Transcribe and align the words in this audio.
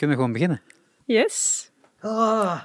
Kunnen 0.00 0.18
we 0.18 0.24
gewoon 0.24 0.38
beginnen? 0.38 0.62
Yes. 1.04 1.70
Ah. 2.00 2.62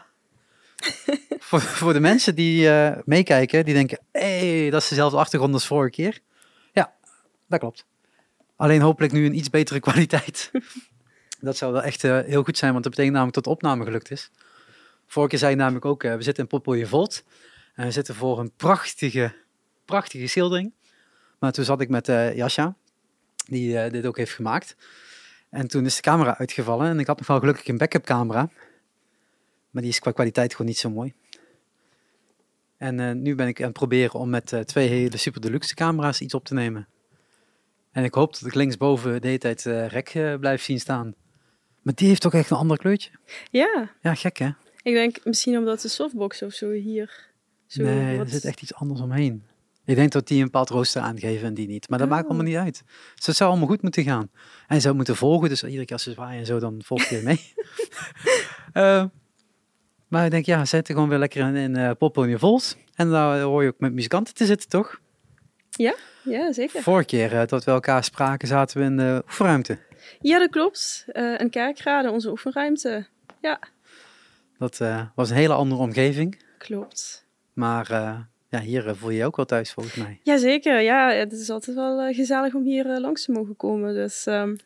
voor, 1.48 1.62
voor 1.62 1.94
de 1.94 2.00
mensen 2.00 2.36
die 2.36 2.70
eh, 2.70 2.98
meekijken, 3.06 3.66
die 3.66 3.74
denken, 3.74 4.00
hé, 4.12 4.60
hey, 4.60 4.70
dat 4.70 4.82
is 4.82 4.88
dezelfde 4.88 5.18
achtergrond 5.18 5.54
als 5.54 5.68
vorige 5.68 5.92
keer. 5.92 6.20
Ja, 6.74 6.94
dat 7.48 7.60
klopt. 7.60 7.86
Alleen 8.56 8.82
hopelijk 8.82 9.14
nu 9.14 9.26
een 9.26 9.38
iets 9.38 9.50
betere 9.50 9.80
kwaliteit. 9.80 10.52
dat 11.40 11.58
zou 11.58 11.74
wel 11.74 11.84
echt 11.84 12.04
eh, 12.04 12.20
heel 12.20 12.44
goed 12.44 12.58
zijn, 12.58 12.72
want 12.72 12.84
dat 12.84 12.92
betekent 12.92 13.16
namelijk 13.16 13.36
dat 13.36 13.44
de 13.44 13.58
opname 13.60 13.84
gelukt 13.84 14.12
is. 14.12 14.32
Vorige 15.08 15.30
keer 15.30 15.40
zei 15.40 15.52
je 15.52 15.58
namelijk 15.58 15.86
ook, 15.86 16.04
eh, 16.04 16.16
we 16.16 16.22
zitten 16.22 16.44
in 16.44 16.50
Popolje 16.50 16.88
Volt. 16.88 17.24
En 17.74 17.86
we 17.86 17.92
zitten 17.92 18.16
voor 18.16 18.40
een 18.40 18.52
prachtige, 18.56 19.36
prachtige 19.86 20.28
schildering. 20.28 20.74
Maar 21.40 21.52
toen 21.52 21.66
zat 21.66 21.82
ik 21.82 21.90
met 21.90 22.08
uh, 22.08 22.36
Jasja, 22.36 22.76
die 23.46 23.90
dit 23.90 24.06
ook 24.06 24.18
heeft 24.18 24.34
gemaakt. 24.34 24.76
En 25.56 25.68
toen 25.68 25.86
is 25.86 25.96
de 25.96 26.02
camera 26.02 26.38
uitgevallen 26.38 26.88
en 26.88 27.00
ik 27.00 27.08
had 27.08 27.18
nog 27.18 27.28
wel 27.28 27.40
gelukkig 27.40 27.68
een 27.68 27.78
backup 27.78 28.06
camera. 28.06 28.50
Maar 29.70 29.82
die 29.82 29.92
is 29.92 30.00
qua 30.00 30.12
kwaliteit 30.12 30.52
gewoon 30.52 30.68
niet 30.68 30.78
zo 30.78 30.90
mooi. 30.90 31.14
En 32.78 33.00
uh, 33.00 33.12
nu 33.12 33.36
ben 33.36 33.48
ik 33.48 33.60
aan 33.60 33.66
het 33.66 33.74
proberen 33.74 34.20
om 34.20 34.30
met 34.30 34.52
uh, 34.52 34.60
twee 34.60 34.88
hele 34.88 35.18
super 35.18 35.42
deluxe 35.42 35.76
camera's 35.76 36.20
iets 36.20 36.34
op 36.34 36.46
te 36.46 36.54
nemen. 36.54 36.88
En 37.92 38.04
ik 38.04 38.14
hoop 38.14 38.34
dat 38.34 38.46
ik 38.46 38.54
linksboven 38.54 39.22
de 39.22 39.28
hele 39.28 39.40
tijd 39.40 39.66
uh, 39.66 39.88
rek 39.88 40.40
blijf 40.40 40.62
zien 40.62 40.80
staan. 40.80 41.16
Maar 41.82 41.94
die 41.96 42.08
heeft 42.08 42.22
toch 42.22 42.34
echt 42.34 42.50
een 42.50 42.58
ander 42.58 42.78
kleurtje? 42.78 43.12
Ja. 43.52 43.92
Ja, 44.02 44.16
gek 44.16 44.38
hè? 44.38 44.50
Ik 44.82 44.94
denk 44.94 45.26
misschien 45.26 45.58
omdat 45.58 45.82
de 45.82 45.88
softbox 45.88 46.42
of 46.42 46.54
zo 46.54 46.72
hier... 46.72 47.34
Zo 47.66 47.84
nee, 47.84 48.18
wat... 48.18 48.26
er 48.26 48.32
zit 48.32 48.46
echt 48.46 48.62
iets 48.62 48.74
anders 48.74 49.02
omheen. 49.02 49.44
Ik 49.86 49.96
denk 49.96 50.12
dat 50.12 50.28
die 50.28 50.38
een 50.38 50.44
bepaald 50.44 50.70
rooster 50.70 51.02
aangeven 51.02 51.48
en 51.48 51.54
die 51.54 51.68
niet. 51.68 51.90
Maar 51.90 52.00
dat 52.00 52.10
maakt 52.10 52.26
allemaal 52.26 52.46
niet 52.46 52.56
uit. 52.56 52.84
Dus 53.16 53.26
het 53.26 53.36
zou 53.36 53.50
allemaal 53.50 53.68
goed 53.68 53.82
moeten 53.82 54.04
gaan. 54.04 54.30
En 54.68 54.76
je 54.76 54.82
zou 54.82 54.96
moeten 54.96 55.16
volgen, 55.16 55.50
dus 55.50 55.64
iedere 55.64 55.86
keer 55.86 55.96
als 55.96 56.04
ze 56.04 56.12
zwaaien 56.12 56.40
en 56.40 56.46
zo, 56.46 56.60
dan 56.60 56.82
volg 56.86 57.04
je 57.04 57.22
mee. 57.24 57.54
uh, 58.74 59.06
maar 60.10 60.26
ik 60.26 60.32
denk, 60.32 60.46
ja, 60.46 60.66
zet 60.66 60.88
gewoon 60.88 61.10
weer 61.10 61.18
lekker 61.18 61.48
in, 61.48 61.56
in 61.56 61.78
uh, 61.78 61.92
Popponia 61.98 62.38
Vols. 62.38 62.76
En 62.96 63.10
dan 63.10 63.40
hoor 63.40 63.64
je 63.64 63.70
ook 63.70 63.80
met 63.80 63.94
muzikanten 63.94 64.34
te 64.34 64.46
zitten, 64.46 64.70
toch? 64.70 65.00
Ja, 65.70 65.96
ja 66.24 66.54
zeker. 66.54 66.82
Vorige 66.82 67.06
keer 67.06 67.34
uh, 67.34 67.46
dat 67.46 67.64
we 67.64 67.72
elkaar 67.72 68.04
spraken, 68.04 68.48
zaten 68.48 68.78
we 68.78 68.84
in 68.84 68.98
de 68.98 69.22
oefenruimte. 69.26 69.80
Ja, 70.20 70.40
dat 70.40 70.50
klopt. 70.50 71.06
Een 71.08 71.50
kerkraden, 71.50 72.12
onze 72.12 72.30
oefenruimte. 72.30 73.08
Ja. 73.42 73.60
Dat 74.58 74.82
was 75.16 75.30
een 75.30 75.36
hele 75.36 75.54
andere 75.54 75.82
omgeving. 75.82 76.44
Klopt. 76.58 77.26
Maar 77.54 77.88
ja, 78.50 78.60
hier 78.60 78.96
voel 78.96 79.10
je 79.10 79.18
je 79.18 79.26
ook 79.26 79.36
wel 79.36 79.46
thuis, 79.46 79.72
volgens 79.72 79.96
mij. 79.96 80.20
Jazeker, 80.24 80.82
ja. 80.82 81.12
Het 81.12 81.32
is 81.32 81.50
altijd 81.50 81.76
wel 81.76 82.14
gezellig 82.14 82.54
om 82.54 82.64
hier 82.64 83.00
langs 83.00 83.26
te 83.26 83.32
mogen 83.32 83.56
komen. 83.56 83.94
Dus 83.94 84.26
um, 84.26 84.58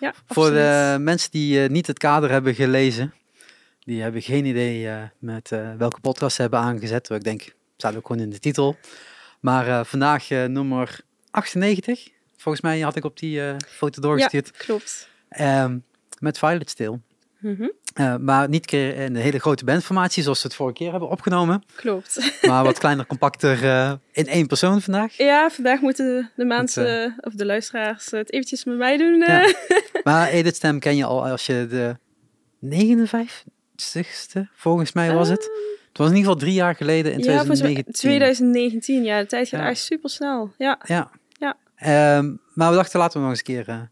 ja, 0.00 0.14
Voor 0.26 0.50
de 0.50 0.96
mensen 1.00 1.30
die 1.30 1.58
niet 1.60 1.86
het 1.86 1.98
kader 1.98 2.30
hebben 2.30 2.54
gelezen, 2.54 3.14
die 3.80 4.02
hebben 4.02 4.22
geen 4.22 4.44
idee 4.44 4.88
met 5.18 5.48
welke 5.78 6.00
podcast 6.00 6.36
ze 6.36 6.40
hebben 6.42 6.60
aangezet. 6.60 7.10
Ik 7.10 7.24
denk, 7.24 7.54
staat 7.76 7.96
ook 7.96 8.06
gewoon 8.06 8.22
in 8.22 8.30
de 8.30 8.38
titel. 8.38 8.76
Maar 9.40 9.86
vandaag 9.86 10.28
nummer 10.28 11.00
98. 11.30 12.08
Volgens 12.36 12.64
mij 12.64 12.80
had 12.80 12.96
ik 12.96 13.04
op 13.04 13.18
die 13.18 13.40
foto 13.66 14.00
doorgestuurd. 14.00 14.50
Ja, 14.52 14.64
klopt. 14.64 15.08
Um, 15.40 15.84
met 16.18 16.38
Violet 16.38 16.70
Stil. 16.70 17.00
Mm 17.38 17.56
-hmm. 17.56 17.72
Maar 18.20 18.48
niet 18.48 18.66
keer 18.66 18.96
in 18.96 19.14
een 19.14 19.22
hele 19.22 19.38
grote 19.38 19.64
bandformatie 19.64 20.22
zoals 20.22 20.42
we 20.42 20.48
het 20.48 20.56
vorige 20.56 20.76
keer 20.76 20.90
hebben 20.90 21.08
opgenomen. 21.08 21.62
Klopt. 21.74 22.32
Maar 22.48 22.64
wat 22.64 22.78
kleiner, 22.78 23.06
compacter 23.06 23.64
in 24.12 24.26
één 24.26 24.46
persoon 24.46 24.80
vandaag. 24.80 25.16
Ja, 25.16 25.50
vandaag 25.50 25.80
moeten 25.80 26.30
de 26.36 26.44
mensen 26.44 26.86
het, 27.02 27.24
of 27.24 27.32
de 27.32 27.46
luisteraars 27.46 28.10
het 28.10 28.32
eventjes 28.32 28.64
met 28.64 28.76
mij 28.76 28.96
doen. 28.96 29.18
Ja. 29.18 29.52
Maar 30.04 30.28
Edith 30.28 30.56
Stem 30.56 30.78
ken 30.78 30.96
je 30.96 31.04
al 31.04 31.26
als 31.26 31.46
je 31.46 31.66
de 31.70 31.96
59, 32.58 33.44
60ste, 33.76 34.40
volgens 34.54 34.92
mij 34.92 35.14
was 35.14 35.28
het. 35.28 35.50
Het 35.88 36.02
was 36.02 36.12
in 36.12 36.16
ieder 36.16 36.30
geval 36.30 36.46
drie 36.46 36.60
jaar 36.60 36.74
geleden 36.74 37.12
in 37.12 37.18
ja, 37.18 37.24
2019. 37.24 37.92
2019, 37.92 39.04
ja. 39.04 39.20
De 39.20 39.26
tijd 39.26 39.48
gaat 39.48 39.60
ja. 39.60 39.68
echt 39.68 39.78
super 39.78 40.10
snel. 40.10 40.52
Ja. 40.58 40.80
Ja. 40.86 41.10
ja. 41.38 41.56
Um, 42.16 42.40
maar 42.54 42.70
we 42.70 42.76
dachten, 42.76 42.98
laten 42.98 43.16
we 43.16 43.26
nog 43.26 43.30
eens 43.30 43.38
een 43.38 43.64
keer, 43.64 43.90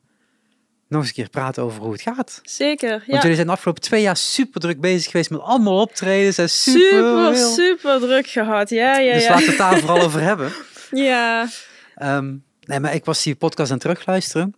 nog 0.92 1.00
eens 1.00 1.10
een 1.10 1.16
keer 1.16 1.28
praten 1.28 1.62
over 1.62 1.82
hoe 1.82 1.92
het 1.92 2.02
gaat. 2.02 2.40
Zeker, 2.42 2.90
Want 2.90 3.06
ja. 3.06 3.20
jullie 3.20 3.34
zijn 3.34 3.46
de 3.46 3.52
afgelopen 3.52 3.82
twee 3.82 4.02
jaar 4.02 4.16
super 4.16 4.60
druk 4.60 4.80
bezig 4.80 5.10
geweest 5.10 5.30
met 5.30 5.40
allemaal 5.40 5.80
optredens. 5.80 6.38
En 6.38 6.50
super, 6.50 6.80
super, 6.80 7.32
heel... 7.32 7.52
super 7.52 8.00
druk 8.00 8.26
gehad. 8.26 8.70
Ja, 8.70 8.98
ja, 8.98 9.14
dus 9.14 9.22
ja. 9.22 9.28
laten 9.28 9.44
we 9.44 9.50
het 9.50 9.58
daar 9.58 9.78
vooral 9.78 10.00
over 10.00 10.20
hebben. 10.30 10.52
Ja. 10.90 11.48
Um, 12.02 12.44
nee, 12.60 12.80
maar 12.80 12.94
ik 12.94 13.04
was 13.04 13.22
die 13.22 13.34
podcast 13.34 13.70
aan 13.70 13.76
het 13.76 13.86
terugluisteren. 13.86 14.54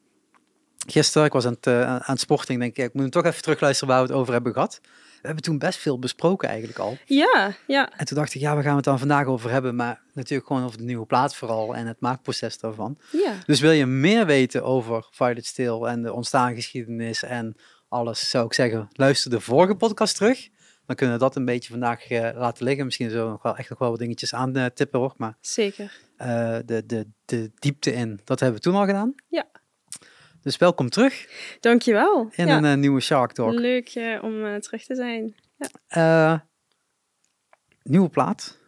Gisteren, 0.87 1.27
ik 1.27 1.33
was 1.33 1.47
aan 1.47 1.53
het, 1.53 1.67
uh, 1.67 1.83
aan 1.83 2.03
het 2.05 2.21
sporten. 2.21 2.55
Ik 2.55 2.61
denk, 2.61 2.77
ik 2.77 2.95
moet 2.95 3.03
hem 3.03 3.11
toch 3.11 3.25
even 3.25 3.43
terugluisteren 3.43 3.95
waar 3.95 4.03
we 4.03 4.09
het 4.09 4.19
over 4.21 4.33
hebben 4.33 4.53
gehad. 4.53 4.81
We 5.25 5.31
hebben 5.31 5.49
toen 5.49 5.59
best 5.59 5.79
veel 5.79 5.99
besproken 5.99 6.49
eigenlijk 6.49 6.79
al. 6.79 6.99
Ja, 7.05 7.55
ja. 7.67 7.93
En 7.97 8.07
toen 8.07 8.17
dacht 8.17 8.35
ik, 8.35 8.41
ja, 8.41 8.55
waar 8.55 8.63
gaan 8.63 8.71
we 8.71 8.77
het 8.77 8.85
dan 8.85 8.99
vandaag 8.99 9.27
over 9.27 9.51
hebben? 9.51 9.77
Maar 9.77 10.01
natuurlijk 10.13 10.49
gewoon 10.49 10.65
over 10.65 10.79
de 10.79 10.85
nieuwe 10.85 11.07
plaat 11.07 11.37
vooral 11.37 11.75
en 11.75 11.87
het 11.87 12.01
maakproces 12.01 12.59
daarvan. 12.59 12.99
Ja. 13.11 13.33
Dus 13.47 13.61
wil 13.61 13.71
je 13.71 13.87
meer 13.87 14.27
weten 14.27 14.65
over 14.65 15.09
Violet 15.11 15.47
Still 15.47 15.83
en 15.83 16.03
de 16.03 16.13
ontstaansgeschiedenis 16.13 17.23
en 17.23 17.57
alles, 17.89 18.31
zou 18.31 18.47
ik 18.47 18.53
zeggen, 18.53 18.89
luister 18.93 19.31
de 19.31 19.41
vorige 19.41 19.75
podcast 19.75 20.17
terug. 20.17 20.49
Dan 20.87 20.97
kunnen 20.97 21.15
we 21.15 21.21
dat 21.21 21.37
een 21.37 21.45
beetje 21.45 21.71
vandaag 21.71 22.11
uh, 22.11 22.31
laten 22.35 22.65
liggen. 22.65 22.85
Misschien 22.85 23.11
zo 23.11 23.31
nog 23.31 23.43
wel 23.43 23.57
echt 23.57 23.71
nog 23.71 23.79
wel 23.79 23.91
wat 23.91 23.99
dingetjes 23.99 24.35
aan 24.35 24.59
uh, 24.59 24.65
tippen 24.65 25.01
hoor. 25.01 25.15
Maar 25.17 25.37
Zeker. 25.41 26.01
Uh, 26.19 26.27
de, 26.65 26.83
de, 26.87 27.07
de 27.25 27.51
diepte 27.55 27.93
in, 27.93 28.21
dat 28.25 28.41
hebben 28.41 28.59
we 28.59 28.65
toen 28.65 28.75
al 28.75 28.87
gedaan. 28.87 29.15
Ja. 29.29 29.47
Dus 30.45 30.57
welkom 30.57 30.89
terug. 30.89 31.27
Dankjewel. 31.61 32.29
In 32.35 32.47
ja. 32.47 32.57
een 32.57 32.65
uh, 32.65 32.75
nieuwe 32.75 33.01
Shark 33.01 33.33
Talk. 33.33 33.53
Leuk 33.53 33.95
uh, 33.95 34.23
om 34.23 34.45
uh, 34.45 34.57
terug 34.57 34.85
te 34.85 34.95
zijn. 34.95 35.35
Ja. 35.89 36.33
Uh, 36.33 36.41
nieuwe 37.83 38.09
plaat. 38.09 38.59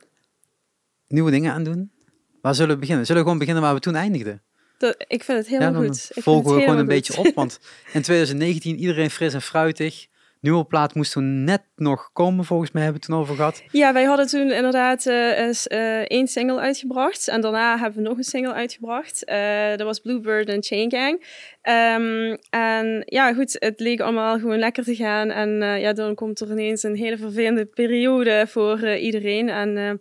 Nieuwe 1.09 1.31
dingen 1.31 1.53
aan 1.53 1.65
doen. 1.65 1.93
Waar 2.41 2.55
zullen 2.55 2.75
we 2.75 2.81
beginnen? 2.81 3.07
Zullen 3.07 3.21
we 3.23 3.27
gewoon 3.29 3.41
beginnen 3.41 3.65
waar 3.65 3.75
we 3.75 3.81
toen 3.81 3.95
eindigden? 3.95 4.43
Dat, 4.79 4.95
ik 5.09 5.25
vind 5.25 5.39
het 5.39 5.49
ja, 5.49 5.73
goed. 5.73 6.11
Ik 6.15 6.23
volgen 6.23 6.55
we 6.55 6.61
gewoon 6.61 6.75
een 6.75 6.79
goed. 6.79 6.89
beetje 6.89 7.17
op. 7.17 7.35
Want 7.35 7.61
in 7.93 8.03
2019 8.11 8.79
iedereen 8.79 9.11
fris 9.11 9.35
en 9.35 9.43
fruitig. 9.43 10.07
Nieuwe 10.47 10.65
plaat 10.65 10.95
moest 10.95 11.13
toen 11.13 11.45
net 11.45 11.63
nog 11.77 12.11
komen, 12.13 12.45
volgens 12.45 12.71
mij 12.71 12.83
hebben 12.83 13.01
we 13.01 13.07
het 13.07 13.15
toen 13.17 13.25
over 13.25 13.37
gehad. 13.37 13.63
Ja, 13.71 13.93
wij 13.93 14.05
hadden 14.05 14.27
toen 14.27 14.53
inderdaad 14.53 15.07
uh, 15.07 15.39
eens, 15.39 15.67
uh, 15.67 15.99
één 15.99 16.27
single 16.27 16.61
uitgebracht. 16.61 17.29
En 17.29 17.41
daarna 17.41 17.79
hebben 17.79 18.03
we 18.03 18.09
nog 18.09 18.17
een 18.17 18.25
single 18.25 18.53
uitgebracht. 18.53 19.29
Uh, 19.29 19.69
dat 19.69 19.83
was 19.87 20.01
Bluebird 20.01 20.49
en 20.49 20.63
Chain 20.63 20.91
Gang. 20.91 21.15
Um, 21.63 22.39
en 22.51 23.03
ja, 23.05 23.35
goed, 23.35 23.57
het 23.59 23.81
leek 23.81 24.01
allemaal 24.01 24.39
gewoon 24.39 24.59
lekker 24.59 24.85
te 24.85 24.95
gaan. 24.95 25.31
En 25.31 25.81
ja, 25.81 25.93
dan 25.93 26.15
komt 26.15 26.41
er 26.41 26.51
ineens 26.51 26.83
een 26.83 26.97
hele 26.97 27.17
vervelende 27.17 27.65
periode 27.65 28.45
voor 28.49 28.89
iedereen. 28.89 29.49
En 29.49 30.01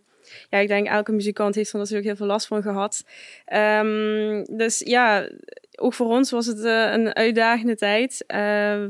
ja, 0.49 0.57
ik 0.57 0.67
denk 0.67 0.87
elke 0.87 1.11
muzikant 1.11 1.55
heeft 1.55 1.71
er 1.71 1.79
natuurlijk 1.79 2.05
heel 2.05 2.15
veel 2.15 2.25
last 2.25 2.47
van 2.47 2.61
gehad. 2.61 3.05
Um, 3.53 4.57
dus 4.57 4.79
ja, 4.79 5.29
ook 5.79 5.93
voor 5.93 6.07
ons 6.07 6.31
was 6.31 6.45
het 6.45 6.57
uh, 6.57 6.91
een 6.91 7.15
uitdagende 7.15 7.75
tijd. 7.75 8.23
Uh, 8.27 8.37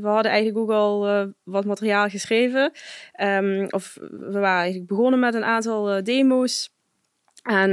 hadden 0.02 0.32
eigenlijk 0.32 0.58
ook 0.58 0.70
al 0.70 1.08
uh, 1.08 1.24
wat 1.42 1.64
materiaal 1.64 2.08
geschreven. 2.08 2.72
Um, 3.20 3.66
of 3.70 3.98
we 4.00 4.38
waren 4.38 4.60
eigenlijk 4.60 4.88
begonnen 4.88 5.20
met 5.20 5.34
een 5.34 5.44
aantal 5.44 6.02
demo's. 6.02 6.74
En 7.42 7.70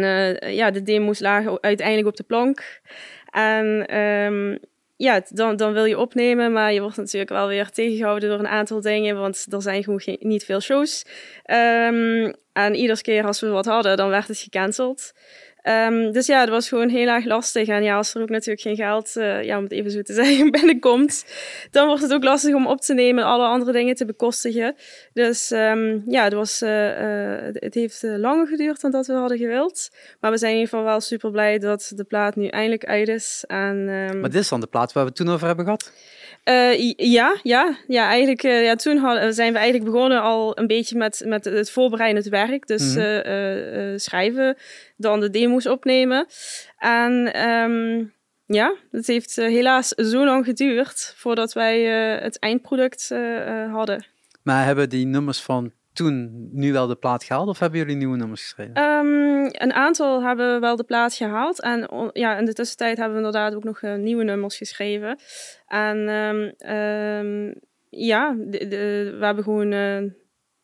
ja, 0.54 0.72
de 0.72 0.84
demo's 0.84 1.20
lagen 1.20 1.58
uiteindelijk 1.62 2.08
op 2.08 2.16
de 2.16 2.24
plank. 2.24 2.82
En 3.30 3.98
um, 3.98 4.60
ja, 4.96 5.22
dan, 5.30 5.56
dan 5.56 5.74
wil 5.74 5.86
je 5.86 5.98
opnemen, 5.98 6.52
maar 6.52 6.74
je 6.74 6.82
wordt 6.82 6.98
natuurlijk 6.98 7.32
wel 7.32 7.48
weer 7.48 7.70
tegengehouden 7.70 8.30
door 8.30 8.40
een 8.40 8.48
aantal 8.48 8.82
dingen, 8.82 9.16
want 9.16 9.46
er 9.50 9.62
zijn 9.62 9.84
gewoon 9.84 10.18
niet 10.20 10.46
veel 10.46 10.62
shows. 10.62 11.06
Um, 11.46 12.34
en 12.54 12.76
iedere 12.76 13.02
keer 13.02 13.26
als 13.26 13.40
we 13.40 13.48
wat 13.48 13.66
hadden, 13.66 13.98
dan 13.98 14.10
werd 14.10 14.28
het 14.28 14.38
gecanceld. 14.38 15.14
Um, 15.64 16.12
dus 16.12 16.26
ja, 16.26 16.40
het 16.40 16.50
was 16.50 16.68
gewoon 16.68 16.90
heel 16.90 17.08
erg 17.08 17.26
lastig. 17.26 17.68
En 17.68 17.84
ja, 17.84 17.96
als 17.96 18.16
er 18.16 18.22
ook 18.22 18.30
natuurlijk 18.30 18.62
geen 18.62 18.76
geld, 18.76 19.16
uh, 19.16 19.44
ja, 19.44 19.58
om 19.58 19.64
het 19.64 19.72
even 19.72 19.92
zo 19.92 20.02
te 20.02 20.14
zeggen, 20.24 20.52
binnenkomt, 20.52 21.26
dan 21.72 21.88
wordt 21.88 22.02
het 22.02 22.14
ook 22.14 22.24
lastig 22.24 22.54
om 22.54 22.68
op 22.68 22.82
te 22.82 22.94
nemen, 22.94 23.24
alle 23.24 23.46
andere 23.46 23.72
dingen 23.72 23.96
te 23.96 24.06
bekostigen. 24.06 24.76
Dus 25.14 25.52
um, 25.52 26.04
ja, 26.08 26.24
het, 26.24 26.34
was, 26.34 26.62
uh, 26.62 27.02
uh, 27.02 27.38
het 27.54 27.74
heeft 27.74 28.04
langer 28.04 28.48
geduurd 28.48 28.82
dan 28.82 28.92
dat 28.92 29.08
we 29.08 29.14
hadden 29.14 29.38
gewild. 29.38 29.90
Maar 30.20 30.32
we 30.32 30.38
zijn 30.38 30.52
in 30.52 30.58
ieder 30.58 30.74
geval 30.74 30.86
wel 30.86 31.02
super 31.02 31.32
blij 31.32 31.60
dat 31.60 31.92
de 31.96 32.04
plaat 32.04 32.36
nu 32.36 32.48
eindelijk 32.48 32.86
uit 32.86 33.08
is. 33.08 33.44
En, 33.48 33.78
um, 33.78 34.20
maar 34.20 34.30
dit 34.30 34.42
is 34.42 34.50
dan 34.50 34.60
de 34.60 34.68
plaat 34.68 34.94
waar 34.94 35.04
we 35.04 35.10
het 35.10 35.18
toen 35.18 35.30
over 35.30 35.48
hebben 35.48 35.66
gehad? 35.66 35.92
Uh, 36.50 36.92
ja, 36.96 37.38
ja, 37.44 37.78
ja, 37.88 38.08
eigenlijk, 38.08 38.44
uh, 38.44 38.64
ja, 38.64 38.76
toen 38.76 38.98
hadden, 38.98 39.34
zijn 39.34 39.54
we 39.54 39.60
eigenlijk 39.60 39.92
begonnen 39.92 40.22
al 40.22 40.60
een 40.60 40.68
beetje 40.68 40.98
met, 40.98 41.24
met 41.26 41.46
het 41.46 41.72
voorbereidend 41.72 42.26
werk. 42.26 42.68
Dus 42.68 42.96
mm 42.96 43.02
-hmm. 43.02 43.92
uh, 43.92 43.98
schrijven, 43.98 44.58
dan 44.98 45.20
de 45.20 45.30
demo's 45.30 45.66
opnemen. 45.66 46.28
En 46.78 47.42
um, 47.50 48.14
ja, 48.46 48.76
het 48.92 49.08
heeft 49.08 49.36
helaas 49.36 49.88
zo 49.88 50.26
lang 50.26 50.46
geduurd 50.46 51.14
voordat 51.18 51.54
wij 51.54 51.82
het 52.22 52.40
eindproduct 52.40 53.10
hadden. 53.72 54.06
Maar 54.42 54.66
hebben 54.66 54.90
die 54.90 55.06
nummers 55.06 55.42
van 55.42 55.72
toen 55.94 56.50
nu 56.52 56.72
wel 56.72 56.88
de 56.88 56.96
plaat 56.96 57.24
gehaald 57.24 57.48
of 57.48 57.60
hebben 57.60 57.80
jullie 57.80 57.96
nieuwe 57.96 58.18
nummers 58.18 58.42
geschreven? 58.42 58.78
Um, 58.78 59.46
een 59.52 59.74
aantal 59.74 60.24
hebben 60.24 60.62
wel 60.62 60.76
de 60.76 60.84
plaat 60.84 61.14
gehaald. 61.14 61.62
En 61.62 62.10
ja, 62.14 62.38
in 62.38 62.46
de 62.46 62.54
tussentijd 62.54 62.98
hebben 62.98 63.18
we 63.18 63.26
inderdaad 63.26 63.56
ook 63.56 63.64
nog 63.64 63.82
uh, 63.82 63.96
nieuwe 63.96 64.24
nummers 64.24 64.58
geschreven. 64.58 65.20
En 65.68 65.98
um, 65.98 66.70
um, 66.76 67.56
ja, 67.90 68.36
we 68.38 69.18
hebben 69.20 69.44
gewoon 69.44 69.72
eh, 69.72 70.04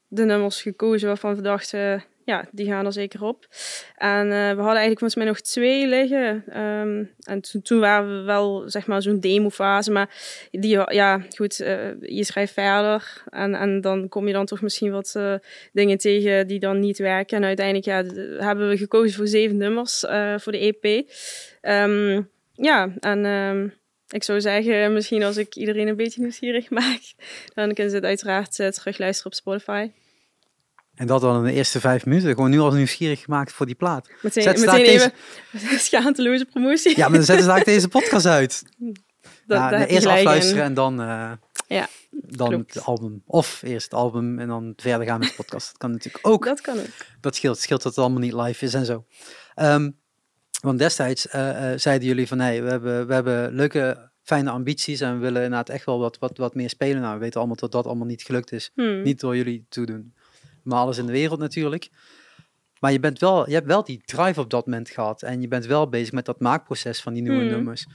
de 0.07 0.25
nummers 0.25 0.61
gekozen 0.61 1.07
waarvan 1.07 1.35
we 1.35 1.41
dachten, 1.41 2.03
ja, 2.29 2.47
die 2.51 2.67
gaan 2.67 2.85
er 2.85 2.93
zeker 2.93 3.23
op. 3.23 3.47
En 3.95 4.23
eh, 4.23 4.29
we 4.29 4.61
hadden 4.61 4.65
eigenlijk 4.65 4.99
volgens 4.99 5.15
mij 5.15 5.25
nog 5.25 5.41
twee 5.41 5.87
liggen. 5.87 6.43
Ehm, 6.47 7.03
en 7.23 7.41
toen, 7.63 7.79
waren 7.79 8.17
we 8.17 8.23
wel, 8.23 8.63
zeg 8.65 8.87
maar, 8.87 9.01
zo'n 9.01 9.19
demofase. 9.19 9.91
Maar 9.91 10.09
die, 10.51 10.93
ja, 10.93 11.21
goed, 11.35 11.59
eh, 11.59 12.01
je 12.01 12.23
schrijft 12.23 12.53
verder. 12.53 13.23
En, 13.29 13.55
en 13.55 13.81
dan 13.81 14.09
kom 14.09 14.27
je 14.27 14.33
dan 14.33 14.45
toch 14.45 14.61
misschien 14.61 14.91
wat 14.91 15.13
eh, 15.15 15.33
dingen 15.71 15.97
tegen 15.97 16.47
die 16.47 16.59
dan 16.59 16.79
niet 16.79 16.97
werken. 16.97 17.37
En 17.37 17.43
uiteindelijk 17.43 17.85
ja, 17.85 18.03
hebben 18.45 18.69
we 18.69 18.77
gekozen 18.77 19.15
voor 19.15 19.27
zeven 19.27 19.57
nummers 19.57 20.05
voor 20.37 20.51
de 20.51 20.73
EP. 20.81 21.09
Ehm, 21.61 22.21
ja, 22.53 22.93
en 22.99 23.25
ehm, 23.25 23.67
ik 24.09 24.23
zou 24.23 24.41
zeggen, 24.41 24.93
misschien 24.93 25.23
als 25.23 25.37
ik 25.37 25.55
iedereen 25.55 25.87
een 25.87 25.95
beetje 25.95 26.21
nieuwsgierig 26.21 26.69
maak, 26.79 27.01
dan 27.53 27.73
kunnen 27.73 27.89
ze 27.89 27.95
het 27.95 28.05
uiteraard 28.05 28.55
terugluisteren 28.55 29.31
op 29.31 29.37
Spotify. 29.37 29.89
En 30.99 31.07
dat 31.07 31.21
dan 31.21 31.37
in 31.37 31.43
de 31.43 31.53
eerste 31.53 31.79
vijf 31.79 32.05
minuten. 32.05 32.29
Gewoon 32.33 32.49
nu 32.49 32.59
al 32.59 32.71
nieuwsgierig 32.71 33.21
gemaakt 33.21 33.51
voor 33.51 33.65
die 33.65 33.75
plaat. 33.75 34.09
Meteen, 34.21 34.43
Zet 34.43 34.59
meteen 34.59 34.85
even 34.85 35.11
schaamteloze 35.85 36.45
promotie. 36.45 36.97
Ja, 36.97 37.07
maar 37.07 37.17
dan 37.17 37.25
zetten 37.25 37.45
ze 37.45 37.51
eigenlijk 37.51 37.65
deze 37.65 37.87
podcast 37.87 38.25
uit. 38.25 38.63
Dat- 39.47 39.57
ja, 39.57 39.85
eerst 39.85 40.05
in. 40.05 40.11
afluisteren 40.11 40.63
en 40.63 40.73
dan, 40.73 41.01
eh, 41.01 41.31
Ja, 41.67 41.87
dan 42.11 42.49
klopt. 42.49 42.73
het 42.73 42.83
album. 42.83 43.21
Of 43.25 43.61
eerst 43.63 43.83
het 43.83 43.93
album 43.93 44.39
en 44.39 44.47
dan 44.47 44.73
verder 44.75 45.07
gaan 45.07 45.19
met 45.19 45.27
de 45.27 45.35
podcast. 45.35 45.67
Dat 45.67 45.77
kan 45.77 45.91
natuurlijk 45.91 46.27
ook. 46.27 46.45
Dat 46.45 46.61
kan 46.61 46.79
ook. 46.79 46.85
Dat 47.21 47.35
scheelt. 47.35 47.59
Scheelt 47.59 47.83
dat 47.83 47.95
het 47.95 48.03
allemaal 48.03 48.21
niet 48.21 48.33
live 48.33 48.65
is 48.65 48.73
en 48.73 48.85
zo. 48.85 49.05
Ehm, 49.55 49.89
want 50.61 50.79
destijds 50.79 51.27
eh, 51.27 51.71
eh, 51.73 51.79
zeiden 51.79 52.07
jullie 52.07 52.27
van, 52.27 52.39
hey, 52.39 52.63
we 52.63 52.69
hebben, 52.69 53.07
we 53.07 53.13
hebben 53.13 53.53
leuke, 53.53 54.09
fijne 54.23 54.49
ambities 54.49 55.01
en 55.01 55.13
we 55.13 55.19
willen 55.19 55.43
inderdaad 55.43 55.69
echt 55.69 55.85
wel 55.85 55.99
wat, 55.99 56.17
wat, 56.19 56.37
wat 56.37 56.55
meer 56.55 56.69
spelen. 56.69 57.01
Nou, 57.01 57.13
we 57.13 57.19
weten 57.19 57.37
allemaal 57.39 57.57
dat 57.57 57.71
dat 57.71 57.85
allemaal 57.85 58.07
niet 58.07 58.21
gelukt 58.23 58.51
is. 58.51 58.71
Hmm. 58.75 59.01
Niet 59.01 59.19
door 59.19 59.35
jullie 59.35 59.65
toedoen, 59.69 60.13
maar 60.63 60.79
alles 60.79 60.97
in 60.97 61.05
de 61.05 61.11
wereld 61.11 61.39
natuurlijk. 61.39 61.89
Maar 62.79 62.91
je, 62.91 62.99
bent 62.99 63.19
wel, 63.19 63.47
je 63.47 63.53
hebt 63.53 63.67
wel 63.67 63.83
die 63.83 64.01
drive 64.05 64.39
op 64.39 64.49
dat 64.49 64.65
moment 64.65 64.89
gehad 64.89 65.21
en 65.21 65.41
je 65.41 65.47
bent 65.47 65.65
wel 65.65 65.89
bezig 65.89 66.11
met 66.11 66.25
dat 66.25 66.39
maakproces 66.39 67.01
van 67.01 67.13
die 67.13 67.21
nieuwe 67.21 67.39
Hmm. 67.39 67.49
nummers. 67.49 67.87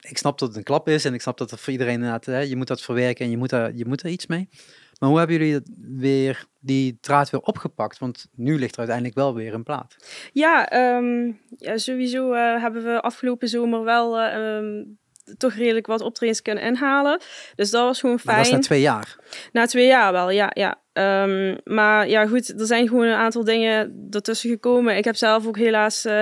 Ik 0.00 0.18
snap 0.18 0.38
dat 0.38 0.48
het 0.48 0.56
een 0.56 0.62
klap 0.62 0.88
is 0.88 1.04
en 1.04 1.14
ik 1.14 1.20
snap 1.20 1.38
dat 1.38 1.50
het 1.50 1.60
voor 1.60 1.72
iedereen 1.72 1.94
inderdaad, 1.94 2.24
hè, 2.24 2.38
je 2.38 2.56
moet 2.56 2.66
dat 2.66 2.82
verwerken 2.82 3.24
en 3.24 3.30
je 3.30 3.36
moet, 3.36 3.50
daar, 3.50 3.74
je 3.74 3.86
moet 3.86 4.02
er 4.02 4.10
iets 4.10 4.26
mee. 4.26 4.48
Maar 4.98 5.08
hoe 5.08 5.18
hebben 5.18 5.36
jullie 5.38 5.60
weer, 5.98 6.44
die 6.58 6.98
draad 7.00 7.30
weer 7.30 7.40
opgepakt? 7.40 7.98
Want 7.98 8.26
nu 8.34 8.58
ligt 8.58 8.72
er 8.72 8.78
uiteindelijk 8.78 9.16
wel 9.16 9.34
weer 9.34 9.54
een 9.54 9.62
plaat. 9.62 9.96
Ja, 10.32 10.68
ehm, 10.68 11.32
ja, 11.56 11.76
sowieso 11.76 12.32
eh, 12.32 12.60
hebben 12.62 12.84
we 12.84 13.00
afgelopen 13.00 13.48
zomer 13.48 13.84
wel 13.84 14.18
eh, 14.18 14.56
ehm, 14.56 14.84
toch 15.36 15.52
redelijk 15.52 15.86
wat 15.86 16.00
optredens 16.00 16.42
kunnen 16.42 16.64
inhalen. 16.64 17.20
Dus 17.54 17.70
dat 17.70 17.82
was 17.82 18.00
gewoon 18.00 18.18
Maar 18.24 18.34
fijn. 18.34 18.36
dat 18.36 18.46
is 18.46 18.52
na 18.52 18.58
twee 18.58 18.80
jaar. 18.80 19.16
Na 19.52 19.66
twee 19.66 19.86
jaar 19.86 20.12
wel, 20.12 20.30
ja. 20.30 20.50
ja. 20.54 20.78
Ehm, 20.92 21.56
maar 21.64 22.08
ja, 22.08 22.26
goed, 22.26 22.60
er 22.60 22.66
zijn 22.66 22.88
gewoon 22.88 23.06
een 23.06 23.14
aantal 23.14 23.44
dingen 23.44 24.08
ertussen 24.10 24.50
gekomen. 24.50 24.96
Ik 24.96 25.04
heb 25.04 25.16
zelf 25.16 25.46
ook 25.46 25.56
helaas 25.56 26.04
eh, 26.04 26.20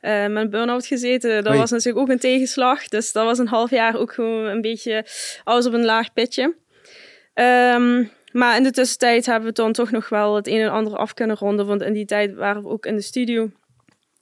eh, 0.00 0.32
met 0.32 0.44
een 0.44 0.50
burn-out 0.50 0.86
gezeten. 0.86 1.30
Dat 1.42 1.52
Oei. 1.52 1.58
was 1.58 1.70
natuurlijk 1.70 1.98
ook 1.98 2.08
een 2.08 2.18
tegenslag. 2.18 2.88
Dus 2.88 3.12
dat 3.12 3.24
was 3.24 3.38
een 3.38 3.48
half 3.48 3.70
jaar 3.70 3.96
ook 3.96 4.12
gewoon 4.12 4.44
een 4.44 4.60
beetje 4.60 5.04
alles 5.44 5.66
op 5.66 5.72
een 5.72 5.84
laag 5.84 6.12
pitje. 6.12 6.54
Ehm, 7.34 8.04
maar 8.32 8.56
in 8.56 8.62
de 8.62 8.70
tussentijd 8.70 9.26
hebben 9.26 9.48
we 9.48 9.54
dan 9.54 9.72
toch 9.72 9.90
nog 9.90 10.08
wel 10.08 10.34
het 10.36 10.46
een 10.46 10.60
en 10.60 10.70
ander 10.70 10.96
af 10.96 11.14
kunnen 11.14 11.36
ronden. 11.36 11.66
Want 11.66 11.82
in 11.82 11.92
die 11.92 12.04
tijd 12.04 12.34
waren 12.34 12.62
we 12.62 12.68
ook 12.68 12.86
in 12.86 12.96
de 12.96 13.02
studio. 13.02 13.50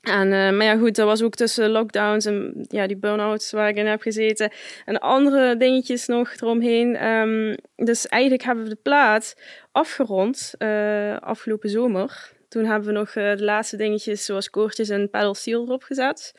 En, 0.09 0.33
eh, 0.33 0.51
maar 0.57 0.65
ja, 0.65 0.77
goed, 0.77 0.97
dat 0.97 1.07
was 1.07 1.23
ook 1.23 1.35
tussen 1.35 1.71
lockdowns 1.71 2.25
en 2.25 2.67
ja, 2.69 2.87
die 2.87 2.97
burn-outs 2.97 3.51
waar 3.51 3.69
ik 3.69 3.77
in 3.77 3.87
heb 3.87 4.01
gezeten. 4.01 4.51
En 4.85 4.99
andere 4.99 5.57
dingetjes 5.57 6.07
nog 6.07 6.33
eromheen. 6.35 6.97
Ehm, 6.97 7.57
dus 7.77 8.07
eigenlijk 8.07 8.43
hebben 8.43 8.65
we 8.65 8.71
de 8.71 8.81
plaat 8.83 9.35
afgerond 9.73 10.55
eh, 10.59 11.17
afgelopen 11.17 11.71
zomer. 11.71 12.33
Toen 12.49 12.65
hebben 12.65 12.89
we 12.89 12.95
nog 12.95 13.09
eh, 13.09 13.37
de 13.37 13.45
laatste 13.45 13.77
dingetjes 13.77 14.25
zoals 14.25 14.51
koortjes 14.51 14.89
en 14.89 15.11
pedal 15.11 15.35
steel 15.35 15.65
erop 15.65 15.83
gezet. 15.83 16.35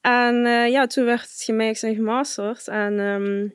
En 0.00 0.34
ja, 0.70 0.86
toen 0.86 1.04
werd 1.04 1.20
het 1.20 1.42
gemixt 1.44 1.82
en 1.82 1.94
gemasterd. 1.94 2.68
En 2.68 3.00
ehm, 3.00 3.48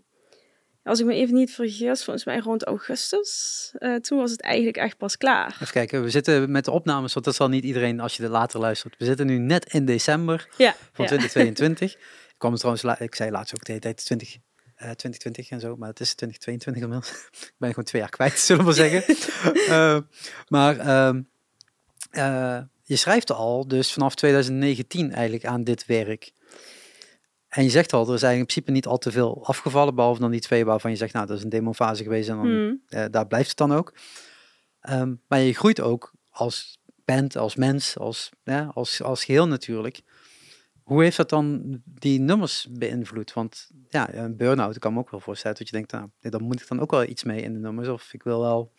als 0.85 0.99
ik 0.99 1.05
me 1.05 1.13
even 1.13 1.35
niet 1.35 1.51
vergis, 1.51 2.03
volgens 2.03 2.25
mij 2.25 2.39
rond 2.39 2.63
augustus. 2.63 3.71
eh, 3.77 3.95
toen 3.95 4.17
was 4.17 4.31
het 4.31 4.41
eigenlijk 4.41 4.77
echt 4.77 4.97
pas 4.97 5.17
klaar. 5.17 5.51
Even 5.53 5.67
kijken, 5.67 6.03
we 6.03 6.09
zitten 6.09 6.51
met 6.51 6.65
de 6.65 6.71
opnames, 6.71 7.13
want 7.13 7.25
dat 7.25 7.35
zal 7.35 7.47
niet 7.49 7.63
iedereen 7.63 7.99
als 7.99 8.17
je 8.17 8.23
er 8.23 8.29
later 8.29 8.59
luistert. 8.59 8.95
We 8.97 9.05
zitten 9.05 9.25
nu 9.25 9.37
net 9.37 9.73
in 9.73 9.85
december 9.85 10.47
Ja, 10.57 10.71
van 10.71 11.05
ja. 11.05 11.09
2022. 11.09 11.93
Ik 11.93 12.35
kwam 12.37 12.55
trouwens, 12.55 12.99
ik 12.99 13.15
zei 13.15 13.31
laatst 13.31 13.53
ook 13.55 13.65
de 13.65 13.71
hele 13.71 13.83
tijd 13.83 14.05
20, 14.05 14.29
eh, 14.75 14.75
2020 14.75 15.49
en 15.49 15.59
zo, 15.59 15.75
maar 15.75 15.89
het 15.89 15.99
is 15.99 16.13
2022 16.13 16.83
inmiddels. 16.83 17.09
ik 17.49 17.53
ben 17.57 17.69
gewoon 17.69 17.85
twee 17.85 18.01
jaar 18.01 18.11
kwijt, 18.11 18.39
zullen 18.39 18.61
we 18.61 18.67
maar 18.67 18.89
zeggen. 18.89 19.03
Eh, 19.69 19.97
maar 20.47 20.77
ehm, 20.79 21.21
eh, 22.11 22.59
je 22.83 22.95
schrijft 22.95 23.31
al 23.31 23.67
dus 23.67 23.93
vanaf 23.93 24.15
2019 24.15 25.11
eigenlijk 25.13 25.45
aan 25.45 25.63
dit 25.63 25.85
werk. 25.85 26.31
En 27.55 27.63
je 27.63 27.69
zegt 27.69 27.93
al, 27.93 28.07
er 28.07 28.13
is 28.13 28.23
eigenlijk 28.23 28.39
in 28.39 28.45
principe 28.45 28.71
niet 28.71 28.85
al 28.85 28.97
te 28.97 29.11
veel 29.11 29.45
afgevallen, 29.45 29.95
behalve 29.95 30.19
dan 30.19 30.31
die 30.31 30.39
twee 30.39 30.65
waarvan 30.65 30.91
je 30.91 30.97
zegt, 30.97 31.13
nou, 31.13 31.25
dat 31.25 31.37
is 31.37 31.43
een 31.43 31.49
demofase 31.49 32.03
geweest 32.03 32.29
en 32.29 32.35
dan, 32.35 32.45
Hmm. 32.45 32.81
eh, 32.87 33.05
daar 33.11 33.27
blijft 33.27 33.47
het 33.47 33.57
dan 33.57 33.73
ook. 33.73 33.93
Ehm, 34.79 35.13
maar 35.27 35.39
je 35.39 35.53
groeit 35.53 35.81
ook 35.81 36.13
als 36.29 36.79
band, 37.05 37.35
als 37.37 37.55
mens, 37.55 37.97
als, 37.97 38.29
ja, 38.43 38.71
als, 38.73 39.01
als 39.01 39.25
geheel 39.25 39.47
natuurlijk. 39.47 40.01
Hoe 40.83 41.03
heeft 41.03 41.17
dat 41.17 41.29
dan 41.29 41.81
die 41.85 42.19
nummers 42.19 42.67
beïnvloed? 42.71 43.33
Want 43.33 43.69
ja, 43.89 44.13
een 44.13 44.37
burn-out 44.37 44.79
kan 44.79 44.93
me 44.93 44.99
ook 44.99 45.09
wel 45.09 45.19
voorstellen 45.19 45.57
dat 45.57 45.67
je 45.67 45.75
denkt, 45.75 45.91
nou, 45.91 46.07
nee, 46.21 46.31
dan 46.31 46.43
moet 46.43 46.61
ik 46.61 46.67
dan 46.67 46.79
ook 46.79 46.91
wel 46.91 47.03
iets 47.03 47.23
mee 47.23 47.41
in 47.41 47.53
de 47.53 47.59
nummers. 47.59 47.87
Of 47.87 48.13
ik 48.13 48.23
wil 48.23 48.39
wel... 48.41 48.71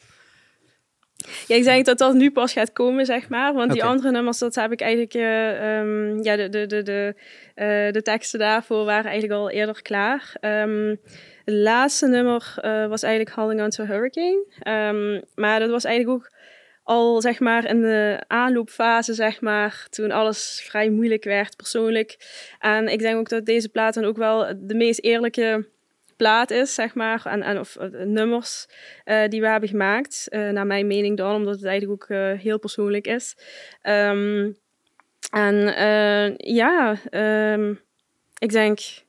Ja, 1.47 1.57
ik 1.57 1.65
denk 1.65 1.87
dat 1.87 1.99
dat 1.99 2.15
nu 2.15 2.31
pas 2.31 2.53
gaat 2.53 2.73
komen, 2.73 3.07
zeg 3.07 3.29
maar. 3.29 3.55
Want 3.55 3.73
die 3.73 3.85
andere 3.85 4.11
nummers, 4.11 4.39
dat 4.39 4.55
heb 4.55 4.73
ik 4.73 4.81
eigenlijk... 4.81 5.15
eh, 5.15 5.79
ehm, 5.79 6.23
ja, 6.23 6.37
de, 6.37 6.49
de, 6.49 6.67
de, 6.67 6.83
de, 6.83 7.15
eh, 7.55 7.93
de 7.93 8.03
teksten 8.03 8.39
daarvoor 8.39 8.85
waren 8.85 9.11
eigenlijk 9.11 9.41
al 9.41 9.51
eerder 9.51 9.83
klaar. 9.83 10.37
Ehm, 10.41 10.89
het 11.45 11.55
laatste 11.55 12.07
nummer 12.07 12.55
eh, 12.61 12.87
was 12.87 13.03
eigenlijk 13.03 13.37
Howling 13.37 13.63
Onto 13.63 13.85
a 13.85 13.87
Hurricane. 13.87 14.45
Ehm, 14.61 15.21
maar 15.35 15.61
dat 15.61 15.71
was 15.71 15.85
eigenlijk 15.85 16.17
ook 16.19 16.31
al, 16.83 17.21
zeg 17.21 17.41
maar, 17.41 17.69
in 17.69 17.83
de 17.83 18.25
aanloopfase, 18.27 19.15
zeg 19.15 19.41
maar... 19.41 19.87
toen 19.91 20.11
alles 20.11 20.62
vrij 20.65 20.91
moeilijk 20.91 21.25
werd, 21.25 21.57
persoonlijk. 21.57 22.17
En 22.59 22.89
ik 22.89 22.99
denk 22.99 23.17
ook 23.19 23.29
dat 23.29 23.47
deze 23.47 23.69
plaat 23.69 23.95
dan 23.95 24.05
ook 24.05 24.17
wel 24.17 24.47
de 24.57 24.75
meest 24.75 25.01
eerlijke 25.01 25.67
plaat 26.17 26.51
is, 26.51 26.75
zeg 26.75 26.95
maar. 26.95 27.27
En, 27.27 27.43
en 27.43 27.59
of 27.59 27.77
eh, 27.77 27.89
nummers 27.91 28.67
eh, 29.05 29.29
die 29.29 29.41
we 29.41 29.49
hebben 29.49 29.69
gemaakt. 29.69 30.29
eh, 30.29 30.49
naar 30.49 30.67
mijn 30.67 30.87
mening 30.87 31.17
dan, 31.17 31.35
omdat 31.35 31.55
het 31.55 31.64
eigenlijk 31.64 32.02
ook 32.02 32.19
heel 32.40 32.59
persoonlijk 32.59 33.07
is. 33.07 33.37
Ehm, 33.83 34.52
en 35.31 35.57
ja, 36.37 36.97
ehm, 37.11 37.75
ik 38.38 38.50
denk... 38.50 39.05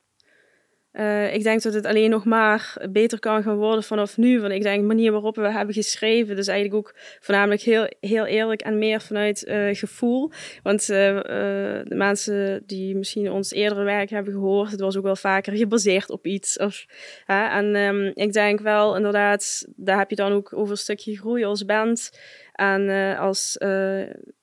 eh, 0.97 1.33
ik 1.33 1.43
denk 1.43 1.61
dat 1.61 1.73
het 1.73 1.85
alleen 1.85 2.09
nog 2.09 2.25
maar 2.25 2.87
beter 2.89 3.19
kan 3.19 3.43
gaan 3.43 3.55
worden 3.55 3.83
vanaf 3.83 4.17
nu. 4.17 4.41
Want 4.41 4.53
ik 4.53 4.61
denk 4.61 4.79
de 4.79 4.87
manier 4.87 5.11
waarop 5.11 5.35
we 5.35 5.51
hebben 5.51 5.75
geschreven, 5.75 6.35
dus 6.35 6.47
eigenlijk 6.47 6.77
ook 6.77 6.95
voornamelijk 7.19 7.61
heel, 7.61 7.87
heel 7.99 8.25
eerlijk 8.25 8.61
en 8.61 8.77
meer 8.77 9.01
vanuit 9.01 9.43
eh, 9.43 9.67
gevoel. 9.71 10.31
Want 10.63 10.81
eh, 10.81 10.87
de 10.87 11.95
mensen 11.95 12.63
die 12.65 12.95
misschien 12.95 13.31
ons 13.31 13.51
eerdere 13.51 13.83
werk 13.83 14.09
hebben 14.09 14.33
gehoord, 14.33 14.71
het 14.71 14.79
was 14.79 14.97
ook 14.97 15.03
wel 15.03 15.15
vaker 15.15 15.55
gebaseerd 15.57 16.09
op 16.09 16.25
iets. 16.25 16.57
Of, 16.57 16.85
en 17.25 17.75
ehm, 17.75 18.11
ik 18.13 18.33
denk 18.33 18.59
wel 18.59 18.95
inderdaad, 18.95 19.67
daar 19.75 19.97
heb 19.97 20.09
je 20.09 20.15
dan 20.15 20.31
ook 20.31 20.53
over 20.53 20.71
een 20.71 20.77
stukje 20.77 21.17
groei 21.17 21.43
als 21.43 21.65
band 21.65 22.19
en 22.51 23.17
als 23.17 23.55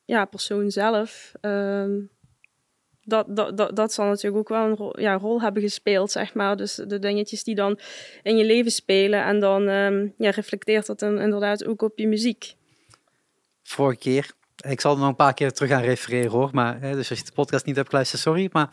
ja, 0.04 0.24
persoon 0.24 0.70
zelf. 0.70 1.32
Ehm, 1.40 2.00
dat, 3.04 3.36
dat, 3.36 3.56
dat, 3.56 3.76
dat 3.76 3.92
zal 3.92 4.06
natuurlijk 4.06 4.36
ook 4.36 4.48
wel 4.48 4.66
een 4.66 4.76
rol, 4.76 5.00
ja, 5.00 5.14
rol 5.16 5.40
hebben 5.42 5.62
gespeeld, 5.62 6.10
zeg 6.10 6.34
maar. 6.34 6.56
Dus 6.56 6.74
de 6.74 6.98
dingetjes 6.98 7.44
die 7.44 7.54
dan 7.54 7.78
in 8.22 8.36
je 8.36 8.44
leven 8.44 8.70
spelen. 8.70 9.24
En 9.24 9.40
dan 9.40 9.68
ehm, 9.68 10.08
ja, 10.18 10.30
reflecteert 10.30 10.86
dat 10.86 10.98
dan 10.98 11.20
inderdaad 11.20 11.64
ook 11.64 11.82
op 11.82 11.98
je 11.98 12.08
muziek. 12.08 12.54
vorige 13.62 13.98
keer. 13.98 14.30
Ik 14.68 14.80
zal 14.80 14.92
er 14.92 14.98
nog 14.98 15.08
een 15.08 15.16
paar 15.16 15.34
keer 15.34 15.52
terug 15.52 15.70
gaan 15.70 15.82
refereren 15.82 16.30
hoor. 16.30 16.48
Maar, 16.52 16.80
hè, 16.80 16.94
dus 16.94 17.10
als 17.10 17.18
je 17.18 17.24
de 17.24 17.32
podcast 17.32 17.64
niet 17.66 17.76
hebt 17.76 17.88
geluisterd, 17.88 18.22
sorry. 18.22 18.48
Maar 18.52 18.68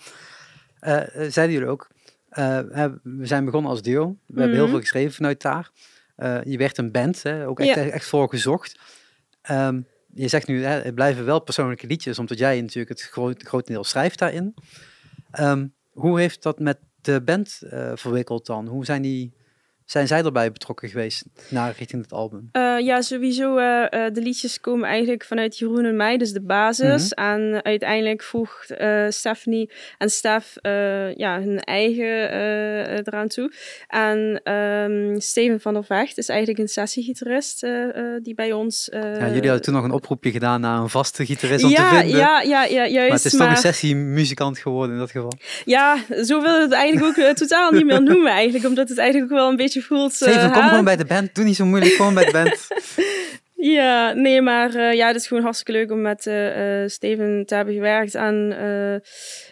eh, 0.80 0.98
zeiden 1.30 1.52
jullie 1.56 1.68
ook, 1.70 1.88
eh, 2.30 2.60
we 3.04 3.26
zijn 3.26 3.46
begonnen 3.46 3.72
als 3.72 3.82
duo. 3.82 4.16
We 4.26 4.40
hebben 4.40 4.52
heel 4.56 4.62
Mhm. 4.64 4.72
veel 4.72 4.82
geschreven 4.82 5.14
vanuit 5.14 5.42
daar. 5.42 5.72
Je 6.44 6.58
werd 6.58 6.78
een 6.78 6.92
band, 6.92 7.24
hè, 7.24 7.48
ook 7.48 7.60
echt, 7.60 7.76
Ja. 7.76 7.90
echt, 7.90 8.06
voor 8.08 8.30
gezocht. 8.30 8.80
Ehm, 9.42 9.82
je 10.14 10.28
zegt 10.28 10.48
nu, 10.48 10.64
hè, 10.64 10.94
blijven 10.94 11.26
wel 11.26 11.40
persoonlijke 11.40 11.88
liedjes, 11.88 12.20
omdat 12.20 12.38
jij 12.38 12.62
natuurlijk 12.62 13.00
het 13.00 13.10
groot, 13.10 13.44
grotendeel 13.44 13.84
schrijft 13.84 14.20
daarin. 14.20 14.54
Ehm, 15.32 15.68
hoe 15.92 16.20
heeft 16.20 16.44
dat 16.44 16.60
met 16.60 16.80
de 17.02 17.22
band 17.22 17.62
eh, 17.70 17.92
verwikkeld 17.96 18.46
dan? 18.46 18.68
Hoe 18.68 18.86
zijn 18.86 19.02
die 19.02 19.34
zijn 19.92 20.08
zij 20.08 20.24
erbij 20.24 20.52
betrokken 20.52 20.90
geweest 20.90 21.24
naar 21.50 21.74
richting 21.78 22.02
het 22.02 22.14
album? 22.14 22.50
Uh, 22.54 22.80
ja, 22.80 23.02
sowieso. 23.02 23.50
Uh, 23.58 23.86
de 23.90 24.22
liedjes 24.22 24.60
komen 24.60 24.88
eigenlijk 24.90 25.24
vanuit 25.24 25.58
Jeroen 25.58 25.86
en 25.86 25.96
mij, 25.96 26.18
dus 26.18 26.32
de 26.32 26.42
basis. 26.42 27.14
Mm 27.16 27.24
-hmm. 27.24 27.54
En 27.54 27.64
uiteindelijk 27.64 28.24
voegt 28.24 28.74
Stephanie 29.10 29.72
en 29.98 30.10
Stef 30.10 30.56
ja, 31.16 31.42
hun 31.42 31.60
eigen 31.60 32.30
eraan 33.08 33.28
toe. 33.28 33.54
En 33.88 34.52
um, 34.54 35.20
Steven 35.20 35.60
van 35.60 35.74
der 35.74 35.84
Vecht 35.84 36.18
is 36.18 36.30
eigenlijk 36.30 36.60
een 36.60 36.68
sessiegitarist 36.68 37.68
die 38.22 38.34
bij 38.34 38.52
ons... 38.52 38.90
ja, 38.92 39.28
jullie 39.28 39.42
hadden 39.42 39.62
toen 39.62 39.74
nog 39.74 39.84
een 39.84 39.92
oproepje 39.92 40.32
gedaan 40.32 40.62
naar 40.62 40.80
een 40.80 40.90
vaste 40.90 41.26
gitarist 41.26 41.64
om 41.64 41.70
ja, 41.70 41.90
te 41.90 41.96
vinden. 41.96 42.18
Ja, 42.18 42.42
ja, 42.42 42.64
ja, 42.64 42.88
juist. 42.88 42.96
Maar 42.96 43.18
het 43.18 43.26
is 43.26 43.32
toch 43.32 43.50
een 43.50 43.58
sessiemuzikant 43.58 44.58
geworden 44.58 44.94
in 44.94 45.00
dat 45.00 45.12
geval? 45.12 45.34
Ja, 45.66 45.98
zo 46.24 46.42
we 46.42 46.60
het 46.62 46.72
eigenlijk 46.72 47.20
ook 47.20 47.36
totaal 47.36 47.72
niet 47.72 47.86
meer 47.86 48.04
noemen 48.04 48.32
eigenlijk, 48.32 48.66
omdat 48.66 48.90
het 48.90 48.98
eigenlijk 48.98 49.32
ook 49.32 49.38
wel 49.38 49.50
een 49.50 49.56
beetje 49.56 49.81
voelt... 49.84 50.14
Steven, 50.14 50.52
kom 50.52 50.64
gewoon 50.64 50.84
bij 50.84 50.96
de 50.96 51.06
band. 51.06 51.36
Doe 51.36 51.44
niet 51.44 51.56
zo 51.56 51.66
moeilijk, 51.66 51.94
gewoon 51.94 52.14
bij 52.14 52.26
de 52.26 52.32
band. 52.32 52.68
ja, 53.78 54.14
nee, 54.14 54.42
maar 54.42 54.76
uh, 54.76 54.94
ja, 54.94 55.08
het 55.08 55.16
is 55.16 55.28
gewoon 55.28 55.44
hartstikke 55.44 55.72
leuk 55.72 55.92
om 55.92 56.02
met 56.02 56.26
uh, 56.26 56.88
Steven 56.88 57.46
te 57.46 57.56
hebben 57.56 57.74
gewerkt 57.74 58.16
aan 58.16 58.50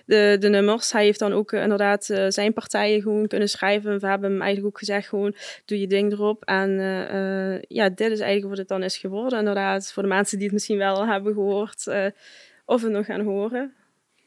de, 0.05 0.35
de 0.39 0.49
nummers. 0.49 0.91
Hij 0.91 1.03
heeft 1.03 1.19
dan 1.19 1.33
ook 1.33 1.51
inderdaad 1.51 2.05
zijn 2.27 2.53
partijen 2.53 3.01
gewoon 3.01 3.27
kunnen 3.27 3.49
schrijven. 3.49 3.99
We 3.99 4.07
hebben 4.07 4.31
hem 4.31 4.41
eigenlijk 4.41 4.73
ook 4.73 4.79
gezegd, 4.79 5.07
gewoon 5.07 5.35
doe 5.65 5.79
je 5.79 5.87
ding 5.87 6.11
erop. 6.11 6.43
En 6.43 6.69
ja, 7.67 7.89
dit 7.89 8.11
is 8.11 8.19
eigenlijk 8.19 8.49
wat 8.49 8.57
het 8.57 8.67
dan 8.67 8.83
is 8.83 8.97
geworden 8.97 9.39
inderdaad. 9.39 9.91
Voor 9.93 10.03
de 10.03 10.09
mensen 10.09 10.35
die 10.37 10.45
het 10.45 10.53
misschien 10.53 10.77
wel 10.77 11.07
hebben 11.07 11.33
gehoord 11.33 11.87
of 12.65 12.81
het 12.81 12.91
nog 12.91 13.05
gaan 13.05 13.21
horen. 13.21 13.73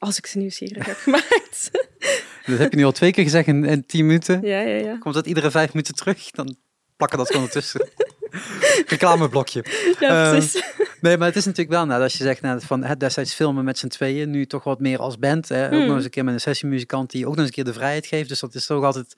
Als 0.02 0.18
ik 0.18 0.26
ze 0.26 0.38
nieuwsgierig 0.38 0.86
heb 0.86 0.96
gemaakt. 1.06 1.70
Dat 2.46 2.58
heb 2.58 2.70
je 2.70 2.76
nu 2.76 2.84
al 2.84 2.92
twee 2.92 3.12
keer 3.12 3.24
gezegd 3.24 3.46
in, 3.46 3.64
in 3.64 3.86
tien 3.86 4.06
minuten. 4.06 4.42
Ja, 4.42 4.60
ja, 4.60 4.76
ja. 4.76 4.98
Komt 4.98 5.14
dat 5.14 5.26
iedere 5.26 5.50
vijf 5.50 5.72
minuten 5.72 5.94
terug? 5.94 6.30
Dan 6.30 6.56
plakken 6.96 7.18
dat 7.18 7.26
gewoon 7.30 7.44
ertussen. 7.44 7.88
Reclameblokje. 8.86 9.64
Ja, 10.00 10.30
precies. 10.30 10.54
Uh, 10.56 10.62
nee, 11.00 11.16
maar 11.16 11.26
het 11.28 11.36
is 11.36 11.44
natuurlijk 11.44 11.76
wel, 11.76 11.86
nou, 11.86 12.02
als 12.02 12.12
je 12.16 12.24
zegt 12.24 12.40
nou, 12.40 12.60
van 12.60 12.84
het 12.84 13.00
destijds 13.00 13.34
filmen 13.34 13.64
met 13.64 13.78
z'n 13.78 13.86
tweeën, 13.86 14.30
nu 14.30 14.46
toch 14.46 14.64
wat 14.64 14.80
meer 14.80 14.98
als 14.98 15.18
band. 15.18 15.48
Hè? 15.48 15.64
Ook 15.64 15.70
Hmm. 15.72 15.86
nog 15.86 15.96
eens 15.96 16.04
een 16.04 16.10
keer 16.10 16.24
met 16.24 16.34
een 16.34 16.40
sessiemuzikant 16.40 17.10
die 17.10 17.22
ook 17.26 17.30
nog 17.30 17.38
eens 17.38 17.46
een 17.46 17.52
keer 17.54 17.64
de 17.64 17.72
vrijheid 17.72 18.06
geeft. 18.06 18.28
Dus 18.28 18.40
dat 18.40 18.54
is 18.54 18.66
toch 18.66 18.84
altijd 18.84 19.16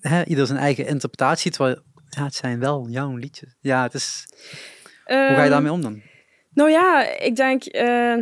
hè, 0.00 0.24
ieder 0.24 0.46
zijn 0.46 0.58
eigen 0.58 0.86
interpretatie. 0.86 1.50
Terwijl 1.50 1.82
ja, 2.08 2.24
het 2.24 2.34
zijn 2.34 2.58
wel 2.58 2.88
jouw 2.90 3.16
liedjes. 3.16 3.54
Ja, 3.60 3.82
het 3.82 3.94
is. 3.94 4.24
Hoe 5.04 5.16
ga 5.16 5.30
je 5.32 5.36
Ehm, 5.40 5.50
daarmee 5.50 5.72
om 5.72 5.82
dan? 5.82 6.02
Nou 6.58 6.70
ja, 6.70 7.18
ik 7.18 7.36
denk... 7.36 7.62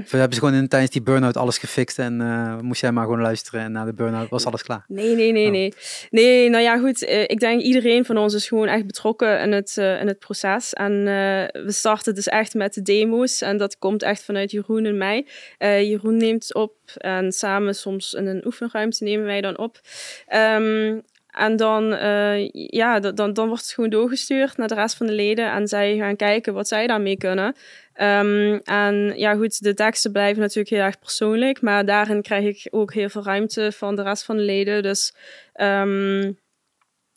Of 0.05 0.11
hebben 0.11 0.33
ze 0.33 0.39
gewoon 0.39 0.55
in, 0.55 0.69
tijdens 0.69 0.91
die 0.93 1.03
burn-out 1.03 1.37
alles 1.37 1.59
gefixt 1.59 1.99
en 1.99 2.21
eh, 2.21 2.59
moest 2.59 2.81
jij 2.81 2.93
maar 2.93 3.05
gewoon 3.05 3.21
luisteren 3.21 3.61
en 3.61 3.73
na 3.73 3.85
de 3.85 3.95
burn-out 3.95 4.29
was 4.29 4.47
alles 4.47 4.63
klaar? 4.63 4.85
Nee, 4.89 5.15
nee, 5.15 5.33
nee, 5.33 5.47
Oh. 5.47 5.53
nee. 5.53 5.73
Nee, 6.11 6.49
nou 6.49 6.63
ja, 6.63 6.79
goed. 6.79 7.05
eh, 7.05 7.23
ik 7.23 7.41
denk 7.41 7.61
iedereen 7.61 8.05
van 8.05 8.17
ons 8.17 8.35
is 8.35 8.49
gewoon 8.49 8.67
echt 8.67 8.87
betrokken 8.87 9.41
in 9.41 9.53
het, 9.53 9.77
eh, 9.79 10.01
in 10.01 10.07
het 10.07 10.19
proces. 10.19 10.73
En 10.73 11.05
we 11.53 11.73
starten 11.73 12.15
dus 12.15 12.27
echt 12.29 12.55
met 12.55 12.75
de 12.75 12.83
demo's. 12.83 13.41
En 13.41 13.57
dat 13.57 13.79
komt 13.79 14.03
echt 14.03 14.25
vanuit 14.25 14.51
Jeroen 14.51 14.85
en 14.85 14.99
mij. 14.99 15.27
Jeroen 15.59 16.17
neemt 16.17 16.55
op 16.55 16.75
en 16.97 17.33
samen 17.33 17.75
soms 17.75 18.13
in 18.13 18.27
een 18.27 18.47
oefenruimte 18.47 19.05
nemen 19.05 19.27
wij 19.27 19.41
dan 19.41 19.59
op. 19.59 19.81
Ehm, 20.27 20.99
en 21.37 21.57
dan, 21.57 21.93
eh, 21.95 22.49
ja, 22.53 23.01
dan, 23.01 23.33
dan 23.33 23.47
wordt 23.47 23.63
het 23.63 23.73
gewoon 23.73 23.91
doorgestuurd 23.91 24.57
naar 24.57 24.69
de 24.69 24.75
rest 24.75 24.97
van 24.97 25.07
de 25.07 25.13
leden. 25.13 25.53
En 25.53 25.69
zij 25.69 25.97
gaan 25.97 26.17
kijken 26.17 26.55
wat 26.55 26.69
zij 26.69 26.87
daarmee 26.87 27.17
kunnen. 27.17 27.55
Ehm, 27.93 28.59
en 28.65 29.13
ja, 29.17 29.35
goed, 29.35 29.63
de 29.63 29.75
teksten 29.75 30.13
blijven 30.13 30.41
natuurlijk 30.41 30.69
heel 30.69 30.85
erg 30.85 30.99
persoonlijk. 30.99 31.61
Maar 31.61 31.85
daarin 31.85 32.23
krijg 32.23 32.45
ik 32.45 32.69
ook 32.71 32.93
heel 32.93 33.09
veel 33.09 33.23
ruimte 33.23 33.73
van 33.73 33.97
de 33.97 34.03
rest 34.03 34.25
van 34.25 34.37
de 34.37 34.43
leden. 34.43 34.83
Dus 34.83 35.15
ehm, 35.53 36.33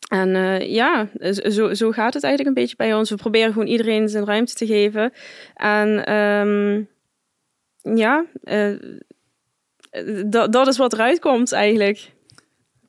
en 0.08 0.34
eh, 0.34 0.72
ja, 0.72 1.08
zo, 1.32 1.74
zo 1.74 1.90
gaat 1.90 2.14
het 2.14 2.24
eigenlijk 2.24 2.56
een 2.56 2.62
beetje 2.62 2.76
bij 2.76 2.94
ons. 2.94 3.10
We 3.10 3.16
proberen 3.16 3.52
gewoon 3.52 3.68
iedereen 3.68 4.08
zijn 4.08 4.24
ruimte 4.24 4.54
te 4.54 4.66
geven. 4.66 5.12
En 5.54 6.04
ehm, 6.04 6.82
ja, 7.96 8.24
dat, 10.26 10.52
dat 10.52 10.66
is 10.66 10.76
wat 10.76 10.92
eruit 10.92 11.18
komt 11.18 11.52
eigenlijk. 11.52 12.10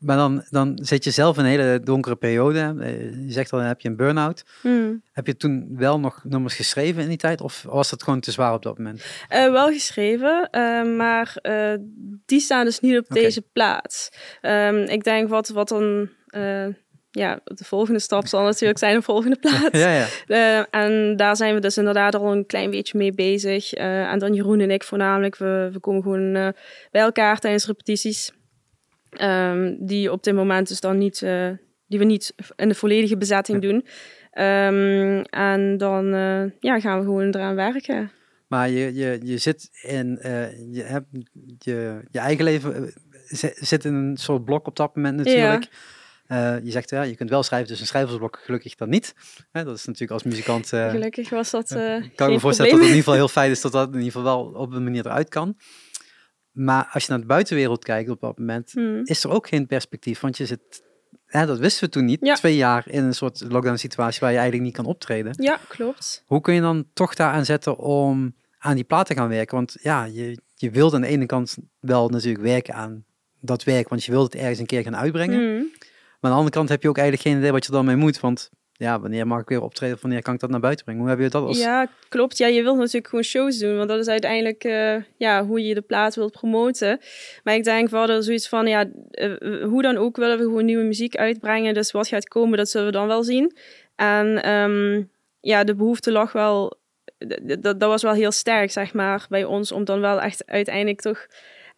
Maar 0.02 0.18
dan, 0.18 0.44
dan 0.50 0.80
zit 0.82 1.04
je 1.04 1.12
zelf 1.12 1.38
in 1.38 1.44
een 1.44 1.50
hele 1.50 1.80
donkere 1.84 2.16
periode. 2.16 2.76
Eh, 2.80 3.26
Je 3.26 3.32
zegt 3.32 3.52
al, 3.52 3.60
dan 3.60 3.68
heb 3.68 3.82
je 3.82 3.90
een 3.90 3.96
burn-out. 3.96 4.44
Hmm. 4.62 5.04
Heb 5.12 5.28
je 5.28 5.36
toen 5.36 5.68
wel 5.78 6.00
nog 6.00 6.22
nummers 6.24 6.56
geschreven 6.56 7.02
in 7.02 7.08
die 7.10 7.18
tijd? 7.18 7.42
Of 7.42 7.64
was 7.68 7.90
dat 7.90 8.04
gewoon 8.04 8.20
te 8.20 8.32
zwaar 8.32 8.54
op 8.54 8.64
dat 8.64 8.78
moment? 8.78 9.06
Eh, 9.28 9.52
wel 9.52 9.68
geschreven, 9.68 10.50
eh, 10.52 10.84
maar 10.84 11.38
die 12.26 12.40
staan 12.40 12.66
dus 12.66 12.80
niet 12.80 12.98
op 12.98 13.06
deze 13.10 13.42
plaats. 13.54 14.10
Ehm, 14.42 14.76
ik 14.76 15.04
denk 15.04 15.30
wat, 15.30 15.50
wat 15.50 15.68
dan... 15.68 16.10
ja, 17.12 17.40
de 17.44 17.64
volgende 17.64 18.00
stap 18.00 18.28
zal 18.28 18.44
natuurlijk 18.44 18.80
zijn 18.80 18.96
de 18.96 19.02
volgende 19.02 19.40
plaats. 19.50 19.78
Ja, 19.80 20.08
ja. 20.28 20.68
En 20.70 21.16
daar 21.16 21.36
zijn 21.36 21.54
we 21.54 21.60
dus 21.60 21.78
inderdaad 21.78 22.16
al 22.16 22.32
een 22.32 22.46
klein 22.46 22.70
beetje 22.70 22.98
mee 22.98 23.14
bezig. 23.14 23.74
En 23.74 24.20
dan 24.20 24.34
Jeroen 24.34 24.60
en 24.60 24.72
ik 24.72 24.84
voornamelijk. 24.84 25.38
We, 25.38 25.70
we 25.74 25.80
komen 25.80 26.02
gewoon 26.02 26.34
bij 26.92 27.02
elkaar 27.02 27.40
tijdens 27.40 27.66
repetities. 27.66 28.32
Ehm, 29.12 29.76
die 29.80 30.12
op 30.12 30.24
dit 30.24 30.34
moment 30.36 30.68
dus 30.68 30.80
dan 30.80 30.98
niet... 30.98 31.22
eh, 31.22 31.50
die 31.88 32.00
we 32.00 32.06
niet 32.06 32.34
in 32.56 32.68
de 32.70 32.76
volledige 32.76 33.18
bezetting 33.18 33.62
doen. 33.62 33.86
Ehm, 34.32 35.22
en 35.30 35.78
dan 35.78 36.14
eh, 36.14 36.44
ja, 36.60 36.80
gaan 36.80 36.98
we 37.00 37.04
gewoon 37.06 37.28
eraan 37.36 37.56
werken. 37.56 38.12
Maar 38.48 38.70
je, 38.70 38.94
je, 38.94 39.20
je 39.24 39.38
zit 39.38 39.70
in 39.82 40.18
eh, 40.20 40.74
je, 40.74 40.82
hebt 40.84 41.06
je, 41.60 42.00
je 42.12 42.20
eigen 42.20 42.44
leven 42.44 42.94
zi- 43.28 43.54
zit 43.56 43.86
in 43.86 43.94
een 43.94 44.18
soort 44.18 44.46
blok 44.46 44.68
op 44.68 44.76
dat 44.76 44.96
moment 44.96 45.16
natuurlijk. 45.18 45.68
Je 46.64 46.72
zegt 46.72 46.90
ja, 46.90 47.02
je 47.02 47.16
kunt 47.16 47.30
wel 47.30 47.44
schrijven, 47.44 47.68
dus 47.68 47.80
een 47.80 47.86
schrijversblok 47.88 48.40
gelukkig 48.44 48.76
dan 48.76 48.90
niet. 48.90 49.14
Hè, 49.52 49.64
dat 49.64 49.76
is 49.78 49.86
natuurlijk 49.86 50.12
als 50.12 50.24
muzikant. 50.24 50.68
Gelukkig 50.68 51.30
was 51.30 51.50
dat 51.52 51.68
kan 52.16 52.28
ik 52.28 52.34
me 52.34 52.40
voorstellen 52.40 52.72
dat 52.72 52.80
het 52.80 52.90
in 52.90 52.96
ieder 52.96 52.98
geval 52.98 53.14
heel 53.14 53.28
fijn 53.28 53.52
is 53.52 53.62
dat 53.62 53.72
dat 53.72 53.88
in 53.88 53.94
ieder 54.00 54.12
geval 54.12 54.24
wel 54.24 54.62
op 54.62 54.74
een 54.74 54.84
manier 54.84 55.06
eruit 55.06 55.30
kan. 55.30 55.58
Maar 56.52 56.90
als 56.92 57.04
je 57.06 57.10
naar 57.12 57.20
de 57.20 57.26
buitenwereld 57.26 57.84
kijkt 57.84 58.10
op 58.10 58.20
dat 58.22 58.38
moment, 58.38 58.72
Hmm. 58.72 59.02
is 59.04 59.24
er 59.24 59.30
ook 59.32 59.48
geen 59.48 59.68
perspectief. 59.68 60.20
Want 60.20 60.38
je 60.38 60.46
zit, 60.46 60.84
hè, 61.26 61.46
dat 61.46 61.60
wisten 61.60 61.84
we 61.84 61.90
toen 61.90 62.06
niet, 62.06 62.20
Ja. 62.22 62.34
twee 62.36 62.56
jaar 62.56 62.84
in 62.90 63.04
een 63.04 63.14
soort 63.16 63.44
lockdown 63.50 63.76
situatie 63.78 64.20
waar 64.20 64.32
je 64.32 64.38
eigenlijk 64.38 64.66
niet 64.66 64.76
kan 64.76 64.86
optreden. 64.86 65.34
Ja, 65.38 65.60
klopt. 65.68 66.24
Hoe 66.26 66.42
kun 66.42 66.54
je 66.54 66.62
dan 66.62 66.86
toch 66.94 67.14
daaraan 67.16 67.46
zetten 67.46 67.78
om 67.78 68.36
aan 68.58 68.76
die 68.76 68.84
plaat 68.84 69.06
te 69.06 69.14
gaan 69.14 69.30
werken? 69.30 69.56
Want 69.56 69.76
ja, 69.82 70.04
je, 70.04 70.40
je 70.56 70.70
wilt 70.70 70.94
aan 70.94 71.02
de 71.02 71.08
ene 71.08 71.26
kant 71.26 71.58
wel 71.80 72.10
natuurlijk 72.10 72.44
werken 72.44 72.74
aan 72.74 73.06
dat 73.40 73.64
werk, 73.64 73.90
want 73.90 74.04
je 74.04 74.12
wilt 74.12 74.34
het 74.34 74.42
ergens 74.42 74.60
een 74.60 74.66
keer 74.66 74.82
gaan 74.84 74.96
uitbrengen. 74.98 75.40
Hmm. 75.40 75.70
Maar 76.20 76.32
aan 76.32 76.38
de 76.38 76.44
andere 76.44 76.50
kant 76.56 76.70
heb 76.70 76.82
je 76.82 76.90
ook 76.90 76.98
eigenlijk 76.98 77.28
geen 77.28 77.38
idee 77.38 77.52
wat 77.52 77.66
je 77.66 77.72
dan 77.72 77.86
mee 77.86 77.96
moet. 77.96 78.20
Want 78.20 78.50
ja, 78.82 79.00
wanneer 79.00 79.28
mag 79.28 79.42
ik 79.42 79.48
weer 79.48 79.62
optreden 79.62 79.96
of 79.96 80.02
wanneer 80.02 80.22
kan 80.22 80.34
ik 80.34 80.40
dat 80.40 80.50
naar 80.50 80.60
buiten 80.60 80.86
brengen? 80.86 81.02
Hoe 81.02 81.12
heb 81.12 81.20
je 81.20 81.30
dat 81.30 81.44
als... 81.48 81.60
Ja, 81.60 81.88
klopt. 82.10 82.38
Ja, 82.38 82.48
je 82.48 82.64
wilt 82.64 82.78
natuurlijk 82.78 83.08
gewoon 83.08 83.24
shows 83.24 83.58
doen, 83.58 83.78
want 83.78 83.90
dat 83.90 84.00
is 84.00 84.08
uiteindelijk 84.08 84.64
eh, 84.64 84.96
ja, 85.18 85.46
hoe 85.46 85.66
je 85.66 85.74
de 85.74 85.82
plaat 85.82 86.16
wilt 86.16 86.32
promoten. 86.32 87.00
Maar 87.44 87.56
ik 87.56 87.64
denk 87.64 87.90
wel 87.90 88.08
dat 88.08 88.26
zoiets 88.26 88.50
van, 88.50 88.68
ja, 88.68 88.86
eh, 89.12 89.64
hoe 89.64 89.82
dan 89.82 89.98
ook 89.98 90.16
willen 90.16 90.38
we 90.38 90.44
gewoon 90.44 90.66
nieuwe 90.66 90.84
muziek 90.84 91.16
uitbrengen. 91.16 91.74
Dus 91.74 91.92
wat 91.92 92.08
gaat 92.08 92.28
komen, 92.28 92.58
dat 92.58 92.70
zullen 92.70 92.88
we 92.88 92.94
dan 92.94 93.08
wel 93.08 93.24
zien. 93.24 93.56
En 93.96 94.44
ehm, 94.44 95.04
ja, 95.40 95.64
de 95.64 95.76
behoefte 95.76 96.12
lag 96.12 96.32
wel, 96.32 96.80
dat 97.44 97.64
dat 97.64 97.90
was 97.90 98.02
wel 98.02 98.14
heel 98.14 98.32
sterk, 98.32 98.72
zeg 98.72 98.94
maar, 98.94 99.26
bij 99.30 99.44
ons, 99.44 99.72
om 99.72 99.84
dan 99.84 100.00
wel 100.00 100.22
echt 100.22 100.46
uiteindelijk 100.46 101.02
toch 101.02 101.28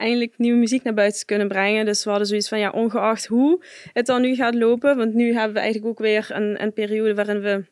eindelijk 0.04 0.34
nieuwe 0.38 0.60
muziek 0.60 0.84
naar 0.84 0.94
buiten 0.94 1.20
te 1.20 1.26
kunnen 1.26 1.48
brengen. 1.48 1.86
Dus 1.86 2.04
we 2.04 2.10
hadden 2.10 2.28
zoiets 2.28 2.48
van, 2.48 2.60
ja, 2.60 2.70
ongeacht 2.70 3.26
hoe 3.26 3.64
het 3.94 4.06
dan 4.06 4.22
nu 4.22 4.36
gaat 4.36 4.56
lopen, 4.56 4.98
want 4.98 5.14
nu 5.14 5.34
hebben 5.34 5.54
we 5.54 5.60
eigenlijk 5.60 5.90
ook 5.92 6.00
weer 6.00 6.28
een, 6.30 6.62
een 6.64 6.74
periode 6.74 7.16
waarin 7.16 7.42
we 7.42 7.66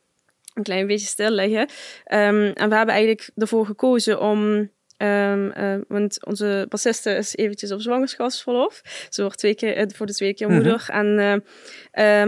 een 0.53 0.63
klein 0.63 0.87
beetje 0.87 1.07
stil 1.07 1.29
liggen. 1.31 1.67
Ehm, 2.05 2.51
en 2.53 2.69
we 2.69 2.75
hebben 2.75 2.95
eigenlijk 2.95 3.29
ervoor 3.35 3.65
gekozen 3.65 4.19
om. 4.21 4.69
ehm, 4.97 5.49
eh, 5.49 5.75
want 5.87 6.25
onze 6.25 6.65
bassiste 6.69 7.11
is 7.11 7.35
eventjes 7.35 7.71
op 7.71 7.81
zwangerschapsverlof. 7.81 8.81
Ze 9.09 9.21
wordt 9.21 9.37
twee 9.37 9.55
keer, 9.55 9.75
eh, 9.75 9.85
voor 9.95 10.05
de 10.05 10.13
tweede 10.13 10.35
keer 10.35 10.47
Mhm. 10.47 10.55
moeder. 10.55 10.85
En 10.91 11.05
ehm, 11.19 11.39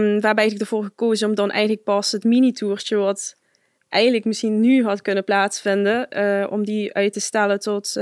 we 0.02 0.26
hebben 0.26 0.34
eigenlijk 0.36 0.60
ervoor 0.60 0.84
gekozen 0.84 1.28
om 1.28 1.34
dan 1.34 1.50
eigenlijk 1.50 1.82
pas 1.84 2.12
het 2.12 2.24
mini-toertje... 2.24 2.96
wat 2.96 3.36
eigenlijk 3.88 4.24
misschien 4.24 4.60
nu 4.60 4.84
had 4.84 5.02
kunnen 5.02 5.24
plaatsvinden... 5.24 6.08
om 6.50 6.64
die 6.64 6.94
uit 6.94 7.12
te 7.12 7.20
stellen 7.20 7.58
tot 7.60 7.96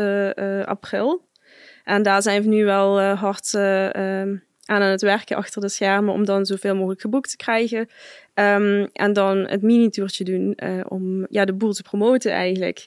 april. 0.64 1.30
En 1.84 2.02
daar 2.02 2.22
zijn 2.22 2.42
we 2.42 2.48
nu 2.48 2.64
wel 2.64 3.00
eh, 3.00 3.20
hard 3.20 3.54
eh, 3.54 3.94
ehm, 3.94 4.36
aan 4.64 4.82
aan 4.82 4.90
het 4.90 5.02
werken 5.02 5.36
achter 5.36 5.60
de 5.60 5.68
schermen... 5.68 6.14
om 6.14 6.24
dan 6.24 6.46
zoveel 6.46 6.74
mogelijk 6.74 7.00
geboekt 7.00 7.30
te 7.30 7.36
krijgen. 7.36 7.88
Ehm, 8.34 8.86
en 8.92 9.12
dan 9.12 9.36
het 9.38 9.62
mini-tourtje 9.62 10.24
doen 10.24 10.54
eh, 10.54 10.80
om 10.88 11.26
ja, 11.30 11.44
de 11.44 11.52
boel 11.52 11.72
te 11.72 11.82
promoten 11.82 12.32
eigenlijk. 12.32 12.86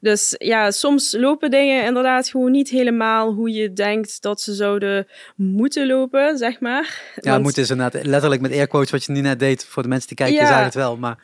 Dus 0.00 0.34
ja, 0.38 0.70
soms 0.70 1.12
lopen 1.18 1.50
dingen 1.50 1.84
inderdaad 1.84 2.28
gewoon 2.28 2.50
niet 2.50 2.68
helemaal 2.68 3.32
hoe 3.32 3.50
je 3.52 3.72
denkt 3.72 4.22
dat 4.22 4.40
ze 4.40 4.54
zouden 4.54 5.06
moeten 5.36 5.86
lopen, 5.86 6.38
zeg 6.38 6.60
maar. 6.60 7.02
Ja, 7.20 7.30
Want- 7.30 7.42
moet 7.42 7.56
is 7.56 7.70
inderdaad 7.70 8.04
letterlijk 8.04 8.40
met 8.40 8.52
airquotes 8.52 8.90
wat 8.90 9.04
je 9.04 9.12
nu 9.12 9.20
net 9.20 9.38
deed. 9.38 9.64
Voor 9.64 9.82
de 9.82 9.88
mensen 9.88 10.08
die 10.08 10.16
kijken, 10.16 10.36
Ja. 10.36 10.46
zagen 10.46 10.64
het 10.64 10.74
wel. 10.74 10.96
Maar 10.96 11.18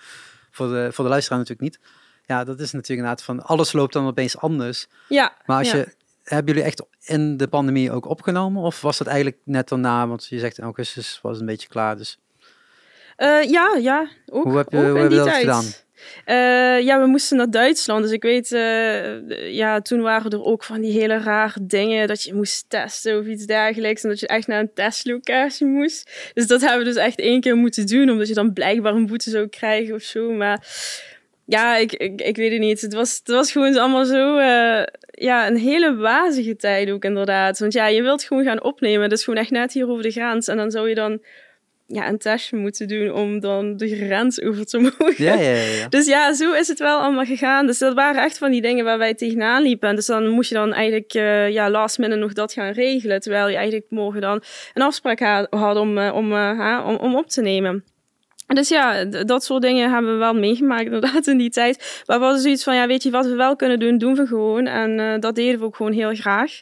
voor 0.51 0.69
de, 0.69 0.89
voor 0.93 1.05
de 1.05 1.11
luisteraar 1.11 1.39
natuurlijk 1.39 1.71
niet. 1.71 1.81
Ja, 2.27 2.45
dat 2.45 2.61
is 2.61 2.73
natuurlijk 2.73 3.01
inderdaad 3.01 3.23
van 3.23 3.43
alles 3.43 3.73
loopt 3.73 3.93
dan 3.93 4.07
opeens 4.07 4.39
anders. 4.39 4.87
Ja, 5.09 5.33
Maar 5.47 5.59
als 5.59 5.71
ja. 5.71 5.77
je, 5.77 5.95
hebben 6.29 6.55
jullie 6.55 6.69
echt 6.69 6.83
in 7.05 7.37
de 7.37 7.49
pandemie 7.49 7.93
ook 7.93 8.07
opgenomen? 8.09 8.63
Of 8.63 8.81
was 8.81 8.99
dat 8.99 9.07
eigenlijk 9.07 9.39
net 9.45 9.69
daarna? 9.69 10.07
Want 10.07 10.27
je 10.27 10.39
zegt 10.39 10.59
in 10.59 10.65
augustus 10.65 11.19
was 11.23 11.33
het 11.33 11.41
een 11.41 11.47
beetje 11.47 11.69
klaar. 11.69 11.97
Dus 11.97 12.19
Eh, 13.17 13.43
ja, 13.43 13.77
ja. 13.81 14.09
Ook, 14.27 14.45
Hoe 14.45 14.57
heb 14.57 14.71
je- 14.73 14.77
hoe 14.77 14.87
in 14.89 14.97
heb 14.97 15.11
je 15.11 15.17
dat 15.17 15.27
tijd. 15.27 15.41
gedaan? 15.41 15.65
Eh, 16.25 16.81
ja, 16.85 17.01
we 17.01 17.07
moesten 17.07 17.37
naar 17.37 17.51
Duitsland. 17.51 18.03
Dus 18.03 18.13
ik 18.13 18.23
weet, 18.23 18.53
eh, 18.53 19.53
ja, 19.55 19.81
toen 19.81 20.01
waren 20.01 20.31
er 20.31 20.45
ook 20.45 20.65
van 20.65 20.81
die 20.81 20.93
hele 20.93 21.19
rare 21.19 21.59
dingen 21.67 22.07
dat 22.09 22.23
je 22.23 22.35
moest 22.35 22.65
testen 22.69 23.19
of 23.19 23.27
iets 23.27 23.45
dergelijks. 23.47 24.03
En 24.03 24.09
dat 24.09 24.21
je 24.21 24.27
echt 24.27 24.47
naar 24.47 24.61
een 24.61 24.73
testlocatie 24.75 25.67
moest. 25.67 26.31
Dus 26.35 26.47
dat 26.47 26.61
hebben 26.61 26.79
we 26.79 26.85
dus 26.85 26.97
echt 27.03 27.19
één 27.19 27.41
keer 27.41 27.57
moeten 27.57 27.87
doen, 27.87 28.11
omdat 28.11 28.29
je 28.29 28.35
dan 28.35 28.53
blijkbaar 28.53 28.95
een 28.95 29.07
boete 29.07 29.31
zou 29.31 29.47
krijgen 29.49 29.95
of 29.95 30.03
zo. 30.03 30.33
Maar 30.33 30.67
ja, 31.49 31.77
ik, 31.77 31.93
ik, 31.93 32.21
ik 32.21 32.37
weet 32.37 32.51
het 32.51 32.61
niet. 32.61 32.81
Het 32.81 32.95
was, 32.95 33.19
het 33.19 33.29
was 33.29 33.53
gewoon 33.53 33.77
allemaal 33.77 34.05
zo, 34.05 34.37
eh, 34.37 34.83
ja, 35.11 35.47
een 35.47 35.57
hele 35.57 35.97
wazige 35.97 36.57
tijd 36.57 36.91
ook 36.91 37.05
inderdaad. 37.05 37.59
Want 37.59 37.73
ja, 37.73 37.87
je 37.87 38.03
wilt 38.03 38.23
gewoon 38.23 38.45
gaan 38.45 38.63
opnemen. 38.63 39.09
Dat 39.09 39.19
is 39.19 39.25
gewoon 39.25 39.41
echt 39.41 39.51
net 39.51 39.73
hier 39.73 39.89
over 39.89 40.03
de 40.03 40.11
grens. 40.11 40.49
En 40.49 40.57
dan 40.57 40.71
zou 40.71 40.89
je 40.89 40.95
dan 40.95 41.21
ja, 41.87 42.09
een 42.09 42.19
testje 42.19 42.57
moeten 42.57 42.89
doen 42.89 43.13
om 43.13 43.41
dan 43.41 43.77
de 43.77 43.97
grens 43.97 44.43
over 44.43 44.67
te 44.67 44.79
mogen. 44.99 45.25
Ja, 45.25 45.35
ja, 45.35 45.51
ja. 45.51 45.89
Dus 45.89 46.07
ja, 46.07 46.35
zo 46.35 46.53
is 46.53 46.69
het 46.69 46.79
wel 46.79 46.99
allemaal 47.01 47.25
gegaan. 47.25 47.67
Dus 47.67 47.79
dat 47.79 47.95
waren 47.95 48.23
echt 48.23 48.39
van 48.39 48.51
die 48.51 48.63
dingen 48.63 48.85
waar 48.85 48.99
wij 48.99 49.15
tegenaan 49.15 49.63
liepen. 49.63 49.95
Dus 49.95 50.07
dan 50.07 50.29
moest 50.29 50.49
je 50.49 50.55
dan 50.55 50.73
eigenlijk 50.73 51.15
uh, 51.15 51.49
ja, 51.49 51.71
last 51.71 51.99
minute 51.99 52.19
nog 52.19 52.33
dat 52.33 52.53
gaan 52.53 52.73
regelen. 52.73 53.21
Terwijl 53.21 53.49
je 53.49 53.57
eigenlijk 53.57 53.87
morgen 53.91 54.21
dan 54.21 54.43
een 54.75 54.83
afspraak 54.83 55.19
ha 55.19 55.47
had 55.51 55.77
om, 55.77 55.99
uh, 55.99 56.15
om, 56.15 56.33
uh, 56.33 56.85
om, 56.87 56.97
om 56.97 57.17
op 57.17 57.29
te 57.29 57.43
nemen. 57.43 57.85
Dus 58.55 58.69
ja, 58.69 59.05
dat 59.05 59.45
soort 59.45 59.63
dingen 59.63 59.91
hebben 59.91 60.13
we 60.13 60.19
wel 60.19 60.35
meegemaakt 60.35 60.85
inderdaad 60.93 61.27
in 61.27 61.39
die 61.39 61.51
tijd. 61.51 62.03
Maar 62.07 62.19
we 62.19 62.25
hadden 62.25 62.43
zoiets 62.43 62.65
van, 62.65 62.75
ja, 62.75 62.87
weet 62.87 63.03
je 63.03 63.11
wat 63.11 63.27
we 63.27 63.35
wel 63.35 63.57
kunnen 63.57 63.79
doen, 63.79 63.99
doen 63.99 64.15
we 64.15 64.27
gewoon. 64.27 64.67
En 64.67 64.99
uh, 64.99 65.19
dat 65.19 65.35
deden 65.35 65.59
we 65.59 65.65
ook 65.65 65.77
gewoon 65.77 65.93
heel 65.93 66.15
graag. 66.15 66.61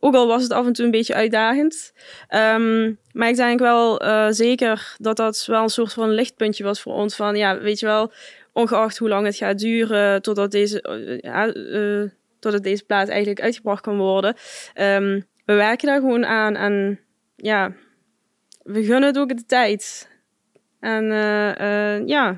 Ook 0.00 0.14
al 0.14 0.26
was 0.26 0.42
het 0.42 0.52
af 0.52 0.66
en 0.66 0.72
toe 0.72 0.84
een 0.84 0.90
beetje 0.90 1.14
uitdagend. 1.14 1.92
Um, 2.30 2.98
maar 3.12 3.28
ik 3.28 3.36
denk 3.36 3.60
wel 3.60 4.04
uh, 4.04 4.26
zeker 4.30 4.96
dat 4.98 5.16
dat 5.16 5.44
wel 5.46 5.62
een 5.62 5.68
soort 5.68 5.92
van 5.92 6.10
lichtpuntje 6.10 6.64
was 6.64 6.80
voor 6.80 6.92
ons. 6.92 7.16
Van 7.16 7.36
ja, 7.36 7.58
weet 7.58 7.78
je 7.78 7.86
wel, 7.86 8.12
ongeacht 8.52 8.98
hoe 8.98 9.08
lang 9.08 9.26
het 9.26 9.36
gaat 9.36 9.58
duren 9.58 10.22
totdat 10.22 10.50
deze, 10.50 10.84
uh, 11.22 12.10
totdat 12.38 12.62
deze 12.62 12.84
plaat 12.84 13.08
eigenlijk 13.08 13.40
uitgebracht 13.40 13.82
kan 13.82 13.96
worden. 13.96 14.34
Um, 14.74 15.26
we 15.44 15.54
werken 15.54 15.86
daar 15.86 16.00
gewoon 16.00 16.26
aan 16.26 16.56
en 16.56 17.00
ja, 17.36 17.72
we 18.62 18.84
gunnen 18.84 19.08
het 19.08 19.18
ook 19.18 19.36
de 19.36 19.46
tijd. 19.46 20.08
En 20.80 21.04
ja. 22.06 22.28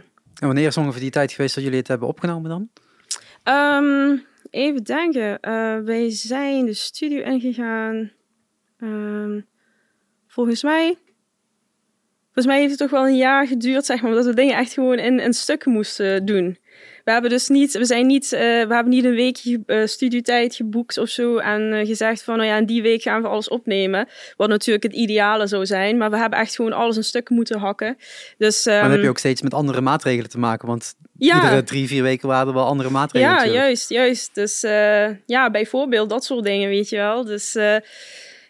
En 0.41 0.47
wanneer 0.47 0.67
is 0.67 0.77
ongeveer 0.77 1.01
die 1.01 1.11
tijd 1.11 1.33
geweest 1.33 1.55
dat 1.55 1.65
jullie 1.65 1.79
het 1.79 1.89
hebben 1.89 2.09
opgenomen 2.09 2.51
dan? 2.51 2.69
Um, 3.45 4.25
even 4.51 4.85
denken. 4.85 5.39
Uh, 5.41 5.79
wij 5.85 6.11
zijn 6.11 6.67
de 6.67 6.75
studio 6.75 7.23
ingegaan. 7.23 8.11
Um, 8.79 9.47
volgens 10.27 10.63
mij. 10.63 10.99
Volgens 12.25 12.47
mij 12.47 12.59
heeft 12.59 12.71
het 12.71 12.79
toch 12.79 12.91
wel 12.91 13.07
een 13.07 13.17
jaar 13.17 13.47
geduurd, 13.47 13.85
zeg 13.85 14.03
maar, 14.03 14.11
omdat 14.11 14.27
we 14.27 14.35
dingen 14.35 14.57
echt 14.57 14.73
gewoon 14.73 14.99
in, 14.99 15.21
in 15.21 15.33
stukken 15.33 15.73
moesten 15.73 16.25
doen. 16.25 16.59
We 17.11 17.17
hebben 17.17 17.35
dus 17.35 17.49
niet, 17.49 17.73
we 17.73 17.85
zijn 17.85 18.07
niet, 18.07 18.25
uh, 18.25 18.41
we 18.41 18.75
hebben 18.75 18.89
niet 18.89 19.05
een 19.05 19.15
weekje 19.15 19.63
uh, 19.67 19.87
studietijd 19.87 20.55
geboekt 20.55 20.99
of 20.99 21.09
zo 21.09 21.37
en 21.37 21.73
uh, 21.73 21.87
gezegd 21.87 22.23
van, 22.23 22.37
nou 22.37 22.49
ja, 22.49 22.57
in 22.57 22.67
die 22.67 22.83
week 22.83 23.03
gaan 23.03 23.23
we 23.23 23.29
alles 23.29 23.49
opnemen. 23.49 24.09
Wat 24.37 24.49
natuurlijk 24.49 24.83
het 24.85 24.93
ideale 24.93 25.47
zou 25.47 25.67
zijn, 25.67 25.97
maar 25.97 26.11
we 26.11 26.17
hebben 26.17 26.39
echt 26.39 26.55
gewoon 26.55 26.73
alles 26.73 26.97
in 26.97 27.05
stukken 27.05 27.35
moeten 27.35 27.59
hakken. 27.59 27.97
Dus, 28.39 28.67
um, 28.67 28.73
maar 28.73 28.83
dan 28.83 28.91
heb 28.91 29.03
je 29.03 29.09
ook 29.09 29.19
steeds 29.19 29.43
met 29.43 29.55
andere 29.55 29.81
maatregelen 29.81 30.31
te 30.31 30.39
maken, 30.39 30.69
want 30.69 30.95
ja. 31.19 31.35
iedere 31.35 31.63
drie, 31.63 31.87
vier 31.87 32.03
weken 32.03 32.29
waren 32.29 32.49
er 32.49 32.55
wel 32.55 32.67
andere 32.67 32.91
maatregelen. 32.91 33.35
Ja, 33.35 33.39
natuurlijk. 33.39 33.65
juist, 33.65 33.89
juist. 33.89 34.35
Dus 34.35 34.61
ja, 35.27 35.51
bijvoorbeeld 35.51 36.11
dat 36.11 36.25
soort 36.25 36.45
dingen, 36.45 36.69
weet 36.69 36.89
je 36.89 36.97
wel. 36.97 37.25
Dus 37.25 37.57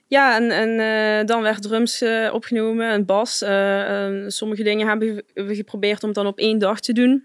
ja, 0.06 0.36
en, 0.36 0.50
en 0.50 0.68
uh, 0.68 1.26
dan 1.26 1.42
werd 1.42 1.62
drums 1.62 2.02
uh, 2.02 2.30
opgenomen 2.32 2.90
en 2.90 3.04
bas. 3.04 3.42
Uh, 3.42 4.08
sommige 4.26 4.62
dingen 4.62 4.88
hebben 4.88 5.22
we 5.34 5.54
geprobeerd 5.54 6.04
om 6.04 6.12
dan 6.12 6.26
op 6.26 6.38
één 6.38 6.58
dag 6.58 6.80
te 6.80 6.92
doen. 6.92 7.24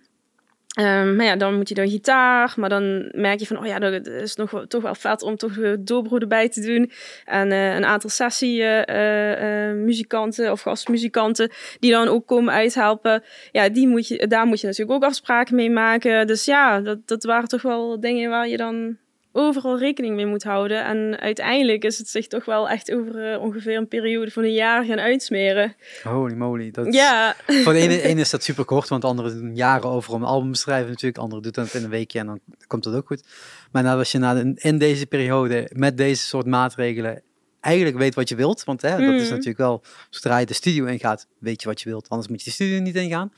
Um, 0.79 1.15
maar 1.15 1.25
ja, 1.25 1.35
dan 1.35 1.55
moet 1.55 1.69
je 1.69 1.75
dan 1.75 1.89
gitaar, 1.89 2.53
maar 2.55 2.69
dan 2.69 3.09
merk 3.11 3.39
je 3.39 3.45
van, 3.45 3.57
oh 3.57 3.65
ja, 3.65 3.79
dat 3.79 4.07
is 4.07 4.35
nog 4.35 4.65
toch 4.67 4.81
wel 4.81 4.95
vet 4.95 5.21
om 5.21 5.35
toch 5.35 5.53
de 5.53 5.83
dobro 5.83 6.17
erbij 6.17 6.49
te 6.49 6.61
doen. 6.61 6.91
En 7.25 7.51
uh, 7.51 7.75
een 7.75 7.85
aantal 7.85 8.09
sessie 8.09 8.61
uh, 8.61 8.79
uh, 8.79 9.73
muzikanten 9.73 10.51
of 10.51 10.61
gastmuzikanten 10.61 11.51
die 11.79 11.91
dan 11.91 12.07
ook 12.07 12.27
komen 12.27 12.53
uithelpen. 12.53 13.23
Ja, 13.51 13.69
die 13.69 13.87
moet 13.87 14.07
je, 14.07 14.27
daar 14.27 14.45
moet 14.45 14.59
je 14.59 14.67
natuurlijk 14.67 14.95
ook 14.95 15.09
afspraken 15.09 15.55
mee 15.55 15.69
maken. 15.69 16.27
Dus 16.27 16.45
ja, 16.45 16.81
dat, 16.81 17.07
dat 17.07 17.23
waren 17.23 17.47
toch 17.47 17.61
wel 17.61 17.99
dingen 17.99 18.29
waar 18.29 18.47
je 18.47 18.57
dan 18.57 18.97
overal 19.35 19.77
rekening 19.77 20.15
mee 20.15 20.25
moet 20.25 20.43
houden. 20.43 20.85
En 20.85 21.19
uiteindelijk 21.19 21.83
is 21.83 21.97
het 21.97 22.09
zich 22.09 22.27
toch 22.27 22.45
wel 22.45 22.69
echt 22.69 22.93
over 22.93 23.33
uh, 23.33 23.41
ongeveer 23.41 23.77
een 23.77 23.87
periode 23.87 24.31
van 24.31 24.43
een 24.43 24.53
jaar 24.53 24.85
gaan 24.85 24.99
uitsmeren. 24.99 25.75
Holy 26.03 26.33
moly. 26.33 26.71
Dat 26.71 26.93
ja. 26.93 27.35
Voor 27.47 27.73
de 27.73 27.79
ene, 27.79 28.01
ene 28.09 28.21
is 28.21 28.29
dat 28.29 28.43
super 28.43 28.65
kort, 28.65 28.87
want 28.87 29.01
de 29.01 29.07
andere 29.07 29.33
doen 29.33 29.55
jaren 29.55 29.89
over 29.89 30.13
om 30.13 30.21
een 30.21 30.27
album 30.27 30.51
te 30.51 30.59
schrijven 30.59 30.87
natuurlijk. 30.87 31.15
De 31.15 31.21
andere 31.21 31.41
doet 31.41 31.55
dat 31.55 31.73
in 31.73 31.83
een 31.83 31.89
weekje 31.89 32.19
en 32.19 32.25
dan 32.25 32.39
komt 32.67 32.83
dat 32.83 32.95
ook 32.95 33.07
goed. 33.07 33.23
Maar 33.71 33.83
nou, 33.83 33.97
als 33.97 34.11
je 34.11 34.17
na 34.17 34.33
de, 34.33 34.51
in 34.55 34.77
deze 34.77 35.05
periode 35.05 35.69
met 35.73 35.97
deze 35.97 36.25
soort 36.25 36.45
maatregelen 36.45 37.21
eigenlijk 37.59 37.97
weet 37.97 38.15
wat 38.15 38.29
je 38.29 38.35
wilt. 38.35 38.63
Want 38.63 38.81
hè, 38.81 38.97
mm. 38.97 39.05
dat 39.05 39.21
is 39.21 39.29
natuurlijk 39.29 39.57
wel, 39.57 39.83
zodra 40.09 40.37
je 40.37 40.45
de 40.45 40.53
studio 40.53 40.85
ingaat, 40.85 41.27
weet 41.39 41.61
je 41.61 41.67
wat 41.67 41.81
je 41.81 41.89
wilt. 41.89 42.09
Anders 42.09 42.29
moet 42.29 42.39
je 42.39 42.45
de 42.45 42.51
studio 42.51 42.79
niet 42.79 42.95
ingaan. 42.95 43.33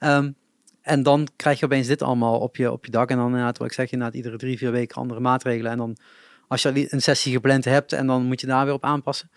Um, 0.00 0.36
en 0.88 1.02
dan 1.02 1.28
krijg 1.36 1.58
je 1.58 1.64
opeens 1.64 1.86
dit 1.86 2.02
allemaal 2.02 2.38
op 2.38 2.56
je, 2.56 2.72
op 2.72 2.84
je 2.84 2.90
dak. 2.90 3.10
En 3.10 3.16
dan 3.16 3.26
inderdaad, 3.26 3.58
wat 3.58 3.66
ik 3.66 3.72
zeg, 3.72 3.90
inderdaad 3.90 4.16
iedere 4.16 4.36
drie, 4.36 4.58
vier 4.58 4.70
weken 4.70 4.96
andere 4.96 5.20
maatregelen. 5.20 5.70
En 5.70 5.78
dan 5.78 5.96
als 6.48 6.62
je 6.62 6.92
een 6.92 7.02
sessie 7.02 7.32
gepland 7.32 7.64
hebt 7.64 7.92
en 7.92 8.06
dan 8.06 8.24
moet 8.24 8.40
je 8.40 8.46
daar 8.46 8.64
weer 8.64 8.74
op 8.74 8.84
aanpassen. 8.84 9.30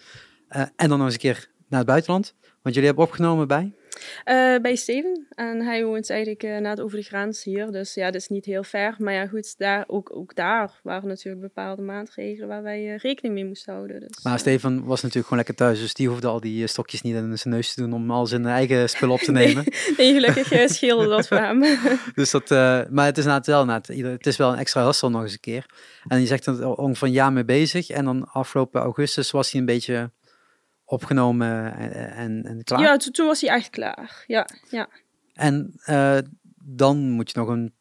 Uh, 0.50 0.62
en 0.76 0.90
dan 0.90 0.98
nog 0.98 1.06
eens 1.06 1.14
een 1.14 1.20
keer 1.20 1.50
naar 1.68 1.80
het 1.80 1.88
buitenland. 1.88 2.36
Want 2.62 2.76
jullie 2.76 2.90
hebben 2.90 3.06
opgenomen 3.06 3.48
bij? 3.48 3.74
Uh, 4.26 4.62
bij 4.62 4.76
Steven. 4.76 5.28
En 5.30 5.62
hij 5.62 5.86
woont 5.86 6.10
eigenlijk 6.10 6.44
uh, 6.44 6.58
net 6.58 6.82
over 6.82 6.98
de 6.98 7.04
grens 7.04 7.44
hier. 7.44 7.72
Dus 7.72 7.94
ja, 7.94 8.06
dat 8.06 8.22
is 8.22 8.28
niet 8.28 8.46
heel 8.46 8.64
ver. 8.64 8.96
Maar 8.98 9.14
ja, 9.14 9.28
goed, 9.28 9.58
daar, 9.58 9.84
ook, 9.88 10.16
ook 10.16 10.36
daar 10.36 10.80
waren 10.84 11.08
natuurlijk 11.08 11.42
bepaalde 11.42 11.82
maatregelen 11.82 12.48
waar 12.48 12.64
wij 12.64 12.94
uh, 12.94 12.98
rekening 12.98 13.34
mee 13.34 13.46
moesten 13.46 13.74
houden. 13.74 14.00
Dus, 14.00 14.24
maar 14.24 14.40
Steven 14.40 14.84
was 14.84 15.02
natuurlijk 15.02 15.28
gewoon 15.28 15.38
lekker 15.38 15.56
thuis. 15.56 15.80
Dus 15.80 15.94
die 15.94 16.08
hoefde 16.08 16.28
al 16.28 16.40
die 16.40 16.68
stokjes 16.68 17.02
niet 17.02 17.16
in 17.16 17.38
zijn 17.38 17.54
neus 17.54 17.74
te 17.74 17.82
doen 17.82 17.94
om 17.94 18.12
al 18.12 18.26
zijn 18.26 18.46
eigen 18.46 18.90
spullen 18.90 19.16
op 19.16 19.22
te 19.22 19.32
nemen. 19.42 19.64
nee, 19.64 19.96
nee, 20.12 20.14
gelukkig 20.14 20.70
scheelde 20.70 21.08
dat 21.08 21.28
voor 21.28 21.38
hem. 21.38 21.64
dus 22.16 22.32
dat, 22.32 22.50
maar 22.90 23.06
het 23.06 23.18
is 23.18 23.26
wel, 23.46 23.68
het 23.68 24.28
is 24.28 24.38
wel 24.38 24.52
een 24.52 24.60
extra 24.60 24.86
hustle 24.86 25.10
nog 25.10 25.22
eens 25.22 25.34
een 25.34 25.40
keer. 25.40 25.66
En 26.08 26.20
je 26.20 26.28
zegt 26.28 26.46
er 26.46 26.76
ongeveer 26.76 27.08
een 27.08 27.14
jaar 27.14 27.34
mee 27.34 27.46
bezig. 27.46 27.90
En 27.90 28.06
dan 28.06 28.28
afgelopen 28.32 28.82
augustus 28.82 29.32
was 29.32 29.52
hij 29.52 29.60
een 29.60 29.66
beetje 29.66 30.12
opgenomen 30.92 31.76
en, 31.76 31.94
en, 32.14 32.44
en 32.44 32.64
klaar? 32.64 32.80
Ja, 32.80 32.98
toen, 32.98 33.12
toen 33.12 33.28
was 33.28 33.42
hij 33.42 33.50
echt 33.50 33.70
klaar. 33.70 34.24
Ja, 34.28 34.48
ja. 34.70 34.88
En 35.34 35.74
uh, 35.86 36.18
dan 36.64 37.10
moet 37.10 37.32
je 37.32 37.40
nog, 37.40 37.48
een, 37.48 37.74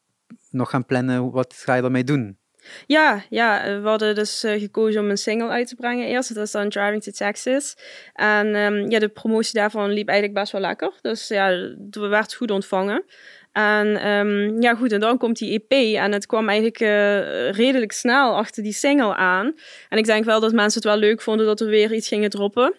nog 0.49 0.69
gaan 0.69 0.85
plannen, 0.85 1.31
wat 1.31 1.53
ga 1.53 1.75
je 1.75 1.83
ermee 1.83 2.03
doen? 2.03 2.39
Ja, 2.85 3.23
ja, 3.29 3.79
we 3.81 3.87
hadden 3.87 4.15
dus 4.15 4.43
uh, 4.43 4.59
gekozen 4.59 5.01
om 5.01 5.09
een 5.09 5.17
single 5.17 5.49
uit 5.49 5.67
te 5.67 5.75
brengen 5.75 6.07
eerst. 6.07 6.27
Dat 6.27 6.37
was 6.37 6.51
dan 6.51 6.69
Driving 6.69 7.03
to 7.03 7.11
Texas. 7.11 7.77
En 8.13 8.55
um, 8.55 8.89
ja, 8.89 8.99
de 8.99 9.07
promotie 9.07 9.53
daarvan 9.53 9.91
liep 9.91 10.07
eigenlijk 10.07 10.39
best 10.39 10.51
wel 10.51 10.61
lekker. 10.61 10.93
Dus 11.01 11.27
ja, 11.27 11.49
we 11.89 12.07
werd 12.07 12.33
goed 12.33 12.51
ontvangen. 12.51 13.03
En 13.51 14.07
um, 14.07 14.61
ja, 14.61 14.75
goed, 14.75 14.91
en 14.91 14.99
dan 14.99 15.17
komt 15.17 15.37
die 15.37 15.63
EP. 15.67 15.95
En 15.97 16.11
het 16.11 16.25
kwam 16.25 16.49
eigenlijk 16.49 16.79
uh, 16.79 17.51
redelijk 17.51 17.91
snel 17.91 18.35
achter 18.35 18.63
die 18.63 18.73
single 18.73 19.15
aan. 19.15 19.55
En 19.89 19.97
ik 19.97 20.05
denk 20.05 20.25
wel 20.25 20.39
dat 20.39 20.51
mensen 20.51 20.81
het 20.81 20.91
wel 20.91 20.99
leuk 20.99 21.21
vonden 21.21 21.45
dat 21.45 21.59
we 21.59 21.65
weer 21.65 21.93
iets 21.93 22.07
gingen 22.07 22.29
droppen. 22.29 22.75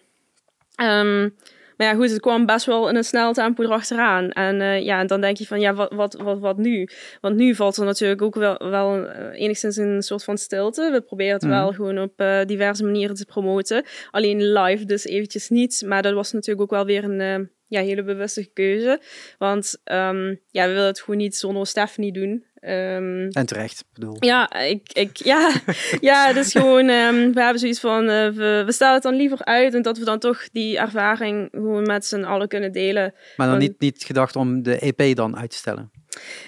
Um, 0.82 1.34
maar 1.76 1.86
ja, 1.86 1.94
goed, 1.94 2.10
het 2.10 2.20
kwam 2.20 2.46
best 2.46 2.66
wel 2.66 2.88
in 2.88 2.96
een 2.96 3.04
snel 3.04 3.32
tempo 3.32 3.62
erachteraan. 3.62 4.30
En 4.30 4.60
uh, 4.60 4.82
ja, 4.82 5.00
en 5.00 5.06
dan 5.06 5.20
denk 5.20 5.36
je 5.36 5.46
van, 5.46 5.60
ja, 5.60 5.74
wat, 5.74 5.92
wat, 5.92 6.14
wat, 6.14 6.38
wat 6.38 6.56
nu? 6.56 6.88
Want 7.20 7.36
nu 7.36 7.54
valt 7.54 7.76
er 7.76 7.84
natuurlijk 7.84 8.22
ook 8.22 8.34
wel, 8.34 8.70
wel 8.70 8.98
uh, 8.98 9.40
enigszins 9.40 9.76
een 9.76 10.02
soort 10.02 10.24
van 10.24 10.38
stilte. 10.38 10.90
We 10.92 11.00
proberen 11.00 11.32
het 11.32 11.42
mm. 11.42 11.48
wel 11.48 11.72
gewoon 11.72 11.98
op 11.98 12.20
uh, 12.20 12.40
diverse 12.44 12.84
manieren 12.84 13.16
te 13.16 13.24
promoten. 13.24 13.84
Alleen 14.10 14.52
live 14.52 14.84
dus 14.84 15.04
eventjes 15.04 15.48
niet. 15.48 15.82
Maar 15.86 16.02
dat 16.02 16.12
was 16.12 16.32
natuurlijk 16.32 16.62
ook 16.62 16.78
wel 16.78 16.84
weer 16.84 17.04
een 17.04 17.50
ja, 17.66 17.80
hele 17.80 18.02
bewuste 18.02 18.52
keuze. 18.52 19.00
Want 19.38 19.80
um, 19.84 20.40
ja, 20.50 20.66
we 20.66 20.72
willen 20.72 20.86
het 20.86 21.00
gewoon 21.00 21.20
niet 21.20 21.36
zonder 21.36 21.66
Stephanie 21.66 22.12
doen. 22.12 22.44
Um, 22.64 23.28
en 23.28 23.46
terecht, 23.46 23.84
bedoel. 23.92 24.16
Ja, 24.18 24.52
ik, 24.54 24.92
ik, 24.92 25.16
ja, 25.16 25.52
ja, 26.00 26.32
dus 26.32 26.52
gewoon, 26.52 26.88
um, 26.88 27.32
we 27.32 27.40
hebben 27.42 27.58
zoiets 27.58 27.80
van, 27.80 28.02
uh, 28.02 28.28
we, 28.28 28.62
we 28.66 28.72
stellen 28.72 28.94
het 28.94 29.02
dan 29.02 29.14
liever 29.14 29.44
uit 29.44 29.74
en 29.74 29.82
dat 29.82 29.98
we 29.98 30.04
dan 30.04 30.18
toch 30.18 30.48
die 30.52 30.78
ervaring 30.78 31.48
gewoon 31.52 31.82
met 31.82 32.06
z'n 32.06 32.22
allen 32.22 32.48
kunnen 32.48 32.72
delen. 32.72 33.14
Maar 33.36 33.46
dan 33.46 33.58
Want, 33.58 33.60
niet, 33.60 33.80
niet 33.80 34.04
gedacht 34.04 34.36
om 34.36 34.62
de 34.62 34.78
EP 34.78 35.16
dan 35.16 35.36
uit 35.36 35.50
te 35.50 35.56
stellen? 35.56 35.90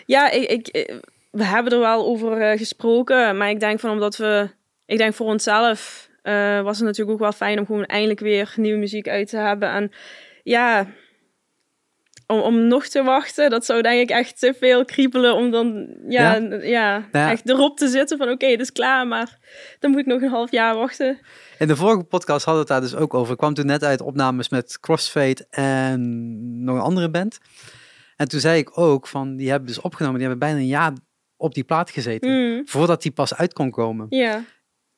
Ja, 0.06 0.30
ik, 0.30 0.48
ik, 0.48 1.00
we 1.30 1.44
hebben 1.44 1.72
er 1.72 1.78
wel 1.78 2.06
over 2.06 2.52
uh, 2.52 2.58
gesproken, 2.58 3.36
maar 3.36 3.50
ik 3.50 3.60
denk 3.60 3.80
van 3.80 3.90
omdat 3.90 4.16
we, 4.16 4.48
ik 4.86 4.98
denk 4.98 5.14
voor 5.14 5.26
onszelf 5.26 6.08
uh, 6.22 6.60
was 6.60 6.76
het 6.76 6.86
natuurlijk 6.86 7.10
ook 7.10 7.22
wel 7.22 7.32
fijn 7.32 7.58
om 7.58 7.66
gewoon 7.66 7.84
eindelijk 7.84 8.20
weer 8.20 8.52
nieuwe 8.56 8.78
muziek 8.78 9.08
uit 9.08 9.28
te 9.28 9.36
hebben. 9.36 9.70
En 9.70 9.90
ja, 10.42 10.86
om, 12.26 12.40
om 12.40 12.66
nog 12.66 12.86
te 12.86 13.02
wachten, 13.02 13.50
dat 13.50 13.64
zou 13.64 13.82
denk 13.82 14.00
ik 14.00 14.16
echt 14.16 14.38
te 14.38 14.54
veel 14.58 14.84
kriebelen 14.84 15.34
om 15.34 15.50
dan 15.50 15.96
ja, 16.08 16.34
ja? 16.34 16.58
ja, 16.62 17.08
ja. 17.12 17.30
echt 17.30 17.48
erop 17.48 17.78
te 17.78 17.88
zitten 17.88 18.18
van 18.18 18.28
oké, 18.28 18.46
het 18.46 18.60
is 18.60 18.72
klaar, 18.72 19.06
maar 19.06 19.38
dan 19.78 19.90
moet 19.90 20.00
ik 20.00 20.06
nog 20.06 20.22
een 20.22 20.28
half 20.28 20.50
jaar 20.50 20.76
wachten. 20.76 21.18
In 21.58 21.66
de 21.66 21.76
vorige 21.76 22.04
podcast 22.04 22.44
hadden 22.44 22.66
we 22.66 22.72
het 22.72 22.82
daar 22.82 22.90
dus 22.90 23.00
ook 23.00 23.14
over. 23.14 23.32
Ik 23.32 23.38
kwam 23.38 23.54
toen 23.54 23.66
net 23.66 23.84
uit 23.84 24.00
opnames 24.00 24.48
met 24.48 24.80
Crossfade 24.80 25.46
en 25.50 26.64
nog 26.64 26.76
een 26.76 26.82
andere 26.82 27.10
band. 27.10 27.38
En 28.16 28.28
toen 28.28 28.40
zei 28.40 28.58
ik 28.58 28.78
ook 28.78 29.06
van, 29.06 29.36
die 29.36 29.50
hebben 29.50 29.68
dus 29.68 29.80
opgenomen, 29.80 30.18
die 30.18 30.28
hebben 30.28 30.48
bijna 30.48 30.60
een 30.60 30.70
jaar 30.70 30.92
op 31.36 31.54
die 31.54 31.64
plaat 31.64 31.90
gezeten. 31.90 32.30
Mm, 32.30 32.68
Voordat 32.68 33.02
die 33.02 33.12
pas 33.12 33.34
uit 33.34 33.52
kon 33.52 33.70
komen. 33.70 34.06
ja, 34.08 34.44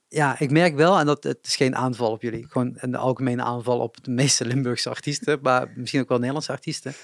Ja, 0.08 0.38
ik 0.38 0.50
merk 0.50 0.74
wel, 0.74 0.98
en 0.98 1.06
dat 1.06 1.24
het 1.24 1.38
is 1.42 1.56
geen 1.56 1.76
aanval 1.76 2.10
op 2.10 2.22
jullie, 2.22 2.46
gewoon 2.48 2.72
een 2.76 2.94
algemene 2.94 3.42
aanval 3.42 3.78
op 3.78 4.04
de 4.04 4.10
meeste 4.10 4.44
Limburgse 4.44 4.88
artiesten, 4.88 5.38
maar 5.42 5.72
misschien 5.74 6.00
ook 6.00 6.08
wel 6.08 6.18
Nederlandse 6.18 6.52
artiesten. 6.52 6.94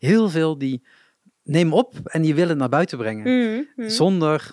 Heel 0.00 0.28
veel 0.30 0.58
die 0.58 0.86
nemen 1.42 1.72
op 1.72 1.94
en 2.04 2.22
die 2.22 2.34
willen 2.34 2.56
naar 2.56 2.68
buiten 2.68 2.98
brengen. 2.98 3.26
mm, 3.54 3.66
mm. 3.76 3.88
Zonder 3.88 4.52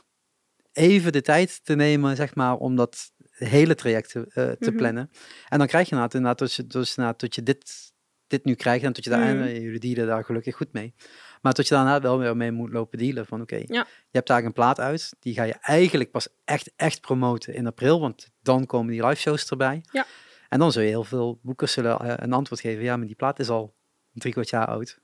even 0.72 1.12
de 1.12 1.22
tijd 1.22 1.60
te 1.66 1.76
nemen, 1.76 2.16
zeg 2.16 2.36
maar, 2.36 2.56
om 2.56 2.76
dat 2.76 3.12
hele 3.32 3.76
traject 3.76 4.10
te, 4.12 4.20
eh, 4.34 4.50
te 4.52 4.70
Mhm. 4.70 4.76
plannen. 4.78 5.10
En 5.50 5.58
dan 5.58 5.68
krijg 5.68 5.86
je 5.86 5.92
inderdaad, 5.92 6.14
inderdaad 6.16 6.40
dat 6.40 6.54
je, 6.54 6.68
dus, 6.68 6.90
inderdaad, 6.90 7.20
dat 7.20 7.36
je 7.36 7.44
dit, 7.44 7.94
dit 8.28 8.46
nu 8.46 8.54
krijgt 8.56 8.84
en 8.86 8.94
dat 8.94 9.04
je 9.04 9.10
daar, 9.10 9.20
Mhm. 9.36 9.42
en, 9.42 9.48
eh, 9.48 9.62
jullie 9.62 9.80
dealen 9.80 10.08
daar 10.08 10.24
gelukkig 10.24 10.56
goed 10.56 10.74
mee. 10.74 10.94
Maar 11.42 11.54
dat 11.54 11.68
je 11.68 11.74
daarna 11.76 12.02
wel 12.02 12.18
weer 12.20 12.38
mee 12.38 12.52
moet 12.52 12.72
lopen 12.72 12.98
dealen 12.98 13.26
van 13.26 13.42
oké, 13.42 13.56
Ja. 13.56 13.66
je 13.88 13.88
hebt 14.12 14.28
daar 14.28 14.44
een 14.44 14.54
plaat 14.54 14.80
uit, 14.80 15.14
die 15.20 15.34
ga 15.34 15.44
je 15.44 15.54
eigenlijk 15.54 16.12
pas 16.12 16.28
echt, 16.46 16.72
echt 16.76 17.02
promoten 17.02 17.54
in 17.54 17.68
april, 17.68 18.00
want 18.00 18.30
dan 18.42 18.66
komen 18.66 18.92
die 18.92 19.06
live 19.06 19.22
shows 19.22 19.50
erbij. 19.50 19.82
Ja. 19.92 20.06
En 20.50 20.60
dan 20.60 20.72
zul 20.72 20.82
je 20.82 20.88
heel 20.88 21.04
veel 21.04 21.40
boekers 21.42 21.72
zullen 21.72 22.00
eh, 22.00 22.14
een 22.16 22.34
antwoord 22.34 22.62
geven, 22.62 22.84
ja, 22.84 22.98
maar 22.98 23.08
die 23.08 23.16
plaat 23.16 23.40
is 23.40 23.50
al 23.50 23.76
drie 24.14 24.34
kwart 24.34 24.50
jaar 24.50 24.66
oud. 24.68 25.00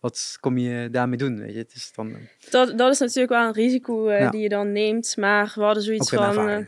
Wat 0.00 0.36
kom 0.40 0.58
je 0.58 0.88
daarmee 0.90 1.18
doen? 1.18 1.38
Weet 1.38 1.52
je? 1.52 1.58
Het 1.58 1.74
is 1.74 1.92
dan 1.94 2.10
eh, 2.10 2.16
Dat, 2.50 2.78
dat 2.78 2.92
is 2.92 2.98
natuurlijk 2.98 3.28
wel 3.28 3.46
een 3.46 3.52
risico 3.52 4.08
eh, 4.08 4.20
Ja. 4.20 4.30
die 4.30 4.40
je 4.40 4.48
dan 4.48 4.72
neemt, 4.72 5.16
maar 5.16 5.52
we 5.54 5.62
hadden 5.62 5.82
zoiets 5.82 6.10
van... 6.10 6.48
eh, 6.48 6.58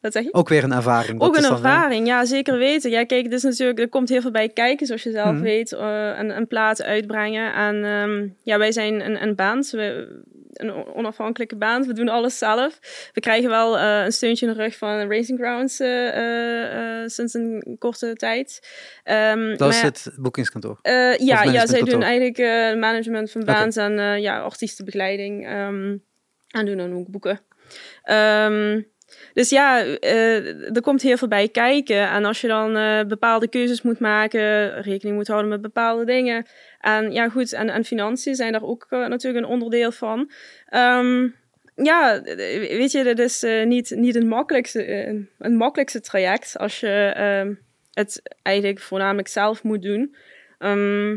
wat 0.00 0.12
zeg 0.12 0.24
je? 0.24 0.32
Ook 0.34 0.48
weer 0.48 0.64
een 0.64 0.72
ervaring. 0.72 1.20
Ook 1.20 1.36
een 1.36 1.44
ervaring, 1.44 2.06
ja, 2.06 2.24
zeker 2.24 2.58
weten. 2.58 2.90
Ja, 2.90 3.04
kijk, 3.04 3.26
is 3.26 3.42
natuurlijk, 3.42 3.78
er 3.78 3.88
komt 3.88 4.08
heel 4.08 4.20
veel 4.20 4.30
bij 4.30 4.48
kijken, 4.48 4.86
zoals 4.86 5.02
je 5.02 5.10
zelf 5.10 5.32
Mhm. 5.32 5.42
weet, 5.42 5.72
een, 5.72 6.36
een 6.36 6.46
plaat 6.46 6.82
uitbrengen. 6.82 7.54
En 7.54 7.84
ehm, 7.84 8.28
ja, 8.42 8.58
wij 8.58 8.72
zijn 8.72 9.04
een, 9.04 9.22
een 9.22 9.34
band, 9.34 9.70
we, 9.70 10.22
een 10.62 10.72
on- 10.72 10.94
onafhankelijke 10.94 11.56
band, 11.56 11.86
we 11.86 11.92
doen 11.92 12.08
alles 12.08 12.38
zelf. 12.38 12.78
We 13.12 13.20
krijgen 13.20 13.50
wel 13.50 13.78
eh, 13.78 14.04
een 14.04 14.12
steuntje 14.12 14.46
in 14.46 14.52
de 14.52 14.62
rug 14.62 14.76
van 14.76 15.10
Racing 15.10 15.38
Grounds 15.38 15.80
eh, 15.80 17.00
eh, 17.02 17.08
sinds 17.08 17.34
een 17.34 17.76
korte 17.78 18.14
tijd. 18.14 18.68
Ehm, 19.04 19.56
Dat 19.56 19.68
is 19.70 19.80
het 19.82 20.12
boekingskantoor. 20.16 20.78
ja, 20.82 21.42
ja, 21.42 21.66
zij 21.66 21.80
doen 21.82 22.02
eigenlijk 22.02 22.38
management 22.78 23.30
van 23.30 23.44
bands 23.44 23.76
en 23.76 24.20
ja, 24.20 24.40
artiestenbegeleiding. 24.40 25.46
ehm, 25.46 25.96
en 26.48 26.66
doen 26.66 26.76
dan 26.76 26.94
ook 26.94 27.08
boeken. 27.10 27.40
Ehm, 28.02 28.82
dus 29.32 29.50
ja, 29.50 29.84
eh, 29.84 30.76
er 30.76 30.80
komt 30.80 31.02
heel 31.02 31.16
veel 31.16 31.28
bij 31.28 31.48
kijken. 31.48 32.08
En 32.08 32.24
als 32.24 32.40
je 32.40 32.48
dan 32.48 32.76
eh, 32.76 33.04
bepaalde 33.04 33.48
keuzes 33.48 33.82
moet 33.82 33.98
maken, 33.98 34.72
rekening 34.82 35.16
moet 35.16 35.28
houden 35.28 35.50
met 35.50 35.62
bepaalde 35.62 36.04
dingen. 36.04 36.46
En 36.80 37.12
ja, 37.12 37.28
goed, 37.28 37.52
en, 37.52 37.68
en 37.68 37.84
financiën 37.84 38.34
zijn 38.34 38.52
daar 38.52 38.62
ook 38.62 38.86
eh, 38.90 39.06
natuurlijk 39.06 39.44
een 39.44 39.52
onderdeel 39.52 39.92
van. 39.92 40.30
Ehm, 40.68 41.28
ja, 41.74 42.22
weet 42.22 42.92
je, 42.92 43.02
dit 43.04 43.18
is 43.18 43.46
niet, 43.64 43.90
niet 43.96 44.14
het 44.14 44.24
makkelijkste, 44.24 45.26
een 45.38 45.56
makkelijkste 45.56 46.00
traject 46.00 46.58
als 46.58 46.80
je 46.80 47.12
ehm, 47.14 47.54
het 47.92 48.22
eigenlijk 48.42 48.80
voornamelijk 48.80 49.28
zelf 49.28 49.62
moet 49.62 49.82
doen. 49.82 50.16
Ehm, 50.58 51.16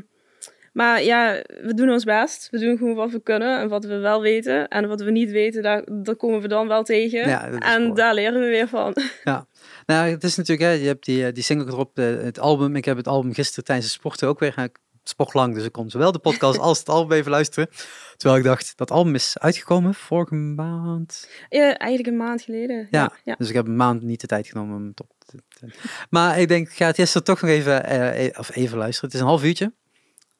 maar 0.75 1.03
ja, 1.03 1.41
we 1.61 1.73
doen 1.73 1.89
ons 1.89 2.03
best. 2.03 2.47
We 2.51 2.59
doen 2.59 2.77
gewoon 2.77 2.95
wat 2.95 3.11
we 3.11 3.21
kunnen 3.21 3.59
en 3.59 3.67
wat 3.69 3.85
we 3.85 3.97
wel 3.97 4.21
weten. 4.21 4.67
En 4.67 4.87
wat 4.87 5.01
we 5.01 5.11
niet 5.11 5.31
weten, 5.31 5.61
daar, 5.61 5.83
daar 5.91 6.15
komen 6.15 6.41
we 6.41 6.47
dan 6.47 6.67
wel 6.67 6.83
tegen. 6.83 7.27
Ja, 7.29 7.49
en 7.49 7.81
mooi. 7.81 7.93
daar 7.93 8.13
leren 8.13 8.39
we 8.41 8.47
weer 8.47 8.67
van. 8.67 8.95
Nou, 9.85 10.09
het 10.09 10.23
is 10.23 10.35
natuurlijk, 10.35 10.67
hè, 10.69 10.73
je 10.81 10.87
hebt 10.87 11.05
die, 11.05 11.25
eh, 11.25 11.33
die 11.33 11.43
single 11.43 11.67
erop, 11.67 11.99
eh, 11.99 12.05
het 12.05 12.39
album. 12.39 12.75
Ik 12.75 12.85
heb 12.85 12.97
het 12.97 13.07
album 13.07 13.33
gisteren 13.33 13.63
tijdens 13.63 13.87
de 13.87 13.93
sporten 13.93 14.27
ook 14.27 14.39
weer. 14.39 14.53
eh, 14.57 14.63
Ik 14.63 14.77
sport 15.03 15.33
lang, 15.33 15.53
dus 15.55 15.63
ik 15.65 15.71
kon 15.71 15.89
zowel 15.89 16.11
de 16.11 16.19
podcast 16.19 16.59
als 16.69 16.79
het 16.79 16.89
album 16.89 17.17
even 17.17 17.31
luisteren. 17.31 17.69
Terwijl 18.17 18.39
ik 18.39 18.45
dacht, 18.45 18.77
dat 18.77 18.91
album 18.91 19.15
is 19.15 19.37
uitgekomen 19.39 19.93
vorige 19.93 20.35
maand. 20.35 21.29
Ja, 21.49 21.77
eigenlijk 21.77 22.07
een 22.07 22.25
maand 22.25 22.41
geleden. 22.41 22.87
Ja. 22.91 23.11
ja. 23.23 23.35
Dus 23.37 23.49
ik 23.49 23.55
heb 23.55 23.67
een 23.67 23.75
maand 23.75 24.01
niet 24.01 24.21
de 24.21 24.27
tijd 24.27 24.47
genomen 24.47 24.75
om 24.75 24.87
het 24.87 25.01
op 25.01 25.11
te... 25.17 25.67
Maar 26.09 26.39
ik 26.39 26.47
denk, 26.47 26.67
ik 26.67 26.75
ga 26.75 26.85
het 26.85 26.99
eerst 26.99 27.25
toch 27.25 27.41
nog 27.41 27.51
even, 27.51 27.83
eh, 27.85 28.39
of 28.39 28.55
even 28.55 28.77
luisteren. 28.77 29.05
Het 29.09 29.13
is 29.17 29.23
een 29.23 29.27
half 29.31 29.43
uurtje, 29.43 29.73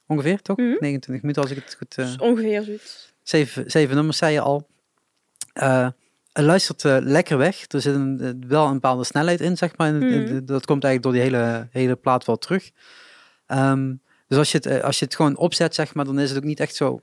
ongeveer, 0.08 0.42
toch? 0.42 0.58
Mhm. 0.58 0.76
29 0.80 1.22
minuten 1.22 1.42
als 1.42 1.52
ik 1.52 1.58
het 1.64 1.76
goed... 1.78 1.96
Dus 1.96 2.18
ongeveer 2.18 2.64
zoiets. 2.64 3.14
Zeven, 3.24 3.72
zeven 3.72 3.96
nummers, 3.96 4.18
zei 4.18 4.34
je 4.34 4.42
al. 4.42 4.68
Eh 5.54 5.88
het 6.36 6.46
luistert 6.46 6.86
eh, 6.86 6.98
lekker 7.00 7.38
weg. 7.38 7.66
Er 7.68 7.82
zit 7.82 7.96
een, 7.96 8.44
wel 8.48 8.66
een 8.66 8.74
bepaalde 8.74 9.04
snelheid 9.04 9.42
in, 9.42 9.58
zeg 9.58 9.78
maar. 9.78 9.94
Mhm. 9.94 10.46
dat 10.46 10.66
komt 10.66 10.84
eigenlijk 10.84 11.02
door 11.04 11.12
die 11.12 11.22
hele, 11.22 11.68
hele 11.72 11.96
plaat 11.96 12.26
wel 12.26 12.38
terug. 12.38 12.72
Ehm, 13.46 13.94
dus 14.28 14.38
als 14.38 14.52
je, 14.52 14.58
het, 14.58 14.84
als 14.84 15.00
je 15.00 15.06
het 15.06 15.16
gewoon 15.16 15.38
opzet, 15.38 15.76
zeg 15.76 15.94
maar, 15.94 16.06
dan 16.06 16.20
is 16.20 16.30
het 16.30 16.38
ook 16.38 16.44
niet 16.44 16.60
echt 16.60 16.76
zo... 16.76 16.88
Op 16.90 17.02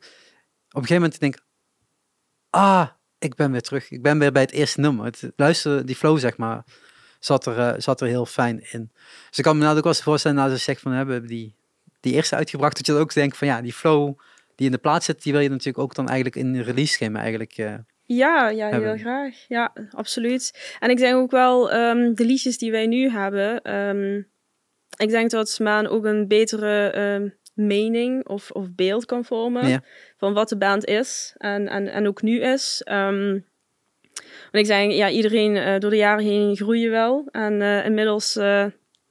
een 0.69 0.81
gegeven 0.81 0.95
moment 0.95 1.21
denk 1.21 1.35
ik... 1.37 1.43
Ah, 2.51 2.89
ik 3.19 3.35
ben 3.35 3.53
weer 3.53 3.63
terug. 3.63 3.91
Ik 3.91 4.03
ben 4.03 4.19
weer 4.19 4.33
bij 4.33 4.43
het 4.43 4.53
eerste 4.53 4.81
nummer. 4.81 5.05
Het 5.05 5.33
luisteren, 5.37 5.87
die 5.87 5.97
flow, 5.97 6.19
zeg 6.19 6.37
maar, 6.37 6.65
zat 7.19 7.47
er, 7.47 7.83
zat 7.83 8.01
er 8.01 8.07
heel 8.07 8.27
fijn 8.27 8.73
in. 8.73 8.91
Dus 9.29 9.39
ik 9.39 9.45
kan 9.45 9.57
me 9.57 9.65
nou 9.65 9.77
ook 9.77 9.85
wel 9.85 9.93
eens 9.93 10.03
voorstellen, 10.03 10.37
nou, 10.37 10.51
als 10.51 10.59
je 10.59 10.65
zegt 10.65 10.81
van, 10.81 10.93
hebben 10.93 11.27
die, 11.27 11.57
die 12.03 12.13
eerste 12.15 12.37
uitgebracht, 12.37 12.77
dat 12.77 12.87
je 12.87 12.93
dan 12.93 13.01
ook 13.01 13.15
denkt 13.15 13.37
van, 13.37 13.49
ja, 13.49 13.61
die 13.63 13.73
flow 13.73 14.19
die 14.57 14.67
in 14.67 14.73
de 14.73 14.79
plaats 14.79 15.07
zit, 15.07 15.23
die 15.23 15.33
wil 15.33 15.41
je 15.41 15.49
natuurlijk 15.49 15.79
ook 15.79 15.95
dan 15.95 16.07
eigenlijk 16.09 16.37
in 16.37 16.55
een 16.55 16.63
release 16.63 16.93
schema 16.93 17.21
eigenlijk... 17.21 17.53
eh, 17.57 17.75
Ja, 18.05 18.49
ja, 18.49 18.69
heel 18.81 18.97
graag. 18.97 19.35
Ja, 19.49 19.73
absoluut. 19.91 20.75
En 20.81 20.91
ik 20.91 20.97
denk 20.99 21.15
ook 21.17 21.31
wel, 21.31 21.71
ehm, 21.73 22.15
de 22.15 22.25
liedjes 22.25 22.59
die 22.59 22.71
wij 22.71 22.87
nu 22.87 23.11
hebben, 23.11 23.63
ehm, 23.63 24.17
ik 24.97 25.09
denk 25.09 25.31
dat 25.31 25.59
Maan 25.63 25.87
ook 25.87 26.05
een 26.05 26.29
betere 26.29 26.91
ehm, 26.91 27.29
mening 27.55 28.27
of, 28.29 28.51
of 28.51 28.67
beeld 28.75 29.05
kan 29.05 29.25
vormen 29.25 29.69
Ja. 29.69 29.83
van 30.17 30.33
wat 30.33 30.49
de 30.49 30.57
band 30.57 30.85
is 30.85 31.35
en, 31.39 31.69
en, 31.69 31.89
en 31.89 32.07
ook 32.07 32.23
nu 32.23 32.41
is. 32.41 32.83
Want 34.51 34.65
ik 34.65 34.67
denk, 34.67 34.93
ja, 34.93 35.09
iedereen 35.11 35.57
eh, 35.57 35.79
door 35.79 35.91
de 35.91 35.97
jaren 35.97 36.25
heen 36.25 36.57
groeien 36.57 36.91
wel. 36.91 37.29
En 37.31 37.63
eh, 37.63 37.85
inmiddels, 37.85 38.33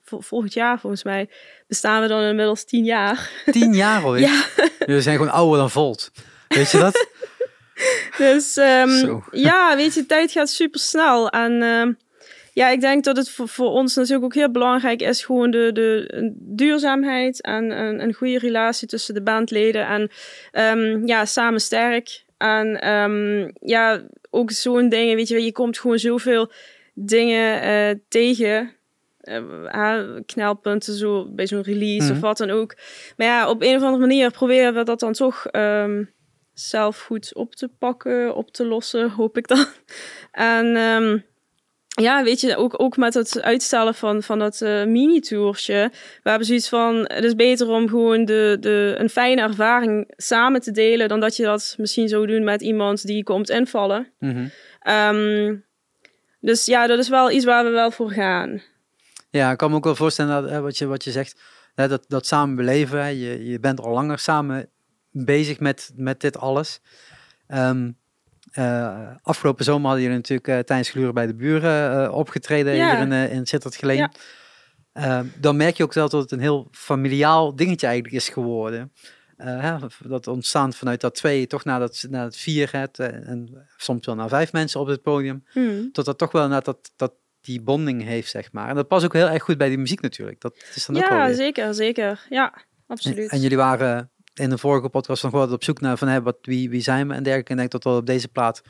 vol- 0.03 0.21
volgend 0.21 0.53
jaar 0.53 0.79
volgens 0.79 1.03
mij, 1.03 1.29
bestaan 1.71 2.01
we 2.01 2.07
dan 2.07 2.23
inmiddels 2.23 2.63
tien 2.63 2.83
jaar. 2.83 3.29
Tien 3.51 3.73
jaar 3.73 4.03
alweer. 4.03 4.21
Ja. 4.29 4.45
We 4.85 5.01
zijn 5.01 5.17
gewoon 5.17 5.31
ouder 5.31 5.57
dan 5.57 5.71
Volt. 5.71 6.11
Weet 6.47 6.71
je 6.71 6.77
dat? 6.77 6.95
Dus 8.17 8.57
ehm, 8.57 9.19
ja, 9.31 9.75
weet 9.75 9.93
je, 9.93 10.05
tijd 10.05 10.31
gaat 10.31 10.49
super 10.49 10.79
snel. 10.79 11.29
En 11.29 11.61
ehm, 11.61 11.91
ja, 12.53 12.69
ik 12.69 12.81
denk 12.81 13.03
dat 13.03 13.17
het 13.17 13.29
voor, 13.29 13.47
voor 13.47 13.69
ons 13.69 13.95
natuurlijk 13.95 14.23
ook 14.23 14.33
heel 14.33 14.51
belangrijk 14.51 15.01
is, 15.01 15.23
gewoon 15.25 15.51
de, 15.51 15.69
de 15.73 16.31
duurzaamheid 16.35 17.41
en 17.41 17.71
een, 17.71 18.01
een 18.03 18.13
goede 18.13 18.39
relatie 18.39 18.87
tussen 18.87 19.13
de 19.13 19.21
bandleden. 19.21 19.87
En 19.87 20.11
ehm, 20.51 21.05
ja, 21.05 21.25
samen 21.25 21.61
sterk. 21.61 22.23
En 22.37 22.79
ja, 23.61 24.01
ook 24.29 24.51
zo'n 24.51 24.89
dingen, 24.89 25.15
weet 25.15 25.27
je, 25.27 25.43
je 25.43 25.51
komt 25.51 25.79
gewoon 25.79 25.99
zoveel 25.99 26.51
dingen 26.93 27.61
eh, 27.61 27.95
tegen. 28.07 28.75
Ah, 29.71 30.19
knelpunten 30.25 30.93
zo 30.93 31.27
bij 31.29 31.47
zo'n 31.47 31.61
release 31.61 32.05
Mhm. 32.07 32.11
of 32.15 32.19
wat 32.19 32.37
dan 32.37 32.49
ook. 32.49 32.75
Maar 33.17 33.27
ja, 33.27 33.49
op 33.49 33.61
een 33.61 33.75
of 33.75 33.81
andere 33.81 34.07
manier 34.07 34.31
proberen 34.31 34.73
we 34.73 34.83
dat 34.83 34.99
dan 34.99 35.13
toch 35.13 35.45
ehm, 35.45 36.03
zelf 36.53 37.01
goed 37.01 37.35
op 37.35 37.55
te 37.55 37.67
pakken, 37.79 38.35
op 38.35 38.51
te 38.51 38.65
lossen, 38.65 39.09
hoop 39.19 39.37
ik 39.37 39.47
dan. 39.47 39.65
En 40.31 40.75
ehm, 40.75 41.17
ja, 42.01 42.23
weet 42.23 42.41
je, 42.41 42.55
ook, 42.55 42.81
ook 42.81 42.97
met 42.97 43.13
het 43.13 43.41
uitstellen 43.41 43.95
van, 43.95 44.23
van 44.23 44.39
dat 44.39 44.61
eh, 44.61 44.85
mini-tourtje. 44.85 45.89
We 46.23 46.29
hebben 46.29 46.47
zoiets 46.47 46.69
van, 46.69 46.95
het 46.95 47.23
is 47.23 47.35
beter 47.35 47.67
om 47.67 47.89
gewoon 47.89 48.25
de, 48.25 48.57
de, 48.59 48.95
een 48.97 49.09
fijne 49.09 49.41
ervaring 49.41 50.13
samen 50.15 50.61
te 50.61 50.71
delen... 50.71 51.07
dan 51.07 51.19
dat 51.19 51.35
je 51.35 51.43
dat 51.43 51.75
misschien 51.77 52.07
zou 52.07 52.27
doen 52.27 52.43
met 52.43 52.61
iemand 52.61 53.05
die 53.05 53.23
komt 53.23 53.49
invallen. 53.49 54.07
Mhm. 54.19 54.47
Ehm, 54.81 55.55
dus 56.39 56.65
ja, 56.65 56.87
dat 56.87 56.99
is 56.99 57.09
wel 57.09 57.31
iets 57.31 57.45
waar 57.45 57.63
we 57.63 57.69
wel 57.69 57.91
voor 57.91 58.11
gaan. 58.11 58.61
Ja, 59.31 59.51
ik 59.51 59.57
kan 59.57 59.69
me 59.69 59.75
ook 59.75 59.83
wel 59.83 59.95
voorstellen 59.95 60.41
dat, 60.41 60.51
hè, 60.51 60.61
wat, 60.61 60.77
je, 60.77 60.85
wat 60.85 61.03
je 61.03 61.11
zegt, 61.11 61.41
hè, 61.75 61.87
dat, 61.87 62.05
dat 62.07 62.25
samen 62.25 62.55
beleven. 62.55 62.99
Hè, 63.01 63.07
je, 63.07 63.45
je 63.45 63.59
bent 63.59 63.81
al 63.81 63.93
langer 63.93 64.19
samen 64.19 64.69
bezig 65.11 65.59
met, 65.59 65.91
met 65.95 66.21
dit 66.21 66.37
alles. 66.37 66.81
Ehm, 67.47 67.91
eh, 68.51 69.07
afgelopen 69.21 69.65
zomer 69.65 69.85
hadden 69.85 70.01
jullie 70.01 70.17
natuurlijk 70.17 70.47
eh, 70.47 70.59
tijdens 70.59 70.89
Gluren 70.89 71.13
bij 71.13 71.27
de 71.27 71.35
Buren 71.35 72.05
eh, 72.05 72.13
opgetreden 72.13 72.75
Ja. 72.75 72.89
hier 72.91 72.99
in, 72.99 73.11
eh, 73.11 73.33
in 73.33 73.45
Sittard 73.45 73.75
Geleen. 73.75 73.97
Ja. 73.97 74.11
Ehm, 74.93 75.25
dan 75.39 75.55
merk 75.55 75.77
je 75.77 75.83
ook 75.83 75.93
wel 75.93 76.09
dat 76.09 76.21
het 76.21 76.31
een 76.31 76.39
heel 76.39 76.67
familiaal 76.71 77.55
dingetje 77.55 77.87
eigenlijk 77.87 78.15
is 78.15 78.29
geworden. 78.29 78.91
Hè, 79.37 79.77
dat 80.07 80.27
ontstaan 80.27 80.73
vanuit 80.73 81.01
dat 81.01 81.15
twee 81.15 81.47
toch 81.47 81.63
naar 81.63 81.79
dat, 81.79 82.05
naar 82.09 82.23
het 82.23 82.37
vier 82.37 82.69
het, 82.71 82.99
en 82.99 83.67
soms 83.77 84.05
wel 84.05 84.15
naar 84.15 84.29
vijf 84.29 84.51
mensen 84.51 84.79
op 84.79 84.87
het 84.87 85.01
podium 85.01 85.43
Hmm. 85.51 85.91
tot 85.91 86.05
dat 86.05 86.17
toch 86.17 86.31
wel 86.31 86.47
net 86.47 86.65
dat, 86.65 86.91
dat 86.95 87.13
die 87.41 87.61
bonding 87.61 88.03
heeft, 88.03 88.29
zeg 88.29 88.51
maar. 88.51 88.69
En 88.69 88.75
dat 88.75 88.87
past 88.87 89.05
ook 89.05 89.13
heel 89.13 89.29
erg 89.29 89.43
goed 89.43 89.57
bij 89.57 89.69
die 89.69 89.77
muziek 89.77 90.01
natuurlijk. 90.01 90.41
Dat 90.41 90.55
is 90.75 90.85
dan 90.85 90.95
ook 90.97 91.09
wel 91.09 91.17
Ja, 91.17 91.25
weer. 91.25 91.35
zeker, 91.35 91.73
zeker. 91.73 92.25
Ja, 92.29 92.53
absoluut. 92.87 93.29
en 93.31 93.39
jullie 93.39 93.57
waren 93.57 94.11
in 94.33 94.49
de 94.49 94.57
vorige 94.57 94.89
podcast 94.89 95.23
nog 95.23 95.31
wel 95.31 95.51
op 95.51 95.63
zoek 95.63 95.81
naar 95.81 95.97
van 95.97 96.07
hè, 96.07 96.21
wat, 96.21 96.37
wie, 96.41 96.69
wie 96.69 96.81
zijn 96.81 97.07
we 97.07 97.13
en 97.13 97.23
dergelijke. 97.23 97.51
En 97.53 97.59
ik 97.59 97.59
denk 97.59 97.71
dat 97.71 97.83
wel 97.91 97.99
op 98.01 98.05
deze 98.05 98.27
plaat 98.27 98.61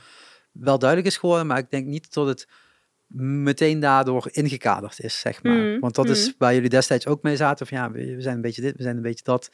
wel 0.51 0.79
duidelijk 0.79 1.09
is 1.09 1.17
geworden, 1.17 1.47
maar 1.47 1.57
ik 1.57 1.69
denk 1.69 1.85
niet 1.85 2.13
dat 2.13 2.27
het 2.27 2.47
meteen 3.17 3.79
daardoor 3.79 4.27
ingekaderd 4.31 4.99
is, 4.99 5.19
zeg 5.19 5.43
maar. 5.43 5.53
Mm, 5.53 5.79
Want 5.79 5.95
dat 5.95 6.09
is 6.09 6.27
mm. 6.27 6.33
waar 6.37 6.53
jullie 6.53 6.69
destijds 6.69 7.07
ook 7.07 7.21
mee 7.23 7.35
zaten. 7.35 7.67
Van 7.67 7.77
ja, 7.77 7.91
we, 7.91 8.15
zijn 8.21 8.35
een 8.35 8.41
beetje 8.41 8.61
dit, 8.61 8.77
we 8.77 8.83
zijn 8.83 8.95
een 8.95 9.01
beetje 9.01 9.23
dat. 9.23 9.49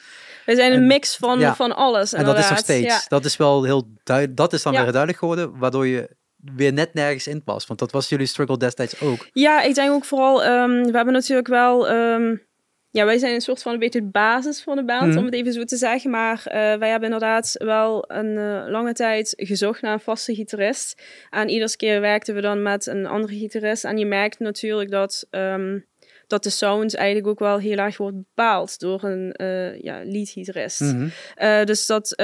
We 0.45 0.56
zijn 0.56 0.71
een 0.71 0.77
En- 0.80 0.88
mix 0.88 1.15
van, 1.15 1.39
ja. 1.39 1.56
van 1.56 1.75
alles. 1.75 2.13
En 2.13 2.25
dat 2.25 2.38
is 2.38 2.49
nog 2.49 2.58
steeds. 2.58 3.08
Dat 3.08 3.25
is 3.25 3.38
wel 3.38 3.63
heel 3.63 3.89
duidelijk. 4.03 4.38
Dat 4.38 4.53
is 4.53 4.63
dan 4.63 4.73
Ja. 4.73 4.82
weer 4.82 4.91
duidelijk 4.91 5.19
geworden, 5.19 5.58
waardoor 5.58 5.88
je 5.88 6.15
weer 6.56 6.73
net 6.73 6.93
nergens 6.93 7.28
in 7.28 7.43
past. 7.43 7.67
Want 7.67 7.80
dat 7.80 7.91
was 7.91 8.10
jullie 8.10 8.26
struggle 8.26 8.58
destijds 8.58 9.02
ook. 9.02 9.28
Ja, 9.34 9.62
ik 9.62 9.76
denk 9.76 9.91
ook 9.91 10.06
vooral, 10.06 10.43
ehm, 10.43 10.84
we 10.84 10.95
hebben 10.95 11.13
natuurlijk 11.13 11.47
wel, 11.47 11.88
ehm, 11.89 12.36
ja, 12.89 13.06
wij 13.06 13.17
zijn 13.17 13.34
een 13.34 13.41
soort 13.41 13.62
van 13.62 13.73
een 13.73 13.80
beetje 13.80 14.02
de 14.02 14.10
basis 14.12 14.62
van 14.62 14.76
de 14.76 14.86
band, 14.86 15.08
Mhm. 15.08 15.17
om 15.17 15.26
het 15.26 15.34
even 15.34 15.54
zo 15.54 15.63
te 15.63 15.78
zeggen. 15.78 16.10
Maar 16.10 16.41
eh, 16.45 16.54
wij 16.54 16.89
hebben 16.89 17.04
inderdaad 17.12 17.56
wel 17.58 18.04
een 18.08 18.38
eh, 18.38 18.63
lange 18.69 18.93
tijd 18.93 19.34
gezocht 19.38 19.82
naar 19.82 19.93
een 19.93 20.00
vaste 20.00 20.36
gitarist. 20.36 21.02
En 21.30 21.50
iedere 21.50 21.76
keer 21.76 22.02
werkten 22.02 22.36
we 22.36 22.41
dan 22.41 22.62
met 22.62 22.86
een 22.86 23.06
andere 23.06 23.36
gitarist. 23.38 23.84
En 23.84 23.97
je 23.97 24.06
merkt 24.06 24.39
natuurlijk 24.39 24.91
dat, 24.91 25.28
ehm, 25.30 25.80
dat 26.28 26.43
de 26.43 26.50
sound 26.50 26.95
eigenlijk 26.95 27.28
ook 27.28 27.39
wel 27.39 27.58
heel 27.60 27.78
erg 27.78 27.97
wordt 27.97 28.17
bepaald 28.17 28.80
door 28.80 29.04
een 29.04 29.32
eh 29.32 29.82
ja, 29.82 30.02
leadgitarist. 30.04 30.80
Mhm. 30.82 31.08
Dus 31.65 31.86
dat, 31.86 32.15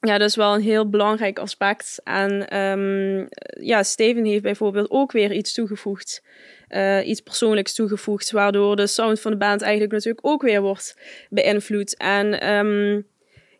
ja, 0.00 0.18
dat 0.18 0.28
is 0.28 0.36
wel 0.36 0.54
een 0.54 0.60
heel 0.60 0.88
belangrijk 0.88 1.38
aspect. 1.38 2.00
En 2.04 2.48
ehm, 2.48 3.26
ja, 3.66 3.82
Steven 3.82 4.24
heeft 4.24 4.42
bijvoorbeeld 4.42 4.90
ook 4.90 5.12
weer 5.12 5.32
iets 5.32 5.52
toegevoegd. 5.54 6.22
eh, 6.68 7.06
iets 7.08 7.20
persoonlijks 7.20 7.74
toegevoegd, 7.74 8.30
waardoor 8.30 8.76
de 8.76 8.86
sound 8.86 9.20
van 9.20 9.30
de 9.30 9.36
band 9.36 9.62
eigenlijk 9.62 9.92
natuurlijk 9.92 10.26
ook 10.26 10.42
weer 10.42 10.60
wordt 10.60 10.96
beïnvloed. 11.30 11.96
En 11.96 12.40
ehm, 12.40 13.00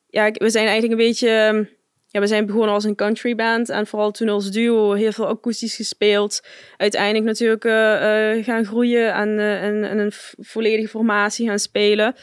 ja, 0.09 0.31
we 0.31 0.51
zijn 0.51 0.66
eigenlijk 0.66 1.01
een 1.01 1.07
beetje... 1.07 1.68
Ja, 2.11 2.20
we 2.20 2.27
zijn 2.27 2.46
begonnen 2.46 2.74
als 2.74 2.85
een 2.85 2.94
country 2.94 3.35
band 3.35 3.68
en 3.68 3.87
vooral 3.87 4.11
toen 4.11 4.29
als 4.29 4.51
duo 4.51 4.92
heel 4.92 5.12
veel 5.12 5.27
akoestisch 5.27 5.74
gespeeld. 5.77 6.46
Uiteindelijk 6.77 7.24
natuurlijk 7.24 7.64
eh, 7.64 8.44
gaan 8.44 8.64
groeien 8.64 9.14
en, 9.14 9.38
en, 9.38 9.85
en 9.85 9.98
een 9.98 10.12
volledige 10.38 10.88
formatie 10.88 11.48
gaan 11.48 11.59
spelen. 11.59 12.14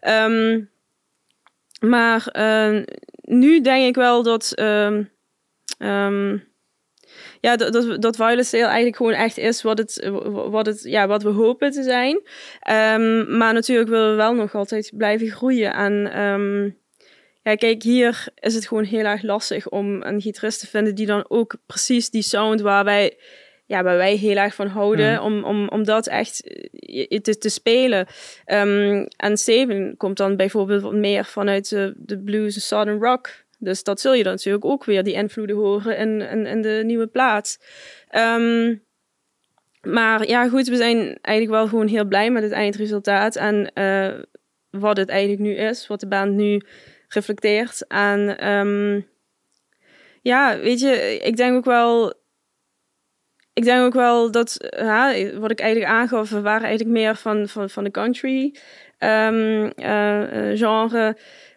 Ehm, 0.00 0.60
maar 1.80 2.26
nu 3.24 3.60
denk 3.60 3.86
ik 3.86 3.94
wel 3.94 4.22
dat, 4.22 4.52
ehm, 4.54 6.38
ja, 7.40 7.56
dat, 7.56 7.72
dat, 7.72 8.02
dat 8.02 8.20
eigenlijk 8.20 8.96
gewoon 8.96 9.12
echt 9.12 9.38
is 9.38 9.62
wat, 9.62 9.78
het, 9.78 10.10
wat, 10.50 10.66
het, 10.66 10.82
ja, 10.82 11.06
wat 11.06 11.22
we 11.22 11.28
hopen 11.28 11.70
te 11.70 11.82
zijn. 11.82 12.20
Ehm, 12.60 13.36
maar 13.36 13.52
natuurlijk 13.52 13.88
willen 13.88 14.10
we 14.10 14.16
wel 14.16 14.34
nog 14.34 14.54
altijd 14.54 14.92
blijven 14.96 15.30
groeien. 15.30 15.72
En 15.72 16.08
ja, 17.44 17.54
kijk, 17.54 17.82
hier 17.82 18.26
is 18.34 18.54
het 18.54 18.66
gewoon 18.66 18.84
heel 18.84 19.04
erg 19.04 19.22
lastig 19.22 19.68
om 19.68 20.02
een 20.02 20.20
gitarist 20.20 20.60
te 20.60 20.66
vinden 20.66 20.94
die 20.94 21.06
dan 21.06 21.24
ook 21.28 21.56
precies 21.66 22.10
die 22.10 22.22
sound 22.22 22.60
waar 22.60 22.84
wij, 22.84 23.18
ja, 23.66 23.82
waar 23.82 23.96
wij 23.96 24.16
heel 24.16 24.36
erg 24.36 24.54
van 24.54 24.66
houden, 24.66 25.12
Mhm. 25.12 25.22
om, 25.24 25.44
om, 25.44 25.68
om 25.68 25.84
dat 25.84 26.06
echt 26.06 26.42
eh, 26.42 27.20
te, 27.20 27.38
te 27.38 27.48
spelen. 27.48 28.06
Ehm, 28.44 29.06
en 29.16 29.36
Steven 29.36 29.94
komt 29.96 30.16
dan 30.16 30.36
bijvoorbeeld 30.36 30.82
wat 30.82 30.92
meer 30.94 31.24
vanuit 31.24 31.68
de, 31.68 31.92
de 31.96 32.18
blues 32.18 32.54
en 32.54 32.60
southern 32.60 33.02
rock. 33.02 33.42
Dus 33.58 33.82
dat 33.82 34.00
zul 34.00 34.14
je 34.14 34.22
dan 34.22 34.32
natuurlijk 34.32 34.64
ook 34.64 34.84
weer 34.84 35.02
die 35.02 35.14
invloeden 35.14 35.56
horen 35.56 35.96
in, 35.96 36.20
in, 36.20 36.46
in 36.46 36.62
de 36.62 36.82
nieuwe 36.84 37.06
plaat. 37.06 37.64
Ehm, 38.08 38.74
maar 39.82 40.26
ja, 40.28 40.48
goed, 40.48 40.68
we 40.68 40.76
zijn 40.76 41.18
eigenlijk 41.20 41.56
wel 41.58 41.68
gewoon 41.68 41.86
heel 41.86 42.04
blij 42.04 42.30
met 42.30 42.42
het 42.42 42.52
eindresultaat. 42.52 43.36
En 43.36 43.72
eh, 43.72 44.12
wat 44.70 44.96
het 44.96 45.08
eigenlijk 45.08 45.40
nu 45.40 45.54
is, 45.54 45.86
wat 45.86 46.00
de 46.00 46.06
band 46.08 46.32
nu 46.32 46.60
reflecteert. 47.08 47.86
En 47.86 48.38
ehm, 48.38 49.00
ja, 50.22 50.58
weet 50.58 50.80
je, 50.80 51.20
ik 51.22 51.36
denk 51.36 51.56
ook 51.56 51.64
wel. 51.64 52.22
Ik 53.54 53.64
denk 53.64 53.82
ook 53.82 53.94
wel 53.94 54.30
dat, 54.30 54.56
ja, 54.76 55.14
wat 55.38 55.50
ik 55.50 55.60
eigenlijk 55.60 55.92
aangaf, 55.92 56.30
we 56.30 56.40
waren 56.40 56.66
eigenlijk 56.66 56.98
meer 56.98 57.16
van, 57.16 57.48
van, 57.48 57.70
van 57.70 57.84
de 57.84 57.90
country 57.90 58.54
ehm, 58.98 59.70
eh, 59.76 60.50
eh, 60.50 60.58
genre. 60.58 61.16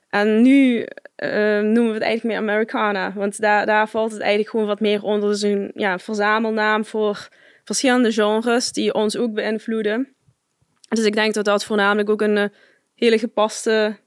En 0.10 0.42
nu 0.42 0.88
eh, 1.16 1.60
noemen 1.60 1.88
we 1.88 1.94
het 1.94 2.02
eigenlijk 2.02 2.24
meer 2.24 2.38
Americana. 2.38 3.14
Want 3.14 3.40
daar, 3.40 3.66
daar 3.66 3.90
valt 3.90 4.12
het 4.12 4.20
eigenlijk 4.20 4.50
gewoon 4.50 4.66
wat 4.66 4.80
meer 4.80 5.04
onder. 5.04 5.30
Dus 5.30 5.42
een 5.42 5.72
ja, 5.74 6.00
verzamelnaam 6.00 6.86
voor 6.86 7.28
verschillende 7.64 8.12
genres 8.12 8.72
die 8.72 8.94
ons 8.94 9.18
ook 9.18 9.34
beïnvloeden. 9.34 10.16
Dus 10.90 11.06
ik 11.06 11.14
denk 11.14 11.34
dat 11.34 11.46
dat 11.46 11.66
voornamelijk 11.66 12.10
ook 12.10 12.22
een 12.22 12.38
eh, 12.38 12.50
hele 12.96 13.18
gepaste, 13.18 13.98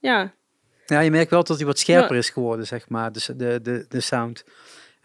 ja, 0.00 0.34
Ja, 0.86 1.00
je 1.00 1.10
merkt 1.10 1.30
wel 1.30 1.44
dat 1.44 1.56
hij 1.56 1.66
wat 1.66 1.78
scherper 1.78 2.16
is 2.16 2.30
geworden, 2.30 2.66
zeg 2.66 2.88
maar, 2.88 3.12
dus 3.12 3.26
de, 3.36 3.60
de, 3.62 3.84
de 3.88 4.00
sound. 4.00 4.44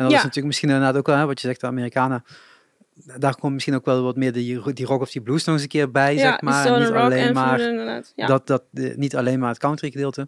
En 0.04 0.08
dat 0.10 0.18
is 0.18 0.24
natuurlijk 0.24 0.46
misschien 0.46 0.70
inderdaad 0.70 0.98
ook 0.98 1.08
wel, 1.08 1.18
hè, 1.18 1.26
wat 1.26 1.42
je 1.42 1.48
zegt, 1.48 1.62
de 1.62 1.68
Amerikanen. 1.68 2.24
Daar 3.18 3.36
komt 3.36 3.54
misschien 3.54 3.76
ook 3.76 3.86
wel 3.86 4.04
wat 4.04 4.16
meer 4.16 4.32
die, 4.32 4.74
die 4.74 4.86
rock 4.86 5.02
of 5.02 5.12
die 5.12 5.22
blues 5.22 5.44
nog 5.44 5.54
eens 5.56 5.64
een 5.64 5.70
keer 5.70 5.92
bij, 5.92 6.14
ja 6.16 6.20
zeg 6.20 6.42
maar. 6.42 6.80
niet 6.80 6.90
alleen 6.90 7.34
maar. 7.34 7.60
Ja. 8.16 8.28
dat, 8.28 8.48
dat 8.48 8.64
niet 8.72 9.16
alleen 9.16 9.40
maar 9.40 9.50
het 9.50 9.58
country 9.58 9.92
gedeelte. 9.92 10.28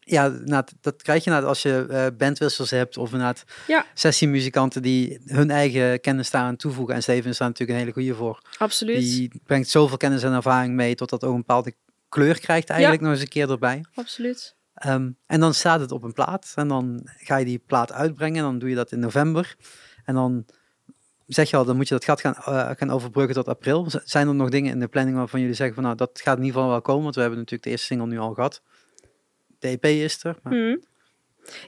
Ja, 0.00 0.28
nou, 0.28 0.64
dat 0.80 1.02
krijg 1.02 1.24
je 1.24 1.30
nou 1.30 1.44
als 1.44 1.62
je 1.62 1.86
eh, 1.90 2.06
bandwissels 2.18 2.70
hebt 2.70 2.96
of 2.96 3.12
inderdaad 3.12 3.44
Ja. 3.66 3.84
sessiemuzikanten 3.94 4.82
die 4.82 5.20
hun 5.24 5.50
eigen 5.50 6.00
kennis 6.00 6.30
daaraan 6.30 6.56
toevoegen. 6.56 6.94
En 6.94 7.02
Steven 7.02 7.30
is 7.30 7.38
daar 7.38 7.48
natuurlijk 7.48 7.78
een 7.78 7.84
hele 7.84 7.96
goede 7.98 8.14
voor. 8.14 8.40
Absoluut, 8.58 8.96
Die 8.98 9.40
brengt 9.44 9.68
zoveel 9.68 9.96
kennis 9.96 10.22
en 10.22 10.32
ervaring 10.32 10.74
mee 10.74 10.94
tot 10.94 11.10
dat 11.10 11.24
ook 11.24 11.30
een 11.32 11.36
bepaalde 11.38 11.74
kleur 12.08 12.40
krijgt 12.40 12.68
eigenlijk 12.70 13.02
nog 13.02 13.12
eens 13.12 13.20
een 13.20 13.28
keer 13.28 13.50
erbij. 13.50 13.84
absoluut. 13.94 14.54
Ehm, 14.76 15.10
en 15.26 15.40
dan 15.40 15.54
staat 15.54 15.80
het 15.80 15.92
op 15.92 16.02
een 16.02 16.12
plaat 16.12 16.52
en 16.54 16.68
dan 16.68 17.08
ga 17.16 17.36
je 17.36 17.44
die 17.44 17.62
plaat 17.66 17.92
uitbrengen. 17.92 18.42
Dan 18.42 18.58
doe 18.58 18.68
je 18.68 18.74
dat 18.74 18.92
in 18.92 18.98
november. 18.98 19.56
En 20.04 20.14
dan 20.14 20.46
zeg 21.26 21.50
je 21.50 21.56
al, 21.56 21.64
dan 21.64 21.76
moet 21.76 21.88
je 21.88 21.94
dat 21.94 22.04
gat 22.04 22.20
gaan, 22.20 22.34
eh, 22.34 22.70
gaan 22.76 22.90
overbruggen 22.90 23.34
tot 23.34 23.48
april. 23.48 23.86
Zijn 24.04 24.28
er 24.28 24.34
nog 24.34 24.48
dingen 24.48 24.72
in 24.72 24.80
de 24.80 24.88
planning 24.88 25.16
waarvan 25.16 25.40
jullie 25.40 25.54
zeggen 25.54 25.74
van 25.74 25.84
nou, 25.84 25.96
dat 25.96 26.20
gaat 26.22 26.36
in 26.36 26.44
ieder 26.44 26.56
geval 26.56 26.70
wel 26.72 26.82
komen? 26.82 27.02
Want 27.02 27.14
we 27.14 27.20
hebben 27.20 27.38
natuurlijk 27.38 27.64
de 27.64 27.70
eerste 27.70 27.86
single 27.86 28.06
nu 28.06 28.18
al 28.18 28.34
gehad. 28.34 28.62
De 29.58 29.68
EP 29.68 29.84
is 29.84 30.24
er. 30.24 30.36
Maar... 30.42 30.52
Mhm. 30.52 30.76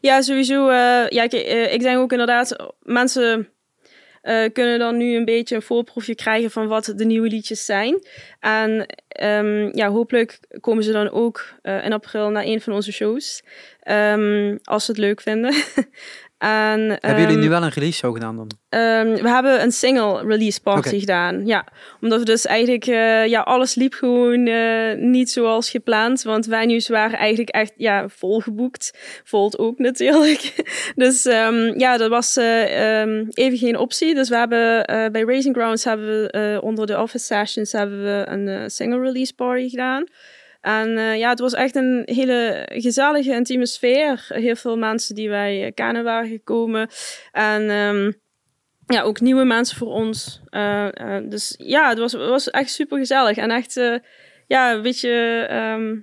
Ja, 0.01 0.23
sowieso. 0.23 0.68
eh, 0.68 1.09
ja, 1.09 1.27
kijk, 1.27 1.33
eh, 1.33 1.73
ik 1.73 1.81
denk 1.81 1.99
ook 1.99 2.12
inderdaad, 2.12 2.75
mensen 2.83 3.49
eh, 4.22 4.44
kunnen 4.52 4.78
dan 4.78 4.96
nu 4.96 5.16
een 5.16 5.24
beetje 5.24 5.54
een 5.54 5.62
voorproefje 5.62 6.14
krijgen 6.14 6.50
van 6.50 6.66
wat 6.66 6.92
de 6.96 7.04
nieuwe 7.04 7.28
liedjes 7.28 7.64
zijn. 7.64 8.07
En 8.40 8.87
ehm, 9.09 9.76
ja, 9.76 9.88
hopelijk 9.88 10.38
komen 10.61 10.85
ze 10.85 10.92
dan 10.92 11.11
ook 11.11 11.44
eh, 11.62 11.85
in 11.85 11.92
april 11.92 12.31
naar 12.31 12.44
een 12.44 12.61
van 12.61 12.72
onze 12.72 12.92
shows. 12.92 13.42
Ehm, 13.81 14.57
als 14.62 14.85
ze 14.85 14.90
het 14.90 15.00
leuk 15.00 15.20
vinden. 15.20 15.54
en, 16.38 16.81
Hebben 16.81 17.20
jullie 17.20 17.27
ehm, 17.27 17.38
nu 17.38 17.48
wel 17.48 17.62
een 17.62 17.68
release 17.68 17.98
show 17.98 18.14
gedaan 18.14 18.37
dan? 18.37 18.51
Ehm, 18.68 19.22
we 19.22 19.29
hebben 19.29 19.62
een 19.62 19.72
single 19.72 20.27
release 20.27 20.61
party 20.61 20.98
gedaan. 20.98 21.46
Ja, 21.46 21.66
omdat 22.01 22.18
we 22.18 22.24
dus 22.24 22.46
eigenlijk, 22.46 22.87
eh, 22.87 23.27
ja, 23.27 23.40
alles 23.40 23.74
liep 23.74 23.94
gewoon 23.94 24.46
eh, 24.46 24.96
niet 24.96 25.31
zoals 25.31 25.70
gepland. 25.70 26.22
Want 26.22 26.46
venues 26.46 26.88
waren 26.88 27.18
eigenlijk 27.18 27.48
echt, 27.48 27.72
ja, 27.77 28.09
volgeboekt. 28.09 28.98
Volt 29.24 29.59
ook 29.59 29.79
natuurlijk. 29.88 30.64
dus 30.94 31.27
ehm, 31.27 31.79
ja, 31.79 31.96
dat 31.96 32.11
was 32.11 32.37
eh, 32.37 33.01
even 33.31 33.59
geen 33.59 33.79
optie. 33.79 34.14
Dus 34.14 34.29
we 34.29 34.37
hebben 34.37 34.85
bij 35.12 35.22
Raising 35.22 35.57
Grounds 35.57 35.85
hebben 35.85 36.07
we 36.07 36.59
onder 36.62 36.87
de 36.87 37.01
office 37.01 37.24
sessions 37.24 37.72
hebben 37.72 38.03
we 38.03 38.24
een 38.29 38.70
single 38.70 39.01
release 39.01 39.35
party 39.35 39.68
gedaan. 39.68 40.07
En 40.68 40.98
eh, 40.98 41.18
ja, 41.18 41.28
het 41.28 41.38
was 41.38 41.54
echt 41.54 41.76
een 41.76 42.02
hele 42.04 42.68
gezellige, 42.72 43.33
intieme 43.33 43.66
sfeer. 43.66 44.24
Heel 44.28 44.57
veel 44.57 44.76
mensen 44.76 45.14
die 45.14 45.28
wij 45.28 45.64
eh, 45.64 45.74
kennen 45.74 46.04
waren 46.04 46.28
gekomen. 46.28 46.88
En 47.33 47.70
ehm, 47.70 48.12
ja, 48.87 49.02
ook 49.02 49.20
nieuwe 49.20 49.44
mensen 49.44 49.76
voor 49.76 49.92
ons. 49.92 50.40
Eh, 50.48 50.88
dus 51.22 51.54
ja, 51.59 51.88
het 51.88 51.98
was, 51.98 52.12
was 52.12 52.50
echt 52.50 52.70
super 52.70 52.98
gezellig. 52.98 53.37
En 53.37 53.50
echt, 53.50 53.81
ja, 54.46 54.72
een 54.72 54.83
beetje, 54.83 55.46
ehm, 55.48 55.96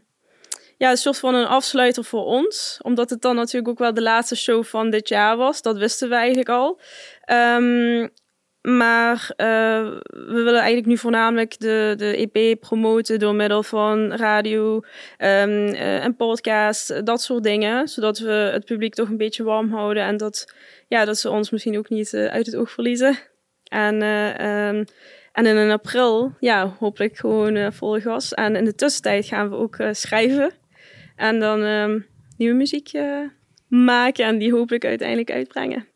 ja, 0.77 0.89
een 0.89 0.97
soort 0.97 1.19
van 1.19 1.35
een 1.35 1.47
afsluiter 1.47 2.03
voor 2.03 2.25
ons. 2.25 2.79
Omdat 2.81 3.09
het 3.09 3.21
dan 3.21 3.35
natuurlijk 3.35 3.67
ook 3.67 3.79
wel 3.79 3.93
de 3.93 4.01
laatste 4.01 4.35
show 4.35 4.63
van 4.63 4.89
dit 4.89 5.09
jaar 5.09 5.37
was. 5.37 5.61
Dat 5.61 5.77
wisten 5.77 6.09
we 6.09 6.15
eigenlijk 6.15 6.49
al. 6.49 6.79
Ehm, 7.21 8.07
maar 8.65 9.33
eh, 9.35 9.47
we 10.07 10.41
willen 10.43 10.55
eigenlijk 10.55 10.85
nu 10.85 10.97
voornamelijk 10.97 11.59
de, 11.59 11.93
de 11.97 12.29
EP 12.31 12.59
promoten 12.59 13.19
door 13.19 13.35
middel 13.35 13.63
van 13.63 14.13
radio 14.13 14.81
ehm, 15.17 15.67
eh, 15.67 16.03
en 16.03 16.15
podcast, 16.15 17.05
dat 17.05 17.21
soort 17.21 17.43
dingen. 17.43 17.87
Zodat 17.87 18.19
we 18.19 18.31
het 18.31 18.65
publiek 18.65 18.93
toch 18.93 19.09
een 19.09 19.17
beetje 19.17 19.43
warm 19.43 19.71
houden 19.71 20.03
en 20.03 20.17
dat, 20.17 20.53
ja, 20.87 21.05
dat 21.05 21.17
ze 21.17 21.29
ons 21.29 21.49
misschien 21.49 21.77
ook 21.77 21.89
niet 21.89 22.13
eh, 22.13 22.25
uit 22.25 22.45
het 22.45 22.55
oog 22.55 22.71
verliezen. 22.71 23.17
En, 23.63 24.01
eh, 24.01 24.67
ehm, 24.67 24.83
en 25.31 25.45
in 25.45 25.71
april, 25.71 26.31
ja, 26.39 26.75
hopelijk 26.79 27.17
gewoon 27.17 27.73
volle 27.73 28.01
gas. 28.01 28.33
En 28.33 28.55
in 28.55 28.65
de 28.65 28.75
tussentijd 28.75 29.25
gaan 29.25 29.49
we 29.49 29.55
ook 29.55 29.77
schrijven. 29.91 30.51
En 31.15 31.39
dan 31.39 31.63
ehm, 31.63 31.99
nieuwe 32.37 32.55
muziek 32.55 32.91
maken 33.67 34.25
en 34.25 34.37
die 34.37 34.53
hopelijk 34.53 34.85
uiteindelijk 34.85 35.31
uitbrengen. 35.31 35.94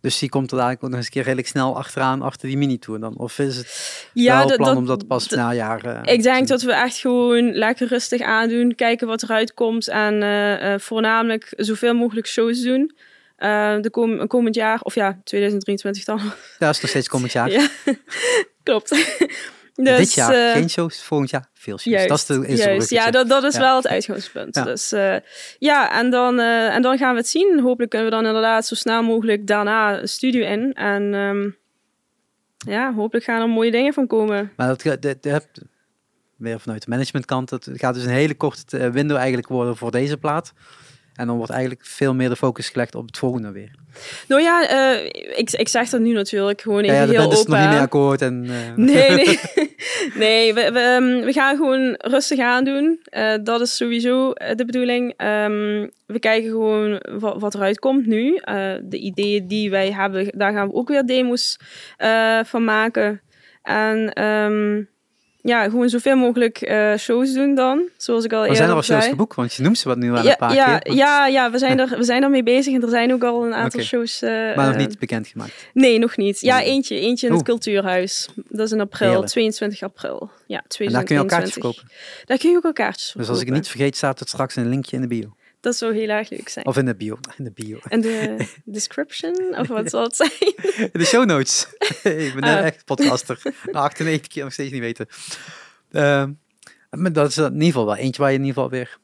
Dus 0.00 0.18
die 0.18 0.28
komt 0.28 0.52
er 0.52 0.70
ook 0.70 0.80
nog 0.80 0.92
eens 0.94 1.04
een 1.04 1.10
keer 1.10 1.22
redelijk 1.22 1.48
snel 1.48 1.76
achteraan, 1.76 2.22
achter 2.22 2.48
die 2.48 2.56
mini-tour 2.56 3.00
dan? 3.00 3.16
Of 3.16 3.38
is 3.38 3.56
het 3.56 4.08
Ja, 4.12 4.38
wel 4.38 4.46
dat- 4.46 4.56
plan 4.56 4.68
dat- 4.68 4.76
om 4.76 4.86
dat 4.86 5.06
pas 5.06 5.28
na 5.28 5.54
jaren... 5.54 6.04
Ik 6.04 6.22
denk 6.22 6.48
dat 6.48 6.62
we 6.62 6.72
echt 6.72 6.96
gewoon 6.98 7.52
lekker 7.52 7.86
rustig 7.88 8.20
aandoen, 8.20 8.74
kijken 8.74 9.06
wat 9.06 9.22
eruit 9.22 9.54
komt 9.54 9.88
en 9.88 10.22
eh, 10.22 10.72
eh, 10.74 10.80
voornamelijk 10.80 11.52
zoveel 11.56 11.94
mogelijk 11.94 12.26
shows 12.26 12.62
doen. 12.62 12.96
Eh, 13.36 13.80
de 13.80 13.90
kom 13.90 14.26
komend 14.26 14.54
jaar, 14.54 14.80
of 14.82 14.94
ja, 14.94 15.20
2023 15.24 16.04
dan. 16.04 16.18
Ja, 16.18 16.32
dat 16.58 16.74
is 16.74 16.80
nog 16.80 16.90
steeds 16.90 17.08
komend 17.08 17.32
jaar. 17.32 17.50
Ja, 17.58 17.68
klopt. 18.62 19.16
Dus, 19.84 19.98
Dit 19.98 20.14
jaar 20.14 20.34
eh, 20.34 20.52
geen 20.52 20.70
shows, 20.70 21.02
volgend 21.02 21.30
jaar 21.30 21.48
veel 21.54 21.78
shows. 21.78 21.94
Juist, 21.94 22.08
dat 22.08 22.18
is 22.46 22.56
de 22.56 22.62
juist. 22.62 22.90
Ja, 22.90 23.10
dat, 23.10 23.28
dat 23.28 23.42
is 23.42 23.54
Ja. 23.54 23.60
wel 23.60 23.76
het 23.76 23.86
uitgangspunt. 23.86 24.54
Ja. 24.54 24.64
Dus 24.64 24.92
eh, 24.92 25.16
ja, 25.58 25.98
en 25.98 26.10
dan, 26.10 26.38
eh, 26.38 26.74
en 26.74 26.82
dan 26.82 26.98
gaan 26.98 27.12
we 27.12 27.18
het 27.18 27.28
zien. 27.28 27.60
Hopelijk 27.60 27.90
kunnen 27.90 28.08
we 28.08 28.14
dan 28.14 28.26
inderdaad 28.26 28.66
zo 28.66 28.74
snel 28.74 29.02
mogelijk 29.02 29.46
daarna 29.46 30.00
een 30.00 30.08
studio 30.08 30.46
in. 30.46 30.72
En 30.72 31.14
ehm, 31.14 31.50
ja, 32.72 32.94
hopelijk 32.94 33.24
gaan 33.24 33.40
er 33.40 33.48
mooie 33.48 33.70
dingen 33.70 33.92
van 33.92 34.06
komen. 34.06 34.52
Maar 34.56 34.76
dat, 34.76 35.02
dat, 35.02 35.22
dat, 35.22 35.46
weer 36.36 36.60
vanuit 36.60 36.84
de 36.84 36.90
managementkant, 36.90 37.48
dat 37.48 37.68
gaat 37.72 37.94
dus 37.94 38.04
een 38.04 38.10
hele 38.10 38.34
korte 38.34 38.90
window 38.90 39.16
eigenlijk 39.16 39.48
worden 39.48 39.76
voor 39.76 39.90
deze 39.90 40.16
plaat. 40.16 40.52
En 41.20 41.26
dan 41.26 41.36
wordt 41.36 41.52
eigenlijk 41.52 41.86
veel 41.86 42.14
meer 42.14 42.28
de 42.28 42.36
focus 42.36 42.68
gelegd 42.68 42.94
op 42.94 43.06
het 43.06 43.18
volgende 43.18 43.50
weer. 43.50 43.70
Nou 44.28 44.42
ja, 44.42 44.68
eh, 44.68 45.04
ik, 45.38 45.50
ik 45.50 45.68
zeg 45.68 45.88
dat 45.88 46.00
nu 46.00 46.12
natuurlijk 46.12 46.60
gewoon 46.60 46.84
Ja, 46.84 46.90
even 46.90 46.94
ja, 46.94 47.00
daar 47.00 47.10
heel 47.10 47.20
bent 47.20 47.30
dus 47.30 47.40
open. 47.40 47.50
nog 47.50 47.60
niet 47.60 47.68
hè. 47.68 47.74
mee 47.74 47.84
akkoord. 47.84 48.22
En, 48.22 48.46
eh, 48.48 48.76
Nee, 48.94 49.10
nee. 49.10 49.40
nee 50.24 50.54
we, 50.54 50.70
we, 50.72 50.78
ehm, 50.78 51.24
we 51.24 51.32
gaan 51.32 51.56
gewoon 51.56 51.94
rustig 51.98 52.38
aandoen. 52.38 53.00
Eh 53.04 53.34
dat 53.42 53.60
is 53.60 53.76
sowieso 53.76 54.32
de 54.32 54.64
bedoeling. 54.64 55.14
Ehm, 55.16 55.88
we 56.06 56.18
kijken 56.18 56.50
gewoon 56.50 57.02
wat, 57.18 57.40
wat 57.40 57.54
eruit 57.54 57.78
komt 57.78 58.06
nu. 58.06 58.40
De 58.82 58.98
ideeën 58.98 59.46
die 59.46 59.70
wij 59.70 59.92
hebben, 59.92 60.32
daar 60.36 60.52
gaan 60.52 60.68
we 60.68 60.74
ook 60.74 60.88
weer 60.88 61.06
demos 61.06 61.58
van 62.44 62.64
maken. 62.64 63.20
En 63.62 64.12
ehm, 64.12 64.82
ja, 65.42 65.62
gewoon 65.64 65.88
zoveel 65.88 66.16
mogelijk 66.16 66.60
eh, 66.60 66.94
shows 66.96 67.32
doen 67.32 67.54
dan. 67.54 67.82
Zoals 67.96 68.24
ik 68.24 68.32
al 68.32 68.38
er 68.38 68.42
eerder 68.42 68.56
zijn 68.56 68.68
er 68.68 68.74
al 68.76 68.82
shows 68.82 69.06
geboekt, 69.06 69.34
want 69.36 69.54
je 69.54 69.62
noemt 69.62 69.78
ze 69.78 69.88
wat 69.88 69.96
nu 69.96 70.12
Ja, 70.12 70.24
een 70.24 70.36
paar 70.36 70.54
ja, 70.54 70.78
keer. 70.78 70.94
ja, 70.94 71.26
ja, 71.26 71.50
we 71.50 71.58
zijn, 71.58 71.78
er, 71.78 71.88
we 71.96 72.04
zijn 72.04 72.22
ermee 72.22 72.42
bezig 72.42 72.74
en 72.74 72.82
er 72.82 72.88
zijn 72.88 73.12
ook 73.12 73.22
al 73.24 73.46
een 73.46 73.54
aantal 73.54 73.80
shows. 73.80 74.22
eh, 74.22 74.30
Maar 74.30 74.66
nog 74.66 74.74
eh, 74.74 74.86
niet 74.86 74.98
bekendgemaakt. 74.98 75.52
Nee, 75.72 75.98
nog 75.98 76.16
niet. 76.16 76.40
Ja, 76.40 76.62
eentje. 76.62 76.94
Eentje 77.00 77.26
in 77.26 77.32
het 77.32 77.40
Oeh. 77.40 77.50
cultuurhuis. 77.50 78.28
Dat 78.48 78.66
is 78.66 78.72
in 78.72 78.80
april, 78.80 79.08
Heerlijk. 79.08 79.28
22 79.30 79.82
april. 79.82 80.30
Ja, 80.46 80.64
En 80.78 80.92
daar 80.92 81.04
kun 81.04 81.14
je 81.14 81.20
al 81.20 81.26
kaartjes 81.26 81.52
2023. 81.52 81.60
kopen. 81.62 82.26
Daar 82.26 82.38
kun 82.38 82.50
je 82.50 82.56
ook 82.56 82.64
al 82.64 82.72
kaartjes 82.72 83.10
voor 83.10 83.20
Dus 83.20 83.30
als 83.30 83.40
ik 83.40 83.46
het 83.46 83.54
niet 83.54 83.68
vergeet, 83.68 83.96
staat 83.96 84.18
het 84.18 84.28
straks 84.28 84.56
een 84.56 84.68
linkje 84.68 84.96
in 84.96 85.02
de 85.02 85.08
bio. 85.08 85.34
Dat 85.60 85.76
zou 85.76 85.94
heel 85.94 86.08
erg 86.08 86.30
leuk 86.30 86.48
zijn. 86.48 86.66
Of 86.66 86.76
in 86.76 86.84
de 86.84 86.94
bio. 86.94 87.18
In 87.36 87.44
de 87.44 87.50
bio. 87.50 87.78
En 87.88 88.00
de 88.00 88.46
description, 88.64 89.58
of 89.58 89.68
wat 89.68 89.90
zal 89.90 90.02
het 90.02 90.16
zijn? 90.16 90.30
In 90.76 90.90
de 90.92 91.04
show 91.04 91.24
notes. 91.24 91.66
ik 92.02 92.34
ben 92.34 92.42
Ah. 92.42 92.64
echt 92.66 92.84
podcaster. 92.84 93.42
Na 93.72 93.80
98 93.80 94.26
keer 94.32 94.44
nog 94.44 94.52
steeds 94.52 94.72
niet 94.72 94.80
weten. 94.80 95.06
Ehm, 95.90 96.32
maar 96.90 97.12
dat 97.12 97.28
is 97.28 97.36
in 97.38 97.52
ieder 97.52 97.66
geval 97.66 97.86
wel 97.86 97.96
eentje 97.96 98.22
waar 98.22 98.30
je 98.30 98.38
in 98.38 98.44
ieder 98.44 98.62
geval 98.62 98.70
weer... 98.78 98.98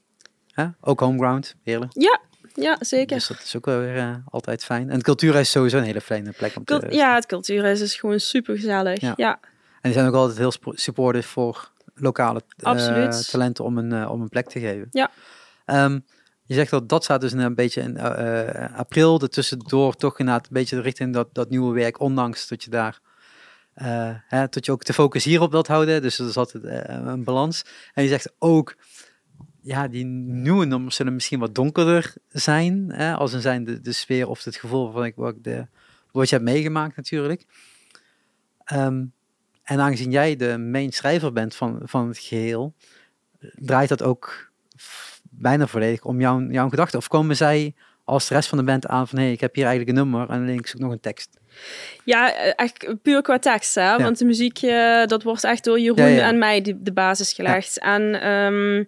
Hè? 0.53 0.66
Ook 0.81 1.01
homeground, 1.01 1.55
heerlijk. 1.62 1.92
Ja, 1.95 2.21
ja 2.55 2.77
zeker. 2.81 3.16
Dus 3.16 3.27
dat 3.27 3.42
is 3.45 3.57
ook 3.57 3.64
wel 3.66 3.79
weer 3.79 3.97
eh, 3.97 4.14
altijd 4.31 4.64
fijn. 4.64 4.88
En 4.88 4.95
het 4.95 5.03
cultuurhuis 5.05 5.47
is 5.47 5.53
sowieso 5.53 5.77
een 5.79 5.85
hele 5.85 6.01
fijne 6.01 6.33
plek 6.33 6.57
om 6.57 6.64
te... 6.64 6.79
Cult- 6.79 6.95
ja, 6.95 7.14
het 7.14 7.27
cultuurhuis 7.27 7.81
is 7.81 7.95
gewoon 7.97 8.21
super 8.21 8.55
gezellig. 8.57 9.01
Ja. 9.01 9.12
Ja. 9.16 9.38
En 9.40 9.81
die 9.83 9.92
zijn 9.92 10.07
ook 10.07 10.14
altijd 10.14 10.38
heel 10.38 10.53
supportive 10.75 11.29
voor 11.29 11.71
lokale 11.95 12.42
eh, 12.57 13.09
talenten 13.09 13.64
om 13.64 13.79
een, 13.79 13.92
eh, 13.92 14.11
om 14.11 14.21
een 14.21 14.29
plek 14.29 14.49
te 14.49 14.61
geven. 14.61 14.88
Ja. 14.90 15.11
Ehm, 15.64 15.99
je 16.46 16.54
zegt 16.54 16.70
dat 16.70 16.88
dat 16.88 17.04
staat 17.04 17.20
dus 17.20 17.32
een 17.32 17.54
beetje 17.54 17.80
in 17.80 17.96
eh, 17.96 18.78
april, 18.78 19.20
er 19.20 19.28
tussendoor 19.28 19.94
toch 19.94 20.18
inderdaad 20.18 20.46
een 20.46 20.52
beetje 20.52 20.80
richting 20.80 21.12
dat, 21.14 21.28
dat 21.32 21.50
nieuwe 21.50 21.74
werk, 21.74 22.00
ondanks 22.00 22.48
dat 22.48 22.64
je 22.64 22.70
daar, 22.70 23.00
eh, 23.74 24.11
hè, 24.26 24.46
dat 24.48 24.66
je 24.66 24.72
ook 24.72 24.85
de 24.85 24.92
focus 24.92 25.24
hierop 25.24 25.50
wilt 25.50 25.66
houden. 25.66 26.02
Dus 26.02 26.18
er 26.18 26.28
is 26.28 26.37
altijd 26.37 26.64
een 26.88 27.24
balans. 27.24 27.64
En 27.94 28.02
je 28.02 28.09
zegt 28.09 28.32
ook, 28.38 28.76
ja, 29.61 29.88
die 29.88 30.04
nieuwe 30.04 30.64
nummers 30.64 30.96
zullen 30.96 31.14
misschien 31.14 31.38
wat 31.38 31.54
donkerder 31.54 32.14
zijn, 32.28 32.92
hè, 32.92 33.14
als 33.14 33.32
een 33.32 33.40
zijn 33.40 33.64
de, 33.64 33.80
de 33.80 33.92
sfeer 33.92 34.28
of 34.28 34.44
het 34.44 34.56
gevoel 34.56 34.90
van 34.90 35.04
ik, 35.04 35.14
wat, 35.16 35.35
ik 35.35 35.44
de, 35.44 35.66
wat 36.11 36.28
je 36.28 36.35
hebt 36.35 36.48
meegemaakt 36.48 36.96
natuurlijk. 36.96 37.44
Ehm, 38.64 39.04
en 39.62 39.80
aangezien 39.80 40.11
jij 40.11 40.37
de 40.37 40.59
main 40.59 40.92
schrijver 40.92 41.32
bent 41.32 41.54
van, 41.54 41.80
van 41.82 42.09
het 42.09 42.18
geheel, 42.18 42.74
draait 43.54 43.88
dat 43.88 44.02
ook 44.02 44.52
bijna 45.38 45.66
volledig 45.66 46.05
om 46.05 46.20
jouw, 46.20 46.40
jouw 46.40 46.68
gedachten? 46.68 46.99
Of 46.99 47.09
komen 47.09 47.37
zij 47.37 47.75
als 48.07 48.29
de 48.29 48.35
rest 48.35 48.49
van 48.49 48.59
de 48.59 48.64
band 48.64 48.87
aan 48.87 49.09
van 49.09 49.18
hé, 49.18 49.25
hey, 49.25 49.33
ik 49.33 49.40
heb 49.40 49.55
hier 49.55 49.66
eigenlijk 49.66 49.99
een 49.99 50.05
nummer 50.05 50.29
en 50.29 50.40
alleen 50.40 50.59
ik 50.59 50.66
zoek 50.66 50.81
nog 50.81 50.92
een 50.92 51.01
tekst? 51.01 51.38
Ja, 52.05 52.35
eh, 52.35 52.53
echt 52.57 53.03
puur 53.03 53.22
qua 53.22 53.38
tekst, 53.38 53.75
hè? 53.75 53.96
Want 53.96 54.18
de 54.18 54.25
muziek, 54.25 54.62
eh, 54.62 55.07
dat 55.07 55.22
wordt 55.22 55.44
echt 55.44 55.64
door 55.64 55.81
Jeroen 55.81 56.11
Ja, 56.11 56.27
en 56.27 56.38
mij 56.38 56.61
de, 56.61 56.83
de 56.83 56.92
basis 56.92 57.33
gelegd. 57.33 57.79
En 57.79 58.20
ehm, 58.20 58.85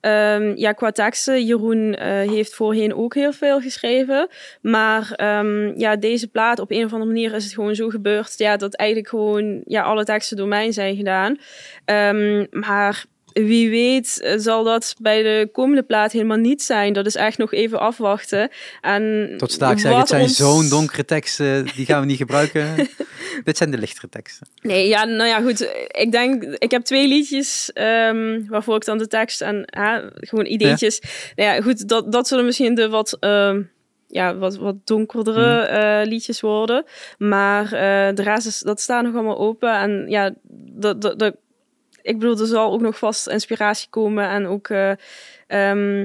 ehm, 0.00 0.56
ja, 0.56 0.72
qua 0.72 0.90
teksten, 0.90 1.44
Jeroen 1.44 1.94
eh, 1.94 2.30
heeft 2.30 2.54
voorheen 2.54 2.94
ook 2.94 3.14
heel 3.14 3.32
veel 3.32 3.60
geschreven. 3.60 4.28
Maar 4.62 5.12
ehm, 5.12 5.78
ja, 5.78 5.96
deze 5.96 6.28
plaat, 6.28 6.58
op 6.58 6.70
een 6.70 6.84
of 6.84 6.92
andere 6.92 7.10
manier 7.12 7.34
is 7.34 7.44
het 7.44 7.54
gewoon 7.54 7.74
zo 7.74 7.88
gebeurd, 7.88 8.38
ja, 8.38 8.56
dat 8.56 8.74
eigenlijk 8.74 9.08
gewoon 9.08 9.62
ja, 9.64 9.82
alle 9.82 10.04
teksten 10.04 10.36
door 10.36 10.48
mij 10.48 10.72
zijn 10.72 10.96
gedaan. 10.96 11.38
Maar 12.50 13.04
wie 13.32 13.70
weet 13.70 14.34
zal 14.36 14.64
dat 14.64 14.94
bij 14.98 15.22
de 15.22 15.48
komende 15.52 15.82
plaat 15.82 16.12
helemaal 16.12 16.36
niet 16.36 16.62
zijn. 16.62 16.92
Dat 16.92 17.06
is 17.06 17.14
echt 17.16 17.38
nog 17.38 17.52
even 17.52 17.80
afwachten. 17.80 18.50
En 18.80 19.34
Tot 19.36 19.52
straks 19.52 19.80
zeggen, 19.80 19.90
wat 19.90 20.00
het 20.00 20.08
zijn 20.08 20.22
ons- 20.22 20.36
zo'n 20.36 20.68
donkere 20.78 21.04
teksten, 21.04 21.66
die 21.76 21.86
gaan 21.86 22.00
we 22.00 22.06
niet 22.06 22.16
gebruiken. 22.16 22.74
Dit 23.44 23.56
zijn 23.56 23.70
de 23.70 23.78
lichtere 23.78 24.08
teksten. 24.08 24.46
Nee, 24.62 24.88
ja, 24.88 25.04
nou 25.04 25.28
ja, 25.28 25.40
goed. 25.40 25.60
Ik 25.88 26.12
denk, 26.12 26.42
ik 26.42 26.70
heb 26.70 26.82
twee 26.82 27.08
liedjes 27.08 27.70
ehm, 27.72 28.40
waarvoor 28.48 28.76
ik 28.76 28.84
dan 28.84 28.98
de 28.98 29.06
tekst 29.06 29.40
en 29.40 29.62
gewoon 30.14 30.46
ideetjes. 30.46 31.00
Nou 31.36 31.54
ja, 31.54 31.62
goed, 31.62 31.88
dat, 31.88 32.12
dat 32.12 32.28
zullen 32.28 32.44
misschien 32.44 32.74
de 32.74 32.88
wat, 32.88 33.16
ehm, 33.20 33.62
ja, 34.06 34.36
wat, 34.36 34.56
wat 34.56 34.74
donkerdere 34.86 35.60
eh, 35.60 36.06
liedjes 36.08 36.40
worden. 36.40 36.84
Maar 37.18 37.64
eh, 37.64 38.14
de 38.14 38.22
rest 38.22 38.46
is, 38.46 38.58
dat 38.58 38.80
staat 38.80 39.02
nog 39.04 39.14
allemaal 39.14 39.38
open. 39.38 39.78
En 39.78 40.04
ja, 40.08 40.34
dat, 40.72 41.02
dat, 41.02 41.18
dat, 41.18 41.34
ik 42.02 42.18
bedoel, 42.18 42.38
er 42.38 42.46
zal 42.46 42.72
ook 42.72 42.80
nog 42.80 42.98
vast 42.98 43.28
inspiratie 43.28 43.88
komen 43.90 44.28
en 44.28 44.46
ook 44.46 44.68
eh, 44.68 44.90
ehm, 45.46 46.00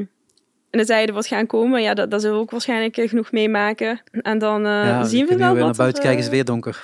in 0.69 0.81
de 0.81 0.85
tijden 0.85 1.15
wat 1.15 1.27
gaan 1.27 1.47
komen. 1.47 1.81
Ja, 1.81 1.93
dat, 1.93 2.11
dat 2.11 2.21
zullen 2.21 2.35
we 2.35 2.41
ook 2.41 2.51
waarschijnlijk 2.51 2.97
eh, 2.97 3.09
genoeg 3.09 3.31
meemaken. 3.31 4.01
En 4.11 4.37
dan 4.37 4.65
eh, 4.65 4.71
ja, 4.71 5.03
zien 5.03 5.25
we 5.25 5.35
wel 5.35 5.47
weer 5.47 5.57
naar 5.57 5.67
wat 5.67 5.77
buiten 5.77 6.01
kijken, 6.01 6.19
is 6.19 6.25
het 6.25 6.33
weer 6.33 6.45
donker. 6.45 6.83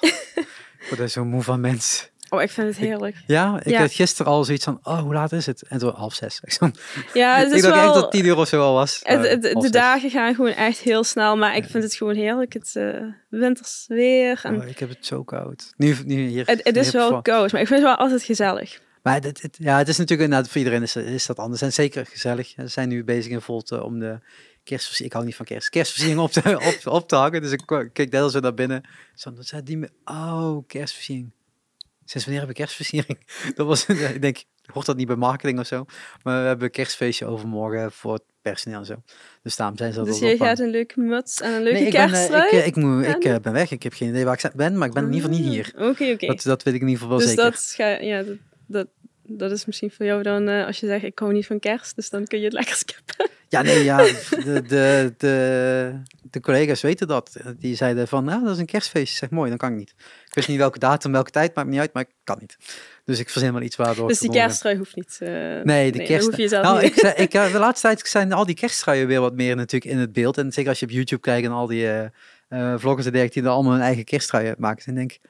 Ik 0.80 0.86
word 0.88 1.00
er 1.00 1.08
zo 1.08 1.24
moe 1.24 1.42
van 1.42 1.60
mensen. 1.60 2.09
Oh, 2.30 2.42
ik 2.42 2.50
vind 2.50 2.66
het 2.66 2.76
heerlijk. 2.76 3.16
Ja, 3.26 3.60
ik 3.62 3.70
Ja. 3.70 3.80
had 3.80 3.92
gisteren 3.92 4.32
al 4.32 4.44
zoiets 4.44 4.64
van, 4.64 4.78
oh, 4.82 4.98
hoe 5.00 5.14
laat 5.14 5.32
is 5.32 5.46
het? 5.46 5.62
En 5.68 5.78
toen 5.78 5.94
half 5.94 6.14
zes. 6.14 6.40
Ik, 6.44 6.58
Ja, 7.14 7.36
het 7.38 7.48
ik 7.48 7.54
is 7.54 7.62
dacht 7.62 7.74
echt 7.74 7.84
wel... 7.84 7.94
dat 7.94 8.02
het 8.02 8.10
tien 8.10 8.24
uur 8.24 8.36
of 8.36 8.48
zo 8.48 8.62
al 8.62 8.74
was. 8.74 9.00
Het, 9.02 9.24
Eh, 9.24 9.30
het- 9.30 9.42
de 9.42 9.56
zes. 9.60 9.70
dagen 9.70 10.10
gaan 10.10 10.34
gewoon 10.34 10.50
echt 10.52 10.78
heel 10.78 11.04
snel, 11.04 11.36
maar 11.36 11.56
ik 11.56 11.64
vind 11.64 11.82
het 11.84 11.94
gewoon 11.94 12.14
heerlijk. 12.14 12.52
Het 12.52 12.70
eh 12.76 13.02
winters 13.28 13.84
weer. 13.88 14.40
En 14.42 14.60
Oh, 14.62 14.68
ik 14.68 14.78
heb 14.78 14.88
het 14.88 15.06
zo 15.06 15.24
koud. 15.24 15.72
Nu, 15.76 15.96
nu 16.04 16.26
hier. 16.26 16.46
het, 16.46 16.60
het 16.62 16.76
is 16.76 16.90
wel 16.90 17.22
koud, 17.22 17.52
maar 17.52 17.60
ik 17.60 17.66
vind 17.66 17.80
het 17.80 17.88
wel 17.88 17.98
altijd 17.98 18.22
gezellig. 18.22 18.80
Maar 19.02 19.14
het- 19.22 19.48
ja, 19.58 19.78
het 19.78 19.88
is 19.88 19.96
natuurlijk 19.98 20.28
inderdaad 20.28 20.50
voor 20.52 20.58
iedereen 20.60 20.82
is, 20.82 20.96
is 20.96 21.26
dat 21.26 21.38
anders. 21.38 21.62
En 21.62 21.72
zeker 21.72 22.06
gezellig. 22.06 22.48
Ze 22.56 22.66
zijn 22.66 22.88
nu 22.88 23.04
bezig 23.04 23.32
in 23.32 23.40
Volte 23.40 23.84
om 23.84 23.98
de 23.98 24.18
kerstversiering. 24.64 25.06
Ik 25.06 25.12
hou 25.12 25.24
niet 25.24 25.36
van 25.36 25.44
kerst. 25.46 25.68
Kerstversiering 25.68 26.20
op 26.20 26.30
te, 26.32 26.56
op, 26.84 26.92
op 26.92 27.08
te 27.08 27.16
hangen. 27.16 27.42
Dus 27.42 27.52
ik 27.52 27.62
kijk 27.92 28.10
net 28.10 28.30
zo 28.30 28.40
naar 28.40 28.54
binnen. 28.54 28.88
Zo, 29.14 29.32
dat 29.32 29.46
zijn 29.46 29.64
die 29.64 29.76
me- 29.78 29.90
Oh, 30.04 30.66
kerstversiering. 30.66 31.32
Sinds 32.10 32.26
wanneer 32.26 32.46
hebben 32.46 32.56
we 32.56 32.62
kerstversiering? 32.62 33.18
Dat 33.56 33.66
was, 33.66 33.86
ik 34.14 34.22
denk, 34.22 34.44
hoort 34.72 34.86
dat 34.86 34.96
niet 34.96 35.06
bij 35.06 35.16
marketing 35.16 35.58
of 35.58 35.66
zo? 35.66 35.84
Maar 36.22 36.40
we 36.40 36.46
hebben 36.46 36.64
een 36.64 36.70
kerstfeestje 36.70 37.26
overmorgen 37.26 37.92
voor 37.92 38.12
het 38.12 38.22
personeel 38.42 38.78
en 38.78 38.86
zo. 38.86 39.02
Dus 39.42 39.56
daarom 39.56 39.76
zijn 39.76 39.92
ze 39.92 39.98
dat 39.98 40.06
Dus 40.06 40.18
jij 40.18 40.36
gaat 40.36 40.58
een 40.58 40.70
leuke 40.70 41.00
muts 41.00 41.40
en 41.40 41.52
een 41.52 41.62
leuke 41.62 41.78
Nee, 41.78 41.86
ik 41.86 41.92
ben, 41.92 42.12
eh, 42.12 42.24
ik, 42.24 42.52
eh, 42.52 42.66
ik, 42.66 42.76
moet, 42.76 43.06
ik 43.06 43.24
eh, 43.24 43.36
ben 43.42 43.52
weg. 43.52 43.70
Ik 43.70 43.82
heb 43.82 43.92
geen 43.92 44.08
idee 44.08 44.24
waar 44.24 44.44
ik 44.44 44.54
ben, 44.54 44.78
maar 44.78 44.88
ik 44.88 44.94
ben 44.94 45.04
in 45.04 45.12
ieder 45.12 45.30
geval 45.30 45.44
niet 45.44 45.54
hier. 45.54 45.72
Ah, 45.76 45.88
Oké, 45.88 46.10
oké. 46.10 46.26
Dat, 46.26 46.42
dat 46.42 46.62
weet 46.62 46.74
ik 46.74 46.80
in 46.80 46.88
ieder 46.88 47.02
geval 47.02 47.08
wel 47.08 47.26
Dus 47.26 47.28
zeker. 47.28 47.50
dat, 47.50 47.72
ga, 47.76 47.88
ja, 47.88 48.22
dat, 48.22 48.36
dat, 48.66 48.86
dat 49.32 49.50
is 49.50 49.64
misschien 49.66 49.90
voor 49.90 50.06
jou 50.06 50.22
dan, 50.22 50.48
eh, 50.48 50.66
als 50.66 50.80
je 50.80 50.86
zegt 50.86 51.04
ik 51.04 51.18
hou 51.18 51.32
niet 51.32 51.46
van 51.46 51.58
kerst, 51.58 51.96
dus 51.96 52.10
dan 52.10 52.24
kun 52.26 52.38
je 52.38 52.44
het 52.44 52.52
lekker 52.52 52.74
skippen. 52.74 53.28
Ja, 53.48 53.62
nee, 53.62 53.84
ja, 53.84 53.96
de, 54.44 54.62
de, 54.66 55.14
de, 55.18 55.92
de 56.30 56.40
collega's 56.40 56.80
weten 56.80 57.06
dat. 57.08 57.36
Die 57.58 57.74
zeiden 57.76 58.08
van, 58.08 58.24
nou, 58.24 58.44
dat 58.44 58.52
is 58.54 58.58
een 58.58 58.66
kerstfeest. 58.66 59.16
Zeg, 59.16 59.30
mooi, 59.30 59.48
dan 59.48 59.58
kan 59.58 59.70
ik 59.72 59.76
niet. 59.78 59.94
Ik 60.26 60.34
wist 60.34 60.48
niet 60.48 60.58
welke 60.58 60.78
datum, 60.78 61.12
welke 61.12 61.30
tijd, 61.30 61.54
maakt 61.54 61.66
me 61.66 61.72
niet 61.72 61.82
uit, 61.82 61.92
maar 61.92 62.02
ik 62.02 62.14
kan 62.24 62.36
niet. 62.40 62.56
Dus 63.04 63.18
ik 63.18 63.28
verzin 63.30 63.52
wel 63.52 63.62
iets 63.62 63.76
waardoor 63.76 64.08
Dus 64.08 64.18
die 64.18 64.30
kersttrui 64.30 64.76
hoeft 64.76 64.96
niet. 64.96 65.18
eh, 65.20 65.30
Nee, 65.62 65.92
de 65.92 66.02
kerst. 66.02 66.26
hoef 66.26 66.36
je 66.36 66.48
zelf 66.48 66.64
nou, 66.64 66.82
niet. 66.82 66.92
ik, 66.92 66.98
zei- 66.98 67.14
ik, 67.14 67.34
eh, 67.34 67.52
de 67.52 67.58
laatste 67.58 67.86
tijd 67.86 68.08
zijn 68.08 68.32
al 68.32 68.46
die 68.46 68.54
kersttruien 68.54 69.06
weer 69.06 69.20
wat 69.20 69.34
meer 69.34 69.56
natuurlijk 69.56 69.92
in 69.92 69.98
het 69.98 70.12
beeld. 70.12 70.38
En 70.38 70.52
zeker 70.52 70.70
als 70.70 70.78
je 70.80 70.86
op 70.86 70.92
YouTube 70.92 71.20
kijkt 71.20 71.46
en 71.46 71.52
al 71.52 71.66
die 71.66 71.88
eh, 72.48 72.74
vloggers 72.76 73.06
en 73.06 73.12
dergelijke 73.12 73.40
die 73.40 73.48
allemaal 73.48 73.72
hun 73.72 73.82
eigen 73.82 74.04
kersttrui 74.04 74.54
maken. 74.58 74.82
Dan 74.86 74.94
denk 74.94 75.12
ik, 75.12 75.20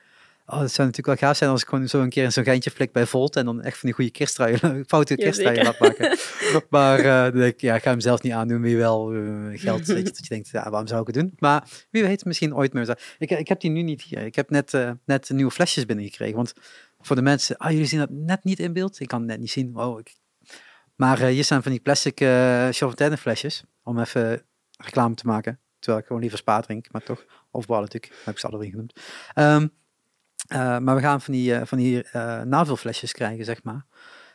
Oh, 0.53 0.61
het 0.61 0.73
zou 0.73 0.89
natuurlijk 0.89 1.21
wel 1.21 1.29
gaaf 1.29 1.37
zijn 1.37 1.51
als 1.51 1.63
ik 1.63 1.69
gewoon 1.69 1.89
zo 1.89 2.01
een 2.01 2.09
keer 2.09 2.25
in 2.25 2.33
zo'n 2.33 2.45
geintje 2.45 2.71
flik 2.71 2.93
bij 2.93 3.07
Volt 3.07 3.37
en 3.37 3.45
dan 3.45 3.63
echt 3.63 3.79
van 3.79 3.87
die 3.89 3.95
goede 3.95 4.11
kerstruien, 4.11 4.85
foute 4.87 5.17
kerstruien 5.17 5.65
laat 5.65 5.79
maken. 5.79 6.19
maar 6.71 7.33
denk 7.33 7.55
ik, 7.55 7.61
ja, 7.61 7.75
ik 7.75 7.83
ga 7.83 7.91
hem 7.91 8.01
zelf 8.01 8.23
niet 8.23 8.33
aandoen, 8.33 8.61
wie 8.61 8.77
wel 8.77 9.13
eh, 9.13 9.61
geld, 9.61 9.87
weet 9.87 9.97
je, 9.97 10.03
dat 10.03 10.19
je 10.19 10.29
denkt, 10.29 10.49
ja, 10.49 10.71
waarom 10.71 10.87
zou 10.87 11.01
ik 11.01 11.07
het 11.07 11.17
doen? 11.17 11.35
Maar 11.39 11.69
wie 11.91 12.03
weet, 12.03 12.25
misschien 12.25 12.55
ooit 12.55 12.73
meer. 12.73 12.99
Ik, 13.19 13.31
ik 13.31 13.49
heb 13.49 13.61
die 13.61 13.71
nu 13.71 13.83
niet 13.83 14.03
hier. 14.03 14.19
Ik 14.19 14.35
heb 14.35 14.51
net, 14.51 14.75
eh, 14.75 14.91
net 15.05 15.31
nieuwe 15.31 15.51
flesjes 15.51 15.87
binnengekregen, 15.87 16.37
want 16.37 16.53
voor 17.01 17.17
de 17.17 17.23
mensen, 17.23 17.57
ah, 17.57 17.71
jullie 17.71 17.87
zien 17.87 17.99
dat 17.99 18.11
net 18.11 18.45
niet 18.45 18.59
in 18.59 18.73
beeld. 18.73 19.01
Ik 19.01 19.09
kan 19.09 19.19
het 19.19 19.29
net 19.29 19.41
niet 19.41 19.51
zien. 19.51 19.77
Oh, 19.77 19.99
ik... 19.99 20.15
Maar 20.97 21.23
hier 21.23 21.45
staan 21.45 21.63
van 21.63 21.71
die 21.71 21.81
plastic 21.81 22.21
uh, 22.21 22.69
flesjes, 23.19 23.65
om 23.83 23.99
even 23.99 24.45
reclame 24.77 25.15
te 25.15 25.27
maken. 25.27 25.61
Terwijl 25.79 26.01
ik 26.01 26.07
gewoon 26.07 26.23
liever 26.23 26.39
spa 26.39 26.61
drink, 26.61 26.87
maar 26.91 27.03
toch. 27.03 27.25
Of 27.51 27.69
natuurlijk, 27.69 28.13
heb 28.25 28.35
ik 28.35 28.41
ze 28.41 28.47
alle 28.47 28.59
drie 28.59 28.71
genoemd. 28.71 29.01
Ehm, 29.35 29.67
uh, 30.53 30.79
maar 30.79 30.95
we 30.95 31.01
gaan 31.01 31.21
van 31.21 31.33
die, 31.33 31.53
uh, 31.53 31.61
van 31.65 31.79
die 31.79 32.05
uh, 32.13 32.41
navulflesjes 32.43 33.13
krijgen, 33.13 33.45
zeg 33.45 33.63
maar. 33.63 33.87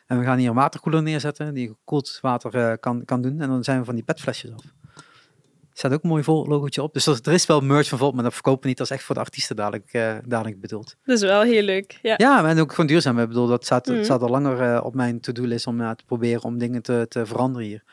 En 0.07 0.19
we 0.19 0.25
gaan 0.25 0.37
hier 0.37 0.49
een 0.49 0.55
waterkoeler 0.55 1.03
neerzetten 1.03 1.53
die 1.53 1.67
gekoeld 1.67 2.17
water 2.21 2.77
kan, 2.77 3.05
kan 3.05 3.21
doen. 3.21 3.41
En 3.41 3.49
dan 3.49 3.63
zijn 3.63 3.79
we 3.79 3.85
van 3.85 3.95
die 3.95 4.03
petflesjes 4.03 4.51
af. 4.53 4.63
Er 4.95 5.81
staat 5.81 5.93
ook 5.93 6.03
een 6.03 6.09
mooi 6.09 6.23
vol 6.23 6.47
logootje 6.47 6.83
op. 6.83 6.93
Dus 6.93 7.07
er, 7.07 7.33
is 7.33 7.45
wel 7.45 7.61
merch 7.61 7.87
van 7.87 7.97
Volt, 7.97 8.13
maar 8.13 8.23
dat 8.23 8.33
verkopen 8.33 8.61
we 8.61 8.67
niet. 8.67 8.77
Dat 8.77 8.89
is 8.89 8.95
echt 8.95 9.03
voor 9.03 9.15
de 9.15 9.21
artiesten 9.21 9.55
dadelijk, 9.55 10.21
dadelijk 10.25 10.61
bedoeld. 10.61 10.95
Dat 11.03 11.15
is 11.15 11.21
wel 11.21 11.41
heel 11.41 11.61
leuk, 11.61 11.99
ja. 12.01 12.13
Ja, 12.17 12.49
en 12.49 12.59
ook 12.59 12.69
gewoon 12.69 12.87
duurzaam. 12.87 13.19
Ik 13.19 13.27
bedoel, 13.27 13.47
dat 13.47 13.63
staat, 13.63 13.87
mm. 13.87 14.03
staat 14.03 14.21
al 14.21 14.29
langer 14.29 14.83
op 14.83 14.95
mijn 14.95 15.19
to-do-list 15.19 15.67
om 15.67 15.77
te 15.77 16.03
proberen 16.05 16.43
om 16.43 16.57
dingen 16.57 16.81
te, 16.81 17.05
te 17.09 17.25
veranderen 17.25 17.67
hier. 17.67 17.83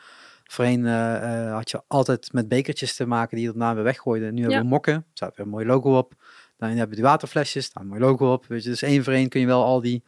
Voorheen 0.43 0.85
had 1.49 1.69
je 1.71 1.81
altijd 1.87 2.33
met 2.33 2.47
bekertjes 2.47 2.95
te 2.95 3.05
maken 3.05 3.37
die 3.37 3.45
je 3.45 3.51
daarna 3.51 3.75
weer 3.75 3.83
weggooiden. 3.83 4.33
Nu 4.33 4.41
hebben 4.41 4.59
we 4.59 4.65
mokken, 4.65 4.93
er 4.93 5.03
staat 5.13 5.35
weer 5.35 5.45
een 5.45 5.51
mooi 5.51 5.65
logo 5.65 5.97
op. 5.97 6.13
Dan 6.69 6.77
hebben 6.77 6.95
we 6.95 7.01
die 7.01 7.11
waterflesjes, 7.11 7.71
daar 7.71 7.85
mooi 7.85 7.99
logo 7.99 8.33
op. 8.33 8.45
Weet 8.47 8.63
je. 8.63 8.69
Dus 8.69 8.81
één 8.81 9.03
voor 9.03 9.13
één 9.13 9.29
kun 9.29 9.39
je 9.39 9.45
wel 9.45 9.63
al 9.63 9.81
die 9.81 10.03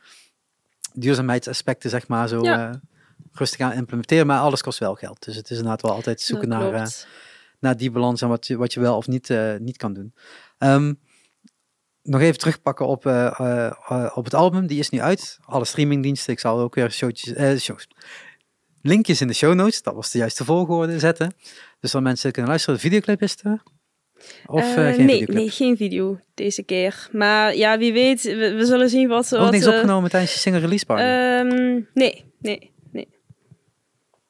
duurzaamheidsaspecten, 0.93 1.89
zeg 1.89 2.07
maar, 2.07 2.27
zo 2.27 2.41
ja. 2.41 2.69
uh, 2.69 2.75
rustig 3.31 3.59
aan 3.59 3.71
implementeren. 3.71 4.27
Maar 4.27 4.39
alles 4.39 4.61
kost 4.61 4.79
wel 4.79 4.95
geld. 4.95 5.25
Dus 5.25 5.35
het 5.35 5.49
is 5.49 5.57
inderdaad 5.57 5.81
wel 5.81 5.91
altijd 5.91 6.21
zoeken 6.21 6.47
naar, 6.47 6.73
uh, 6.73 6.85
naar 7.59 7.77
die 7.77 7.91
balans 7.91 8.21
en 8.21 8.27
wat 8.27 8.47
je, 8.47 8.57
wat 8.57 8.73
je 8.73 8.79
wel 8.79 8.97
of 8.97 9.07
niet, 9.07 9.29
uh, 9.29 9.55
niet 9.57 9.77
kan 9.77 9.93
doen. 9.93 10.13
Um, 10.57 10.99
nog 12.03 12.21
even 12.21 12.39
terugpakken 12.39 12.87
op, 12.87 13.05
op 14.15 14.23
het 14.23 14.33
album. 14.33 14.67
Die 14.67 14.79
is 14.79 14.89
nu 14.89 15.01
uit. 15.01 15.39
Alle 15.45 15.65
streamingdiensten. 15.65 16.33
Ik 16.33 16.39
zal 16.39 16.59
ook 16.59 16.75
weer 16.75 16.91
showtjes, 16.91 17.63
shows, 17.63 17.87
linkjes 18.81 19.21
in 19.21 19.27
de 19.27 19.33
show 19.33 19.53
notes. 19.53 19.81
Dat 19.81 19.93
was 19.93 20.11
de 20.11 20.17
juiste 20.17 20.45
volgorde 20.45 20.99
zetten. 20.99 21.33
Dus 21.79 21.91
dan 21.91 22.03
mensen 22.03 22.31
kunnen 22.31 22.49
luisteren. 22.49 22.79
De 22.79 22.85
videoclip 22.85 23.21
is 23.21 23.37
er. 23.43 23.63
Of 24.45 24.77
uh, 24.77 24.93
geen 24.93 25.05
nee, 25.05 25.23
nee, 25.27 25.49
geen 25.49 25.77
video 25.77 26.19
deze 26.33 26.63
keer. 26.63 27.07
Maar 27.11 27.55
ja, 27.55 27.77
wie 27.77 27.93
weet, 27.93 28.21
we, 28.21 28.53
we 28.53 28.65
zullen 28.65 28.89
zien 28.89 29.07
wat... 29.07 29.35
Ook 29.35 29.41
wat, 29.41 29.51
niks 29.51 29.65
uh, 29.65 29.73
opgenomen 29.73 30.09
tijdens 30.09 30.33
je 30.33 30.39
single 30.39 30.61
release 30.61 30.85
party? 30.85 31.03
Um, 31.03 31.87
nee, 31.93 32.25
nee, 32.39 32.71
nee. 32.91 33.07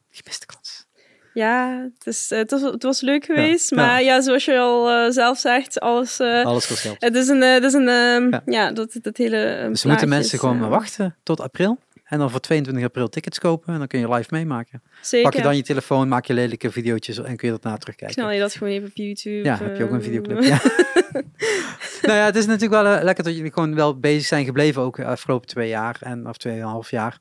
Gemiste 0.10 0.46
kans. 0.46 0.86
Ja, 1.34 1.90
het, 1.98 2.08
is, 2.08 2.30
het, 2.30 2.52
was, 2.52 2.62
het 2.62 2.84
was 2.84 3.02
leuk 3.02 3.26
geweest. 3.26 3.70
Ja, 3.70 3.76
maar 3.76 4.02
ja. 4.02 4.16
ja, 4.16 4.22
zoals 4.22 4.46
je 4.46 4.60
al 4.60 4.92
uh, 4.92 5.12
zelf 5.12 5.38
zegt, 5.40 5.80
alles... 5.80 6.20
alles 6.20 6.68
kost 6.68 6.80
geld. 6.80 6.96
Het 7.00 7.16
is 7.16 7.28
een... 7.28 7.42
Het 7.42 7.64
is 7.64 7.74
een 7.74 7.86
ja. 7.86 8.42
ja, 8.46 8.72
dat, 8.72 8.98
dat 9.02 9.18
hele 9.18 9.68
Dus 9.70 9.84
moeten 9.84 10.10
mensen 10.10 10.40
gewoon 10.40 10.70
wachten 10.70 11.16
tot 11.24 11.40
april? 11.40 11.80
En 12.06 12.20
dan 12.20 12.32
voor 12.32 12.40
22 12.40 12.84
april 12.84 13.10
tickets 13.10 13.40
kopen 13.40 13.74
en 13.74 13.80
dan 13.80 13.88
kun 13.88 14.00
je 14.00 14.10
live 14.10 14.28
meemaken. 14.32 14.82
Zeker. 15.02 15.30
Pak 15.30 15.40
je 15.40 15.46
dan 15.46 15.56
je 15.56 15.64
telefoon, 15.64 16.08
maak 16.08 16.26
je 16.26 16.34
lelijke 16.34 16.72
video's 16.72 17.08
en 17.08 17.36
kun 17.36 17.48
je 17.48 17.54
dat 17.54 17.64
na 17.64 17.78
terugkijken. 17.78 18.16
Knal 18.16 18.32
je 18.32 18.40
dat 18.40 18.54
gewoon 18.54 18.74
even 18.74 18.88
op 18.88 18.96
YouTube. 18.96 19.44
Ja, 19.44 19.58
heb 19.58 19.78
je 19.78 19.84
ook 19.84 19.92
een 19.92 20.02
videoclip. 20.02 20.44
Ja. 20.44 20.62
nou 22.08 22.18
ja, 22.18 22.26
het 22.26 22.36
is 22.36 22.46
natuurlijk 22.46 22.82
wel 22.82 22.98
uh, 22.98 23.04
lekker 23.04 23.24
dat 23.24 23.36
jullie 23.36 23.52
gewoon 23.52 23.76
wel 23.76 24.00
bezig 24.00 24.26
zijn 24.26 24.46
gebleven, 24.46 24.82
ook 24.82 24.96
de 24.96 25.06
afgelopen 25.06 25.48
twee 25.48 25.70
jaar 25.70 25.98
en 26.00 26.28
of 26.28 26.38
tweeënhalf 26.38 26.92
jaar. 26.92 27.20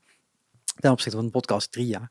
Ten 0.79 0.91
opzichte 0.91 1.17
van 1.17 1.25
de 1.25 1.31
podcast 1.31 1.71
drie 1.71 1.87
jaar. 1.87 2.09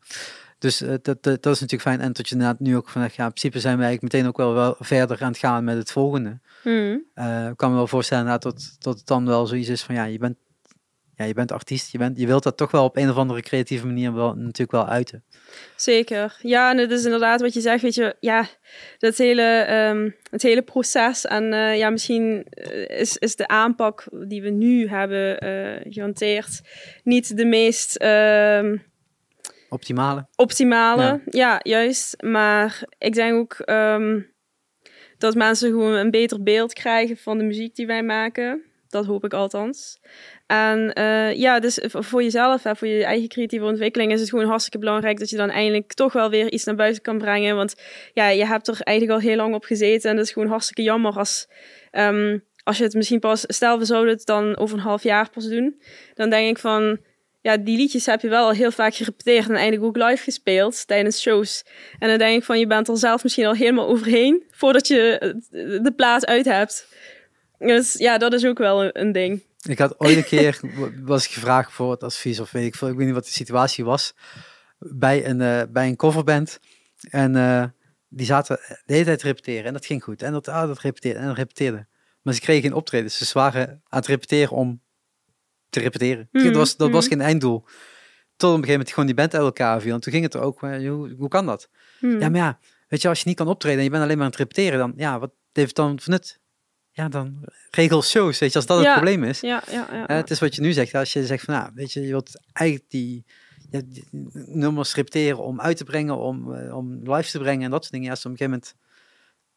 Dus 0.58 0.82
uh, 0.82 0.88
dat, 0.88 1.04
dat, 1.04 1.22
dat, 1.22 1.54
is 1.54 1.60
natuurlijk 1.60 1.82
fijn. 1.82 2.00
En 2.00 2.12
dat 2.12 2.28
je 2.28 2.34
inderdaad 2.34 2.60
nu 2.60 2.76
ook 2.76 2.88
van, 2.88 3.02
ja, 3.02 3.08
in 3.08 3.12
principe 3.14 3.60
zijn 3.60 3.76
wij 3.76 3.86
eigenlijk 3.86 4.14
meteen 4.14 4.28
ook 4.28 4.36
wel, 4.36 4.54
wel 4.54 4.76
verder 4.78 5.22
aan 5.22 5.30
het 5.30 5.38
gaan 5.38 5.64
met 5.64 5.76
het 5.76 5.92
volgende. 5.92 6.40
Mm. 6.64 7.04
Uh, 7.14 7.48
ik 7.48 7.56
kan 7.56 7.70
me 7.70 7.76
wel 7.76 7.86
voorstellen 7.86 8.26
dat, 8.26 8.42
dat, 8.42 8.76
dat 8.78 8.98
het 8.98 9.06
dan 9.06 9.26
wel 9.26 9.46
zoiets 9.46 9.68
is 9.68 9.82
van, 9.82 9.94
ja, 9.94 10.04
je 10.04 10.18
bent 10.18 10.36
ja, 11.16 11.24
je 11.24 11.34
bent 11.34 11.52
artiest, 11.52 11.92
je, 11.92 11.98
bent, 11.98 12.18
je 12.18 12.26
wilt 12.26 12.42
dat 12.42 12.56
toch 12.56 12.70
wel 12.70 12.84
op 12.84 12.96
een 12.96 13.10
of 13.10 13.16
andere 13.16 13.42
creatieve 13.42 13.86
manier 13.86 14.14
wel, 14.14 14.34
natuurlijk 14.34 14.72
wel 14.72 14.86
uiten. 14.86 15.24
Zeker. 15.76 16.36
Ja, 16.40 16.70
en 16.70 16.78
het 16.78 16.90
is 16.90 17.04
inderdaad 17.04 17.40
wat 17.40 17.54
je 17.54 17.60
zegt, 17.60 17.82
weet 17.82 17.94
je, 17.94 18.16
ja, 18.20 18.46
dat 18.98 19.16
hele, 19.16 19.66
um, 19.90 20.16
het 20.30 20.42
hele 20.42 20.62
proces 20.62 21.24
en 21.24 21.52
uh, 21.52 21.76
ja, 21.76 21.90
misschien 21.90 22.46
is, 22.86 23.16
is 23.16 23.36
de 23.36 23.48
aanpak 23.48 24.06
die 24.10 24.42
we 24.42 24.50
nu 24.50 24.88
hebben 24.88 25.44
uh, 25.44 25.92
gehanteerd 25.92 26.60
niet 27.02 27.36
de 27.36 27.44
meest... 27.44 28.02
Uh, 28.02 28.72
optimale. 29.68 30.26
Optimale, 30.36 31.02
ja. 31.02 31.20
ja. 31.24 31.60
juist. 31.62 32.22
Maar 32.22 32.82
ik 32.98 33.14
denk 33.14 33.34
ook 33.34 33.62
um, 33.70 34.32
dat 35.18 35.34
mensen 35.34 35.70
gewoon 35.70 35.92
een 35.92 36.10
beter 36.10 36.42
beeld 36.42 36.72
krijgen 36.72 37.16
van 37.16 37.38
de 37.38 37.44
muziek 37.44 37.74
die 37.74 37.86
wij 37.86 38.02
maken. 38.02 38.62
Dat 38.94 39.06
hoop 39.06 39.24
ik 39.24 39.32
althans. 39.32 39.98
En 40.46 40.98
uh, 40.98 41.34
ja, 41.34 41.60
dus 41.60 41.78
voor 41.82 42.22
jezelf, 42.22 42.62
hè, 42.62 42.76
voor 42.76 42.88
je 42.88 43.04
eigen 43.04 43.28
creatieve 43.28 43.64
ontwikkeling 43.64 44.12
is 44.12 44.20
het 44.20 44.28
gewoon 44.28 44.46
hartstikke 44.46 44.78
belangrijk 44.78 45.18
dat 45.18 45.30
je 45.30 45.36
dan 45.36 45.50
eindelijk 45.50 45.92
toch 45.92 46.12
wel 46.12 46.30
weer 46.30 46.52
iets 46.52 46.64
naar 46.64 46.74
buiten 46.74 47.02
kan 47.02 47.18
brengen. 47.18 47.56
Want 47.56 47.74
ja, 48.12 48.28
je 48.28 48.46
hebt 48.46 48.68
er 48.68 48.80
eigenlijk 48.80 49.20
al 49.20 49.28
heel 49.28 49.36
lang 49.36 49.54
op 49.54 49.64
gezeten 49.64 50.10
en 50.10 50.16
dat 50.16 50.24
is 50.24 50.32
gewoon 50.32 50.48
hartstikke 50.48 50.82
jammer 50.82 51.12
als, 51.12 51.48
um, 51.92 52.44
als 52.62 52.78
je 52.78 52.84
het 52.84 52.94
misschien 52.94 53.20
pas, 53.20 53.44
stel 53.46 53.78
we 53.78 53.84
zouden 53.84 54.14
het 54.14 54.26
dan 54.26 54.56
over 54.56 54.76
een 54.76 54.82
half 54.82 55.02
jaar 55.02 55.30
pas 55.30 55.48
doen, 55.48 55.80
dan 56.14 56.30
denk 56.30 56.50
ik 56.50 56.58
van, 56.58 56.98
ja, 57.40 57.56
die 57.56 57.76
liedjes 57.76 58.06
heb 58.06 58.20
je 58.20 58.28
wel 58.28 58.44
al 58.44 58.52
heel 58.52 58.70
vaak 58.70 58.94
gerepeteerd 58.94 59.48
en 59.48 59.54
eigenlijk 59.54 59.84
ook 59.84 60.08
live 60.08 60.22
gespeeld 60.22 60.86
tijdens 60.86 61.20
shows. 61.20 61.64
En 61.98 62.08
dan 62.08 62.18
denk 62.18 62.38
ik 62.38 62.44
van, 62.44 62.58
je 62.58 62.66
bent 62.66 62.88
er 62.88 62.96
zelf 62.96 63.22
misschien 63.22 63.46
al 63.46 63.54
helemaal 63.54 63.88
overheen 63.88 64.42
voordat 64.50 64.86
je 64.86 65.34
de 65.82 65.92
plaat 65.96 66.26
uit 66.26 66.44
hebt. 66.44 66.88
Dus 67.66 67.92
ja, 67.92 68.18
dat 68.18 68.32
is 68.32 68.46
ook 68.46 68.58
wel 68.58 68.84
een, 68.84 69.00
een 69.00 69.12
ding. 69.12 69.42
Ik 69.62 69.78
had 69.78 70.00
ooit 70.00 70.16
een 70.16 70.24
keer, 70.24 70.60
was 71.04 71.24
ik 71.24 71.30
gevraagd 71.30 71.72
voor 71.72 71.90
het 71.90 72.02
advies 72.02 72.40
of 72.40 72.50
weet 72.50 72.66
ik 72.66 72.74
veel, 72.74 72.88
ik 72.88 72.96
weet 72.96 73.06
niet 73.06 73.14
wat 73.14 73.24
de 73.24 73.30
situatie 73.30 73.84
was, 73.84 74.14
bij 74.78 75.26
een, 75.26 75.40
uh, 75.40 75.62
bij 75.70 75.88
een 75.88 75.96
coverband. 75.96 76.60
En 77.10 77.34
uh, 77.34 77.64
die 78.08 78.26
zaten 78.26 78.58
de 78.84 78.92
hele 78.92 79.04
tijd 79.04 79.18
te 79.18 79.26
repeteren 79.26 79.64
en 79.64 79.72
dat 79.72 79.86
ging 79.86 80.02
goed. 80.02 80.22
En 80.22 80.32
dat, 80.32 80.48
ah, 80.48 80.66
dat 80.66 80.78
repeteerde 80.78 81.18
en 81.18 81.26
dat 81.26 81.36
repeteerde. 81.36 81.86
Maar 82.22 82.34
ze 82.34 82.40
kregen 82.40 82.62
geen 82.62 82.74
optredens. 82.74 83.18
Ze 83.18 83.38
waren 83.38 83.68
aan 83.68 83.98
het 83.98 84.06
repeteren 84.06 84.56
om 84.56 84.80
te 85.70 85.80
repeteren. 85.80 86.28
Mm, 86.32 86.44
dat 86.44 86.54
was, 86.54 86.76
dat 86.76 86.90
was 86.90 87.06
geen 87.06 87.20
einddoel. 87.20 87.64
Tot 88.36 88.50
op 88.50 88.56
een 88.56 88.64
gegeven 88.64 88.70
moment 88.70 88.88
gewoon 88.88 89.06
die 89.06 89.14
band 89.14 89.34
uit 89.34 89.42
elkaar 89.42 89.80
viel. 89.80 89.94
En 89.94 90.00
toen 90.00 90.12
ging 90.12 90.24
het 90.24 90.34
er 90.34 90.40
ook, 90.40 90.62
uh, 90.62 90.90
hoe, 90.90 91.14
hoe 91.18 91.28
kan 91.28 91.46
dat? 91.46 91.68
Mm. 92.00 92.20
Ja, 92.20 92.28
maar 92.28 92.40
ja, 92.40 92.58
weet 92.88 93.02
je, 93.02 93.08
als 93.08 93.18
je 93.18 93.28
niet 93.28 93.36
kan 93.36 93.48
optreden 93.48 93.78
en 93.78 93.84
je 93.84 93.90
bent 93.90 94.02
alleen 94.02 94.16
maar 94.16 94.24
aan 94.24 94.30
het 94.30 94.40
repeteren, 94.40 94.78
dan, 94.78 94.92
ja, 94.96 95.18
wat 95.18 95.32
heeft 95.52 95.76
dan 95.76 96.00
van 96.00 96.12
nut? 96.12 96.40
Ja, 96.94 97.08
dan 97.08 97.38
regel 97.70 98.02
shows, 98.02 98.38
weet 98.38 98.52
je, 98.52 98.56
als 98.56 98.66
dat 98.66 98.78
ja, 98.78 98.84
het 98.84 98.92
probleem 98.92 99.24
is. 99.24 99.40
Ja, 99.40 99.62
ja, 99.70 99.88
ja, 99.92 100.10
uh, 100.10 100.16
het 100.16 100.30
is 100.30 100.38
wat 100.38 100.54
je 100.54 100.60
nu 100.60 100.72
zegt, 100.72 100.94
als 100.94 101.12
je 101.12 101.26
zegt 101.26 101.44
van, 101.44 101.54
nou, 101.54 101.70
weet 101.74 101.92
je, 101.92 102.00
je 102.00 102.08
wilt 102.08 102.40
eigenlijk 102.52 102.90
die, 102.90 103.24
ja, 103.70 103.80
die 103.84 104.04
nummers 104.46 104.94
repeteren 104.94 105.38
om 105.38 105.60
uit 105.60 105.76
te 105.76 105.84
brengen, 105.84 106.16
om, 106.16 106.54
uh, 106.54 106.76
om 106.76 107.12
live 107.12 107.30
te 107.30 107.38
brengen 107.38 107.64
en 107.64 107.70
dat 107.70 107.80
soort 107.80 107.92
dingen. 107.92 108.08
Ja, 108.08 108.14
dus 108.14 108.24
op 108.24 108.30
een 108.30 108.36
gegeven 108.36 108.60
moment 108.60 108.76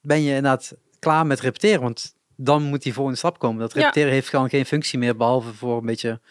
ben 0.01 0.21
je 0.21 0.35
inderdaad 0.35 0.73
klaar 0.99 1.25
met 1.25 1.39
repeteren, 1.39 1.81
want 1.81 2.15
dan 2.35 2.63
moet 2.63 2.83
die 2.83 2.93
volgende 2.93 3.17
stap 3.17 3.39
komen. 3.39 3.59
Dat 3.59 3.73
repeteren 3.73 4.11
heeft 4.11 4.29
gewoon 4.29 4.49
geen 4.49 4.65
functie 4.65 4.99
meer, 4.99 5.15
behalve 5.15 5.53
voor 5.53 5.77
een 5.77 5.85
beetje 5.85 6.21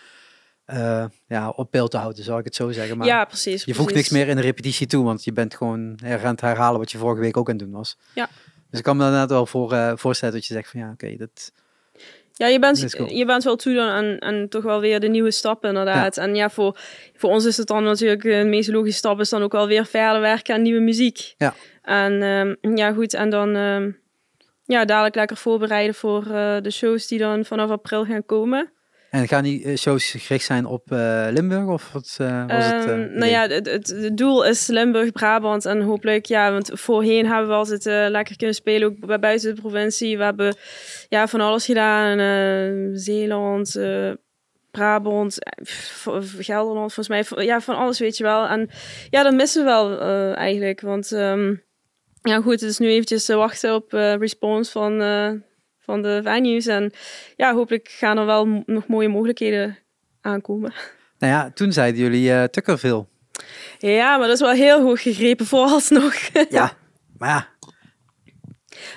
uh, 0.67 1.05
ja, 1.27 1.49
op 1.49 1.71
beeld 1.71 1.91
te 1.91 1.97
houden, 1.97 2.25
zou 2.25 2.39
ik 2.39 2.45
het 2.45 2.55
zo 2.55 2.71
zeggen. 2.71 2.99
Maar 2.99 3.07
ja, 3.07 3.25
precies. 3.25 3.65
Je 3.65 3.75
voegt 3.75 3.95
niks 3.95 4.09
meer 4.09 4.29
in 4.29 4.37
de 4.37 4.43
repetitie 4.43 4.87
toe, 4.87 5.05
want 5.05 5.25
je 5.25 5.33
bent 5.33 5.55
gewoon 5.55 5.99
aan 6.05 6.27
het 6.27 6.41
herhalen 6.41 6.79
wat 6.79 6.91
je 6.91 6.99
vorige 6.99 7.21
week 7.21 7.37
ook 7.37 7.49
aan 7.49 7.57
het 7.57 7.65
doen 7.65 7.75
was. 7.75 7.99
Ja. 8.15 8.29
Dus 8.77 8.85
ik 8.85 8.91
kan 8.93 8.97
me 8.97 9.05
inderdaad 9.05 9.31
wel 9.31 9.47
voor, 9.47 9.73
uh, 9.73 9.93
voorstellen 9.95 10.35
dat 10.35 10.47
je 10.47 10.55
zegt 10.55 10.71
van 10.71 10.81
ja, 10.81 10.91
oké, 10.93 11.05
okay, 11.05 11.17
dat... 11.17 11.53
Ja, 12.33 12.47
je 12.47 12.59
bent, 12.59 12.97
je 13.09 13.25
bent 13.25 13.45
wel 13.45 13.57
toe 13.57 13.75
dan 13.75 13.89
aan, 13.89 14.23
aan 14.23 14.49
toch 14.49 14.63
wel 14.63 14.81
weer 14.81 15.01
de 15.01 15.09
nieuwe 15.09 15.31
stappen 15.31 15.69
inderdaad. 15.69 16.17
Ja. 16.17 16.23
En 16.23 16.35
ja, 16.35 16.51
voor, 16.51 16.79
voor 17.15 17.31
ons 17.31 17.45
is 17.45 17.57
het 17.57 17.67
dan 17.67 17.85
natuurlijk 17.85 18.23
de 18.23 18.45
meest 18.45 18.69
logische 18.69 18.99
stap 18.99 19.21
is 19.21 19.29
dan 19.29 19.43
ook 19.43 19.53
wel 19.53 19.67
weer 19.67 19.87
verder 19.87 20.21
werken 20.21 20.55
aan 20.55 20.63
nieuwe 20.63 20.81
muziek. 20.81 21.35
Ja. 21.37 21.55
En 21.83 22.23
um, 22.63 22.77
ja, 22.77 22.93
goed, 22.93 23.15
en 23.15 23.31
dan 23.31 23.57
um, 23.57 24.01
ja, 24.65 24.85
dadelijk 24.85 25.15
lekker 25.15 25.37
voorbereiden 25.37 25.95
voor 25.95 26.27
uh, 26.27 26.57
de 26.61 26.71
shows 26.71 27.07
die 27.07 27.19
dan 27.19 27.45
vanaf 27.45 27.71
april 27.71 28.05
gaan 28.05 28.27
komen. 28.27 28.73
En 29.11 29.29
gaan 29.29 29.43
die 29.43 29.77
shows 29.77 30.11
gericht 30.11 30.45
zijn 30.45 30.67
op 30.67 30.91
uh, 30.93 31.27
Limburg 31.31 31.67
of 31.67 31.93
wat 31.93 32.17
uh, 32.21 32.47
was 32.47 32.65
het? 32.65 32.87
Uh, 32.87 32.95
nou 32.95 33.27
ja, 33.27 33.49
het, 33.49 33.67
het, 33.67 33.89
het, 33.89 34.17
doel 34.17 34.45
is 34.45 34.67
Limburg, 34.67 35.13
Brabant 35.13 35.65
en 35.65 35.81
hopelijk, 35.81 36.27
ja, 36.27 36.53
want 36.53 36.71
voorheen 36.73 37.27
hebben 37.27 37.49
we 37.49 37.55
altijd 37.55 37.85
lekker 38.11 38.37
kunnen 38.37 38.55
spelen, 38.55 38.89
ook 38.89 39.07
bij 39.07 39.19
buiten 39.19 39.55
de 39.55 39.61
provincie. 39.61 40.19
We 40.19 40.25
hebben 40.25 40.57
ja, 41.09 41.29
van 41.29 41.41
alles 41.41 41.65
gedaan, 41.65 42.19
Zeeland, 42.99 43.79
Brabant, 44.71 45.39
Gelderland, 46.39 46.93
volgens 46.93 47.09
mij, 47.09 47.45
ja, 47.45 47.61
van 47.61 47.77
alles 47.77 47.99
weet 47.99 48.17
je 48.17 48.25
wel. 48.25 48.47
En 48.47 48.71
ja, 49.11 49.23
dat 49.23 49.35
missen 49.35 49.65
we 49.65 49.71
wel 49.71 50.01
eigenlijk, 50.35 50.81
want 50.81 51.11
um, 51.11 51.63
ja 52.23 52.41
goed, 52.41 52.61
het 52.61 52.71
is 52.71 52.79
nu 52.79 52.89
eventjes 52.89 53.27
wachten 53.27 53.75
op 53.75 53.93
response 53.93 54.71
van 54.71 55.01
van 55.87 56.03
de 56.03 56.21
venues. 56.25 56.67
En 56.67 56.93
ja, 57.37 57.55
hopelijk 57.55 57.89
gaan 57.89 58.19
er 58.19 58.27
wel 58.27 58.63
nog 58.67 58.87
mooie 58.87 59.09
mogelijkheden 59.09 59.79
aankomen. 60.21 60.73
Nou 61.19 61.33
ja, 61.33 61.51
toen 61.55 61.73
zeiden 61.73 62.01
jullie 62.01 62.33
eh 62.33 62.45
Tuckerville. 62.45 63.07
Ja, 63.79 64.17
maar 64.17 64.27
dat 64.27 64.37
is 64.37 64.43
wel 64.43 64.53
heel 64.53 64.83
hoog 64.83 65.03
gegrepen 65.03 65.47
vooralsnog. 65.47 66.15
Ja, 66.51 66.73
maar 67.19 67.29
ja, 67.29 67.49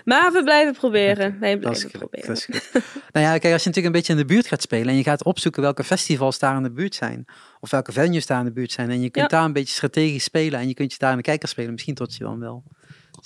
maar 0.05 0.31
we 0.31 0.43
blijven 0.43 0.73
proberen. 0.73 1.39
Wij 1.39 1.57
blijven 1.57 1.91
proberen. 1.91 2.27
Dat 2.27 2.47
nou 3.13 3.25
ja, 3.25 3.37
kijk, 3.37 3.53
als 3.53 3.63
je 3.63 3.69
natuurlijk 3.69 3.85
een 3.85 3.91
beetje 3.91 4.13
in 4.13 4.19
de 4.19 4.25
buurt 4.25 4.47
gaat 4.47 4.61
spelen 4.61 4.87
en 4.87 4.95
je 4.95 5.03
gaat 5.03 5.23
opzoeken 5.23 5.61
welke 5.61 5.83
festivals 5.83 6.39
daar 6.39 6.55
in 6.55 6.63
de 6.63 6.71
buurt 6.71 6.95
zijn, 6.95 7.25
of 7.59 7.71
welke 7.71 7.91
venues 7.91 8.25
daar 8.25 8.39
in 8.39 8.45
de 8.45 8.51
buurt 8.51 8.71
zijn, 8.71 8.89
en 8.89 9.01
je 9.01 9.09
kunt 9.09 9.31
Ja. 9.31 9.37
daar 9.37 9.45
een 9.45 9.53
beetje 9.53 9.73
strategisch 9.73 10.23
spelen 10.23 10.59
en 10.59 10.67
je 10.67 10.73
kunt 10.73 10.91
je 10.91 10.97
daar 10.99 11.11
in 11.11 11.17
de 11.17 11.23
kijker 11.23 11.49
spelen, 11.49 11.71
misschien 11.71 11.95
tot 11.95 12.15
je 12.15 12.23
dan 12.23 12.39
wel 12.39 12.63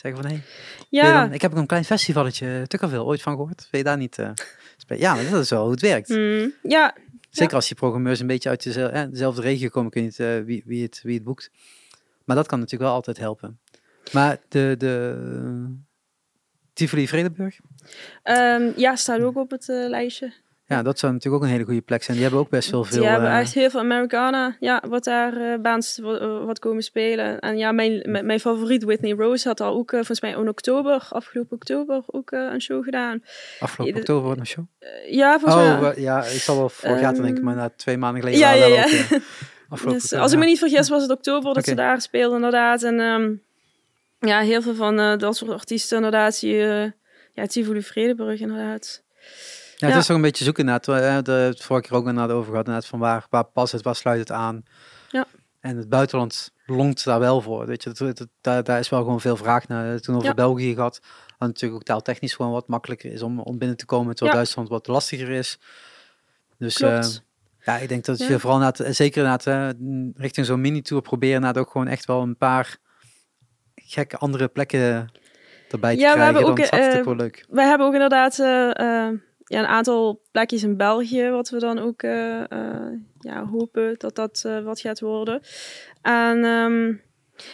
zeggen 0.03 0.21
van, 0.21 0.31
hé, 0.31 0.37
hey, 0.37 1.09
Ja, 1.09 1.31
ik 1.31 1.41
heb 1.41 1.51
ook 1.51 1.57
een 1.57 1.65
klein 1.65 1.85
festivalletje, 1.85 2.65
Tuckerville, 2.67 3.03
ooit 3.03 3.21
van 3.21 3.35
gehoord? 3.35 3.67
Wil 3.71 3.79
je 3.79 3.85
daar 3.85 3.97
niet 3.97 4.17
eh, 4.19 4.29
spelen? 4.77 5.01
Ja, 5.01 5.15
maar 5.15 5.29
dat 5.29 5.41
is 5.41 5.49
wel 5.49 5.61
hoe 5.61 5.71
het 5.71 5.81
werkt. 5.81 6.09
mm, 6.09 6.53
ja, 6.63 6.95
Zeker 7.29 7.55
als 7.55 7.67
die 7.67 7.75
programmeurs 7.77 8.19
een 8.19 8.27
beetje 8.27 8.49
uit 8.49 8.63
dezelfde, 8.63 8.97
eh, 8.97 9.09
dezelfde 9.09 9.41
regio 9.41 9.69
komen, 9.69 9.91
kun 9.91 10.01
je 10.01 10.07
niet 10.07 10.19
eh, 10.19 10.39
wie, 10.39 10.63
wie, 10.65 10.83
het, 10.83 10.99
wie 11.03 11.13
het 11.15 11.23
boekt. 11.23 11.51
Maar 12.25 12.35
dat 12.35 12.47
kan 12.47 12.59
natuurlijk 12.59 12.85
wel 12.89 12.93
altijd 12.93 13.17
helpen. 13.17 13.59
Maar 14.11 14.37
de, 14.49 14.75
de 14.77 15.75
Tivoli 16.73 17.07
Vredenburg, 17.07 17.59
Ehm, 18.23 18.71
ja, 18.75 18.95
staat 18.95 19.21
ook 19.21 19.37
op 19.37 19.51
het 19.51 19.69
eh, 19.69 19.89
lijstje. 19.89 20.33
Ja, 20.75 20.83
dat 20.83 20.99
zou 20.99 21.13
natuurlijk 21.13 21.43
ook 21.43 21.49
een 21.49 21.55
hele 21.55 21.65
goede 21.65 21.81
plek 21.81 22.03
zijn. 22.03 22.17
Die 22.17 22.25
hebben 22.25 22.43
ook 22.43 22.49
best 22.49 22.71
wel 22.71 22.83
veel. 22.83 22.99
Die 22.99 23.09
hebben 23.09 23.29
eh, 23.29 23.39
echt 23.39 23.53
heel 23.53 23.69
veel 23.69 23.79
Americana, 23.79 24.55
ja, 24.59 24.83
wat 24.87 25.03
daar 25.03 25.37
eh 25.37 25.59
baans 25.59 25.99
wat, 26.01 26.45
wat 26.45 26.59
komen 26.59 26.83
spelen. 26.83 27.39
En 27.39 27.57
ja, 27.57 27.71
mijn, 27.71 28.11
mijn, 28.11 28.25
mijn 28.25 28.39
favoriet 28.39 28.83
Whitney 28.83 29.11
Rose 29.11 29.47
had 29.47 29.61
al 29.61 29.73
ook 29.73 29.91
eh, 29.91 29.97
volgens 29.97 30.21
mij 30.21 30.31
in 30.31 30.47
oktober, 30.47 31.07
afgelopen 31.09 31.55
oktober, 31.55 32.03
ook 32.07 32.31
een 32.31 32.61
show 32.61 32.83
gedaan. 32.83 33.23
afgelopen 33.59 33.99
oktober 33.99 34.37
een 34.37 34.45
show. 34.45 34.65
Ja, 35.09 35.39
volgens 35.39 35.63
mij. 35.63 35.91
Oh, 35.91 35.97
ja, 35.97 36.23
ik 36.23 36.41
zal 36.41 36.57
wel 36.57 36.69
vorig 36.69 36.99
jaar 36.99 37.13
te 37.13 37.21
denken, 37.21 37.37
Ehm, 37.37 37.45
maar 37.45 37.55
na 37.55 37.69
twee 37.75 37.97
maanden 37.97 38.21
geleden 38.21 38.39
ja, 38.41 38.51
ja, 38.51 38.65
ja. 38.65 38.87
Dus, 39.87 40.13
als 40.13 40.31
ik 40.31 40.39
me 40.39 40.45
niet 40.45 40.59
vergis 40.59 40.89
was 40.89 41.01
het 41.01 41.11
oktober 41.11 41.53
dat 41.53 41.65
ze 41.65 41.75
daar 41.75 42.01
speelden 42.01 42.35
inderdaad. 42.35 42.83
En 42.83 42.99
ehm, 42.99 43.31
ja, 44.19 44.39
heel 44.39 44.61
veel 44.61 44.75
van 44.75 45.17
dat 45.17 45.37
soort 45.37 45.51
artiesten 45.51 45.97
inderdaad. 45.97 46.39
Die, 46.39 46.67
eh 46.67 46.91
ja, 47.33 47.45
Tivoli 47.45 47.81
Vredenburg 47.81 48.39
inderdaad. 48.39 49.03
Ja, 49.75 49.87
het 49.87 49.97
is 49.97 50.05
toch 50.05 50.15
een 50.15 50.21
beetje 50.21 50.43
zoeken 50.43 50.65
naar. 50.65 50.79
We 50.85 50.91
hebben 50.91 51.33
het 51.33 51.61
vorige 51.63 51.87
keer 51.87 51.97
ook 51.97 52.07
inderdaad 52.07 52.35
over 52.35 52.49
gehad. 52.49 52.65
Inderdaad, 52.65 52.89
van 52.89 52.99
waar, 52.99 53.25
waar 53.29 53.43
past 53.45 53.71
het, 53.71 53.81
waar 53.81 53.95
sluit 53.95 54.19
het 54.19 54.31
aan. 54.31 54.63
Ja. 55.09 55.25
En 55.59 55.77
het 55.77 55.89
buitenland 55.89 56.51
longt 56.65 57.03
daar 57.03 57.19
wel 57.19 57.41
voor. 57.41 57.65
Weet 57.65 57.83
je, 57.83 57.91
dat, 57.93 58.17
dat- 58.17 58.27
daar, 58.41 58.63
daar 58.63 58.79
is 58.79 58.89
wel 58.89 58.99
gewoon 58.99 59.21
veel 59.21 59.35
vraag 59.37 59.67
naar. 59.67 59.99
Toen 59.99 60.15
over 60.15 60.27
Ja. 60.27 60.33
België 60.33 60.73
gehad. 60.73 60.99
Wat 61.37 61.47
natuurlijk 61.47 61.81
ook 61.81 61.87
taaltechnisch 61.87 62.33
gewoon 62.33 62.51
wat 62.51 62.67
makkelijker 62.67 63.11
is 63.11 63.21
om, 63.21 63.39
om 63.39 63.57
binnen 63.57 63.77
te 63.77 63.85
komen. 63.85 64.09
Terwijl 64.15 64.29
Ja. 64.31 64.35
Duitsland 64.35 64.69
wat 64.69 64.87
lastiger 64.87 65.29
is. 65.29 65.59
Dus 66.57 66.81
eh, 66.81 67.01
ja, 67.59 67.77
ik 67.77 67.89
denk 67.89 68.05
dat 68.05 68.17
Ja. 68.19 68.27
je 68.27 68.39
vooral 68.39 68.57
inderdaad, 68.59 68.87
eh, 68.87 68.93
zeker 68.93 69.23
inderdaad, 69.23 69.47
eh, 69.75 69.79
mm, 69.79 70.11
richting 70.15 70.45
zo'n 70.45 70.61
mini-tour 70.61 71.01
proberen. 71.01 71.35
Inderdaad 71.35 71.63
ook 71.63 71.71
gewoon 71.71 71.87
echt 71.87 72.05
wel 72.05 72.21
een 72.21 72.37
paar 72.37 72.77
gekke 73.75 74.17
andere 74.17 74.47
plekken 74.47 75.11
erbij 75.69 75.95
te 75.95 76.01
Ja, 76.01 76.07
we 76.07 76.13
krijgen. 76.13 76.23
hebben 76.23 76.41
Dan 76.41 76.51
ook, 76.51 76.59
eh, 76.99 77.03
wel 77.05 77.15
leuk. 77.15 77.45
Wij 77.49 77.65
hebben 77.67 77.87
ook 77.87 77.93
inderdaad 77.93 78.39
eh, 78.39 78.79
eh, 79.07 79.13
ja, 79.45 79.59
een 79.59 79.65
aantal 79.65 80.21
plekjes 80.31 80.63
in 80.63 80.77
België, 80.77 81.29
wat 81.29 81.49
we 81.49 81.59
dan 81.59 81.79
ook 81.79 82.01
eh, 82.01 82.51
eh, 82.51 82.91
ja, 83.19 83.45
hopen 83.45 83.95
dat 83.97 84.15
dat 84.15 84.43
eh, 84.45 84.63
wat 84.63 84.79
gaat 84.79 84.99
worden. 84.99 85.41
En 86.01 86.43
ehm, 86.43 86.93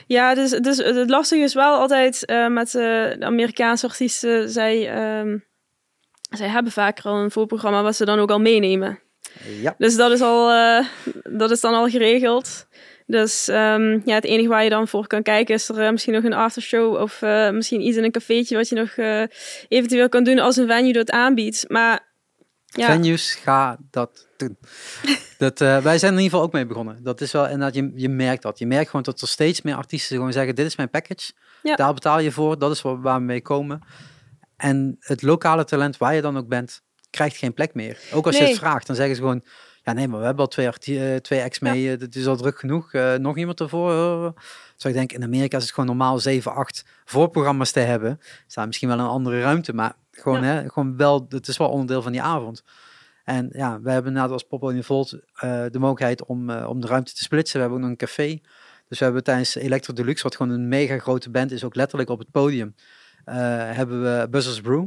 ja, 0.07 0.33
dus, 0.35 0.51
dus 0.51 0.77
het 0.77 1.09
lastige 1.09 1.43
is 1.43 1.53
wel 1.53 1.73
altijd 1.73 2.33
met 2.49 2.71
de 2.71 3.17
Amerikaanse 3.19 3.87
artiesten, 3.87 4.49
zij, 4.49 4.89
ehm, 4.89 5.37
zij 6.29 6.47
hebben 6.47 6.71
vaker 6.71 7.03
al 7.03 7.15
een 7.15 7.31
voorprogramma 7.31 7.83
wat 7.83 7.95
ze 7.95 8.05
dan 8.05 8.19
ook 8.19 8.31
al 8.31 8.39
meenemen. 8.39 8.99
Ja. 9.61 9.75
Dus 9.77 9.95
dat 9.95 10.11
is, 10.11 10.21
al, 10.21 10.47
dat 11.23 11.51
is 11.51 11.61
dan 11.61 11.73
al 11.73 11.87
geregeld. 11.87 12.67
Dus 13.09 13.47
ehm, 13.47 13.99
ja, 14.05 14.15
het 14.15 14.23
enige 14.23 14.47
waar 14.47 14.63
je 14.63 14.69
dan 14.69 14.87
voor 14.87 15.07
kan 15.07 15.23
kijken 15.23 15.55
is 15.55 15.69
er 15.69 15.79
eh, 15.79 15.91
misschien 15.91 16.13
nog 16.13 16.23
een 16.23 16.33
aftershow 16.33 16.95
of 16.95 17.21
eh, 17.21 17.49
misschien 17.49 17.81
iets 17.81 17.97
in 17.97 18.03
een 18.03 18.11
cafeetje 18.11 18.55
wat 18.55 18.69
je 18.69 18.75
nog 18.75 18.89
eh, 18.89 19.23
eventueel 19.67 20.09
kan 20.09 20.23
doen 20.23 20.39
als 20.39 20.55
een 20.55 20.67
venue 20.67 20.93
dat 20.93 21.11
aanbiedt. 21.11 21.65
Maar 21.67 22.07
ja, 22.65 22.85
Venues, 22.85 23.33
ga 23.33 23.77
dat 23.91 24.27
doen. 24.37 24.57
dat, 25.37 25.59
wij 25.59 25.81
zijn 25.81 26.13
er 26.13 26.17
in 26.17 26.23
ieder 26.23 26.23
geval 26.23 26.41
ook 26.41 26.53
mee 26.53 26.65
begonnen. 26.65 27.03
Dat 27.03 27.21
is 27.21 27.31
wel, 27.31 27.47
en 27.47 27.69
je, 27.73 27.91
je 27.95 28.09
merkt 28.09 28.41
dat. 28.41 28.59
Je 28.59 28.67
merkt 28.67 28.89
gewoon 28.89 29.05
dat 29.05 29.21
er 29.21 29.27
steeds 29.27 29.61
meer 29.61 29.75
artiesten 29.75 30.15
gewoon 30.15 30.33
zeggen, 30.33 30.55
dit 30.55 30.65
is 30.65 30.75
mijn 30.75 30.89
package. 30.89 31.31
Ja. 31.63 31.75
Daar 31.75 31.93
betaal 31.93 32.19
je 32.19 32.31
voor, 32.31 32.59
dat 32.59 32.71
is 32.71 32.81
waar, 32.81 33.01
waar 33.01 33.19
we 33.19 33.25
mee 33.25 33.41
komen. 33.41 33.81
En 34.57 34.95
het 34.99 35.21
lokale 35.21 35.63
talent, 35.63 35.97
waar 35.97 36.15
je 36.15 36.21
dan 36.21 36.37
ook 36.37 36.47
bent, 36.47 36.81
krijgt 37.09 37.37
geen 37.37 37.53
plek 37.53 37.73
meer. 37.73 37.99
Ook 38.13 38.25
als 38.25 38.37
je 38.37 38.43
het 38.43 38.57
vraagt, 38.57 38.87
dan 38.87 38.95
zeggen 38.95 39.15
ze 39.15 39.21
gewoon, 39.21 39.43
ja 39.83 39.93
nee, 39.93 40.07
maar 40.07 40.19
we 40.19 40.25
hebben 40.25 40.45
al 40.45 40.51
twee, 40.51 40.69
eh, 40.99 41.15
twee 41.15 41.43
acts 41.43 41.59
mee, 41.59 41.91
eh, 41.91 41.99
dat 41.99 42.15
is 42.15 42.27
al 42.27 42.35
druk 42.35 42.59
genoeg. 42.59 42.93
Eh, 42.93 43.15
nog 43.15 43.37
iemand 43.37 43.59
ervoor? 43.59 43.91
Uh, 43.91 44.31
dus 44.75 44.85
ik 44.85 44.93
denk, 44.93 45.11
in 45.11 45.23
Amerika 45.23 45.57
is 45.57 45.63
het 45.63 45.71
gewoon 45.71 45.89
normaal 45.89 46.19
7, 46.19 46.53
8 46.53 46.85
voorprogramma's 47.05 47.71
te 47.71 47.79
hebben. 47.79 48.19
Staat 48.47 48.65
misschien 48.65 48.87
wel 48.87 48.99
een 48.99 49.05
andere 49.05 49.41
ruimte, 49.41 49.73
maar 49.73 49.93
gewoon, 50.11 50.43
hè, 50.43 50.69
gewoon 50.69 50.97
wel, 50.97 51.25
het 51.29 51.47
is 51.47 51.57
wel 51.57 51.69
onderdeel 51.69 52.01
van 52.01 52.11
die 52.11 52.21
avond. 52.21 52.63
En 53.23 53.49
ja, 53.51 53.81
we 53.81 53.91
hebben 53.91 54.13
net 54.13 54.29
als 54.29 54.43
Pop 54.43 54.71
in 54.71 54.83
Volt 54.83 55.09
de 55.41 55.69
mogelijkheid 55.79 56.25
om, 56.25 56.51
om 56.51 56.81
de 56.81 56.87
ruimte 56.87 57.13
te 57.13 57.23
splitsen. 57.23 57.55
We 57.55 57.59
hebben 57.59 57.77
ook 57.77 57.83
nog 57.83 57.91
een 57.91 58.07
café. 58.07 58.39
Dus 58.87 58.99
we 58.99 59.03
hebben 59.03 59.23
tijdens 59.23 59.55
Electro 59.55 59.93
Deluxe, 59.93 60.23
wat 60.23 60.35
gewoon 60.35 60.51
een 60.51 60.67
mega 60.67 60.97
grote 60.97 61.29
band 61.29 61.51
is, 61.51 61.63
ook 61.63 61.75
letterlijk 61.75 62.09
op 62.09 62.19
het 62.19 62.31
podium, 62.31 62.75
hebben 63.25 64.01
we 64.01 64.27
Buzzers 64.29 64.61
Brew. 64.61 64.85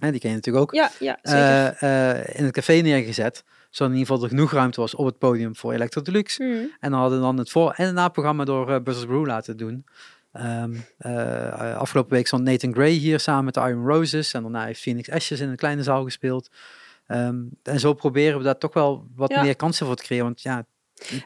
Hè, 0.00 0.10
die 0.10 0.20
ken 0.20 0.30
je 0.30 0.36
natuurlijk 0.36 0.64
ook. 0.64 0.74
ja, 0.74 0.90
ja 0.98 1.18
zeker. 1.22 2.36
in 2.36 2.44
het 2.44 2.52
café 2.52 2.72
neergezet. 2.72 3.44
Zodat 3.72 3.92
in 3.92 3.98
ieder 3.98 4.12
geval 4.12 4.22
er 4.22 4.34
genoeg 4.34 4.52
ruimte 4.52 4.80
was 4.80 4.94
op 4.94 5.06
het 5.06 5.18
podium 5.18 5.56
voor 5.56 5.72
Electro 5.72 6.02
Deluxe. 6.02 6.42
Mhm. 6.42 6.52
En 6.80 6.90
dan 6.90 7.00
hadden 7.00 7.18
we 7.18 7.24
dan 7.24 7.38
het 7.38 7.50
voor- 7.50 7.72
en 7.76 7.86
het 7.86 7.94
naprogramma 7.94 8.44
door 8.44 8.70
eh, 8.70 8.80
Buzzers 8.82 9.06
Brew 9.06 9.26
laten 9.26 9.56
doen. 9.56 9.84
Ehm, 10.32 10.74
eh, 10.98 11.76
afgelopen 11.76 12.12
week 12.12 12.26
stond 12.26 12.44
Nathan 12.44 12.74
Gray 12.74 12.90
hier 12.90 13.20
samen 13.20 13.44
met 13.44 13.54
de 13.54 13.60
Iron 13.60 13.86
Roses. 13.86 14.32
En 14.34 14.42
daarna 14.42 14.64
heeft 14.64 14.80
Phoenix 14.80 15.10
Ashes 15.10 15.40
in 15.40 15.48
een 15.48 15.56
kleine 15.56 15.82
zaal 15.82 16.04
gespeeld. 16.04 16.50
Ehm, 17.06 17.36
en 17.62 17.80
zo 17.80 17.92
proberen 17.94 18.38
we 18.38 18.44
daar 18.44 18.58
toch 18.58 18.74
wel 18.74 19.06
wat 19.16 19.30
Ja. 19.30 19.42
meer 19.42 19.56
kansen 19.56 19.86
voor 19.86 19.96
te 19.96 20.02
creëren. 20.02 20.24
Want 20.26 20.42
ja, 20.42 20.64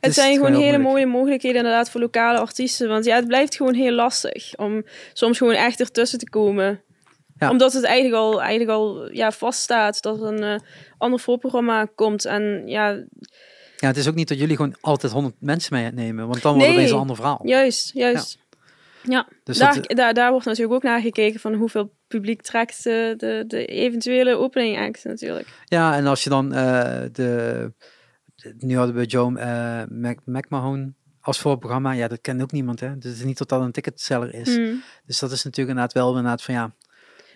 het, 0.00 0.14
zijn 0.14 0.34
gewoon 0.34 0.50
hele 0.52 0.60
moeilijk. 0.62 0.82
mooie 0.84 1.06
mogelijkheden 1.06 1.56
inderdaad 1.56 1.90
voor 1.90 2.00
lokale 2.00 2.38
artiesten. 2.38 2.88
Want 2.88 3.04
ja, 3.04 3.16
het 3.16 3.26
blijft 3.26 3.56
gewoon 3.56 3.74
heel 3.74 3.92
lastig 3.92 4.54
om 4.56 4.84
soms 5.12 5.38
gewoon 5.38 5.54
echt 5.54 5.80
ertussen 5.80 6.18
te 6.18 6.28
komen. 6.28 6.80
Ja. 7.38 7.50
Omdat 7.50 7.72
het 7.72 7.84
eigenlijk 7.84 8.14
al, 8.22 8.40
eigenlijk 8.40 8.70
al 8.70 9.12
ja, 9.12 9.32
vaststaat 9.32 10.02
dat 10.02 10.20
er 10.20 10.26
een 10.26 10.42
eh, 10.42 10.60
ander 10.98 11.20
voorprogramma 11.20 11.86
komt. 11.94 12.24
En 12.24 12.62
ja, 12.66 12.88
Ja, 13.76 13.86
het 13.86 13.96
is 13.96 14.08
ook 14.08 14.14
niet 14.14 14.28
dat 14.28 14.38
jullie 14.38 14.56
gewoon 14.56 14.74
altijd 14.80 15.12
100 15.12 15.34
mensen 15.40 15.74
meenemen. 15.74 16.28
Want 16.28 16.42
dan 16.42 16.52
wordt 16.52 16.66
het 16.66 16.74
Nee. 16.74 16.76
opeens 16.76 16.90
een 16.90 16.98
ander 17.00 17.16
verhaal. 17.16 17.40
juist, 17.44 17.92
juist. 17.92 18.38
Ja, 19.02 19.28
Dus 19.44 19.58
daar, 19.58 19.74
dat, 19.74 19.96
daar, 19.96 20.14
daar 20.14 20.30
wordt 20.30 20.46
natuurlijk 20.46 20.74
ook 20.74 20.82
naar 20.82 21.00
gekeken 21.00 21.40
van 21.40 21.54
hoeveel 21.54 21.92
publiek 22.08 22.42
trekt 22.42 22.84
de, 22.84 23.14
de, 23.16 23.44
de 23.46 23.66
eventuele 23.66 24.36
opening 24.36 24.78
act 24.78 25.04
natuurlijk. 25.04 25.48
ja, 25.64 25.96
en 25.96 26.06
als 26.06 26.24
je 26.24 26.30
dan 26.30 26.52
eh, 26.54 27.02
de... 27.12 27.72
Nu 28.58 28.76
hadden 28.76 28.94
we 28.96 29.04
Joe 29.04 29.38
eh, 29.38 29.82
Mac, 29.88 30.18
McMahon 30.24 30.94
als 31.20 31.38
voorprogramma. 31.38 31.92
Ja, 31.92 32.08
dat 32.08 32.20
kent 32.20 32.42
ook 32.42 32.52
niemand, 32.52 32.80
hè. 32.80 32.98
Dus 32.98 33.10
het 33.10 33.18
is 33.20 33.24
niet 33.24 33.38
dat 33.38 33.48
dat 33.48 33.60
een 33.62 33.72
ticketseller 33.72 34.34
is. 34.34 34.54
Hmm. 34.54 34.82
Dus 35.06 35.18
dat 35.18 35.30
is 35.32 35.44
natuurlijk 35.44 35.76
inderdaad 35.76 35.92
wel 35.92 36.08
inderdaad 36.08 36.42
van 36.42 36.54
ja... 36.54 36.74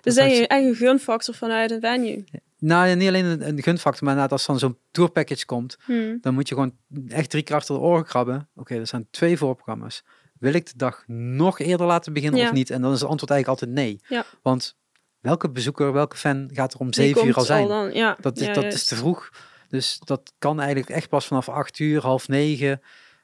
Dus 0.01 0.15
dat 0.15 0.27
is- 0.31 0.39
je 0.39 0.53
een 0.53 0.75
gunfactor 0.75 1.35
vanuit 1.35 1.71
een 1.71 1.81
venue. 1.81 2.25
Nou, 2.59 2.95
niet 2.95 3.09
alleen 3.09 3.25
een, 3.25 3.49
een 3.49 3.63
gunfactor, 3.63 4.05
maar 4.05 4.13
inderdaad 4.15 4.33
als 4.33 4.47
dan 4.47 4.59
zo'n 4.59 4.79
tourpackage 4.91 5.47
komt, 5.47 5.77
Hmm. 5.85 6.19
dan 6.21 6.35
moet 6.35 6.49
je 6.49 6.55
gewoon 6.55 6.73
echt 7.09 7.31
drie 7.31 7.43
keer 7.43 7.57
achter 7.57 7.75
de 7.75 7.81
oren 7.81 8.05
krabben. 8.05 8.49
Oké, 8.57 8.75
er 8.75 8.87
zijn 8.87 9.07
twee 9.11 9.37
voorprogramma's. 9.37 10.05
Wil 10.39 10.53
ik 10.53 10.67
de 10.67 10.73
dag 10.77 11.05
nog 11.07 11.59
eerder 11.59 11.87
laten 11.87 12.13
beginnen 12.13 12.41
Ja. 12.41 12.47
of 12.47 12.53
niet? 12.53 12.71
En 12.71 12.83
dan 12.83 12.93
is 12.93 13.01
het 13.01 13.09
antwoord 13.11 13.31
eigenlijk 13.33 13.61
altijd 13.63 13.81
nee. 13.87 14.01
Ja. 14.09 14.25
Want 14.43 14.77
welke 15.21 15.51
bezoeker, 15.51 15.93
welke 15.93 16.17
fan 16.17 16.51
gaat 16.53 16.75
er 16.75 16.81
om 16.81 16.91
Die 16.91 17.03
zeven 17.05 17.27
uur 17.27 17.35
al 17.35 17.45
zijn? 17.45 17.93
ja. 17.95 18.17
dat 18.21 18.39
is, 18.39 18.47
dat 18.47 18.55
juist. 18.57 18.77
is 18.77 18.85
te 18.87 18.97
vroeg. 18.97 19.31
Dus 19.69 19.99
dat 20.05 20.33
kan 20.39 20.59
eigenlijk 20.61 20.91
echt 20.91 21.09
pas 21.09 21.27
vanaf 21.27 21.49
acht 21.49 21.79
uur, 21.79 22.01
half 22.03 22.29
negen. 22.29 22.81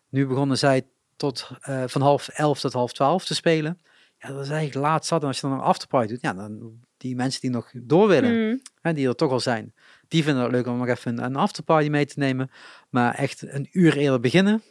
Nu 0.09 0.27
begonnen 0.27 0.59
zij 0.59 0.83
tot, 1.17 1.51
eh, 1.61 1.83
van 1.87 2.01
half 2.03 2.29
elf 2.29 2.61
tot 2.61 2.73
half 2.73 2.93
twaalf 2.93 3.25
te 3.25 3.35
spelen. 3.35 3.81
Ja, 4.27 4.33
dat 4.33 4.45
is 4.45 4.51
eigenlijk 4.51 4.87
laat 4.87 5.07
zat. 5.07 5.21
En 5.23 5.27
als 5.29 5.41
je 5.41 5.47
dan 5.47 5.57
een 5.57 5.65
afterparty 5.65 6.09
doet, 6.09 6.21
ja, 6.21 6.33
dan 6.35 6.81
die 6.97 7.17
mensen 7.17 7.41
die 7.41 7.51
nog 7.51 7.71
door 7.75 8.09
willen, 8.09 8.31
Hmm. 8.31 8.61
hè, 8.81 8.93
die 8.93 9.09
er 9.09 9.15
toch 9.15 9.31
al 9.31 9.41
zijn, 9.41 9.75
die 10.09 10.23
vinden 10.23 10.43
het 10.43 10.53
leuk 10.53 10.67
om 10.67 10.79
nog 10.79 10.89
even 10.89 11.19
een, 11.19 11.25
een 11.25 11.37
afterparty 11.37 11.89
mee 11.89 12.07
te 12.07 12.19
nemen. 12.19 12.51
Maar 12.91 13.15
echt 13.15 13.43
een 13.53 13.69
uur 13.73 13.97
eerder 13.97 14.21
beginnen, 14.21 14.63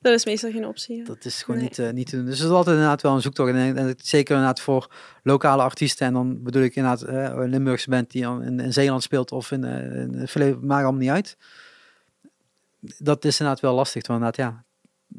Dat 0.00 0.12
is 0.14 0.24
meestal 0.24 0.50
geen 0.50 0.66
optie. 0.66 0.96
ja. 0.96 1.04
dat 1.04 1.24
is 1.24 1.42
gewoon 1.42 1.60
Nee. 1.60 1.68
niet, 1.68 1.78
eh, 1.78 1.90
niet 1.90 2.06
te 2.08 2.16
doen. 2.16 2.24
Dus 2.24 2.38
het 2.38 2.48
is 2.48 2.54
altijd 2.54 2.74
inderdaad 2.76 3.02
wel 3.02 3.14
een 3.14 3.20
zoektocht. 3.20 3.50
En, 3.52 3.76
en 3.76 3.94
zeker 4.02 4.34
inderdaad 4.34 4.60
voor 4.60 4.90
lokale 5.22 5.62
artiesten. 5.62 6.06
En 6.06 6.12
dan 6.12 6.42
bedoel 6.42 6.62
ik 6.62 6.76
inderdaad 6.76 7.02
eh, 7.02 7.22
een 7.22 7.48
Limburgse 7.50 7.90
band 7.90 8.10
die 8.10 8.22
in, 8.22 8.60
in 8.60 8.72
Zeeland 8.72 9.02
speelt 9.02 9.32
of 9.32 9.50
in, 9.50 9.64
in 9.64 10.28
Vele- 10.28 10.58
maakt 10.60 10.82
allemaal 10.82 11.00
niet 11.00 11.10
uit. 11.10 11.36
Dat 12.98 13.24
is 13.24 13.38
inderdaad 13.40 13.62
wel 13.62 13.74
lastig. 13.74 14.06
Want 14.06 14.20
inderdaad, 14.20 14.52
ja, 14.52 14.64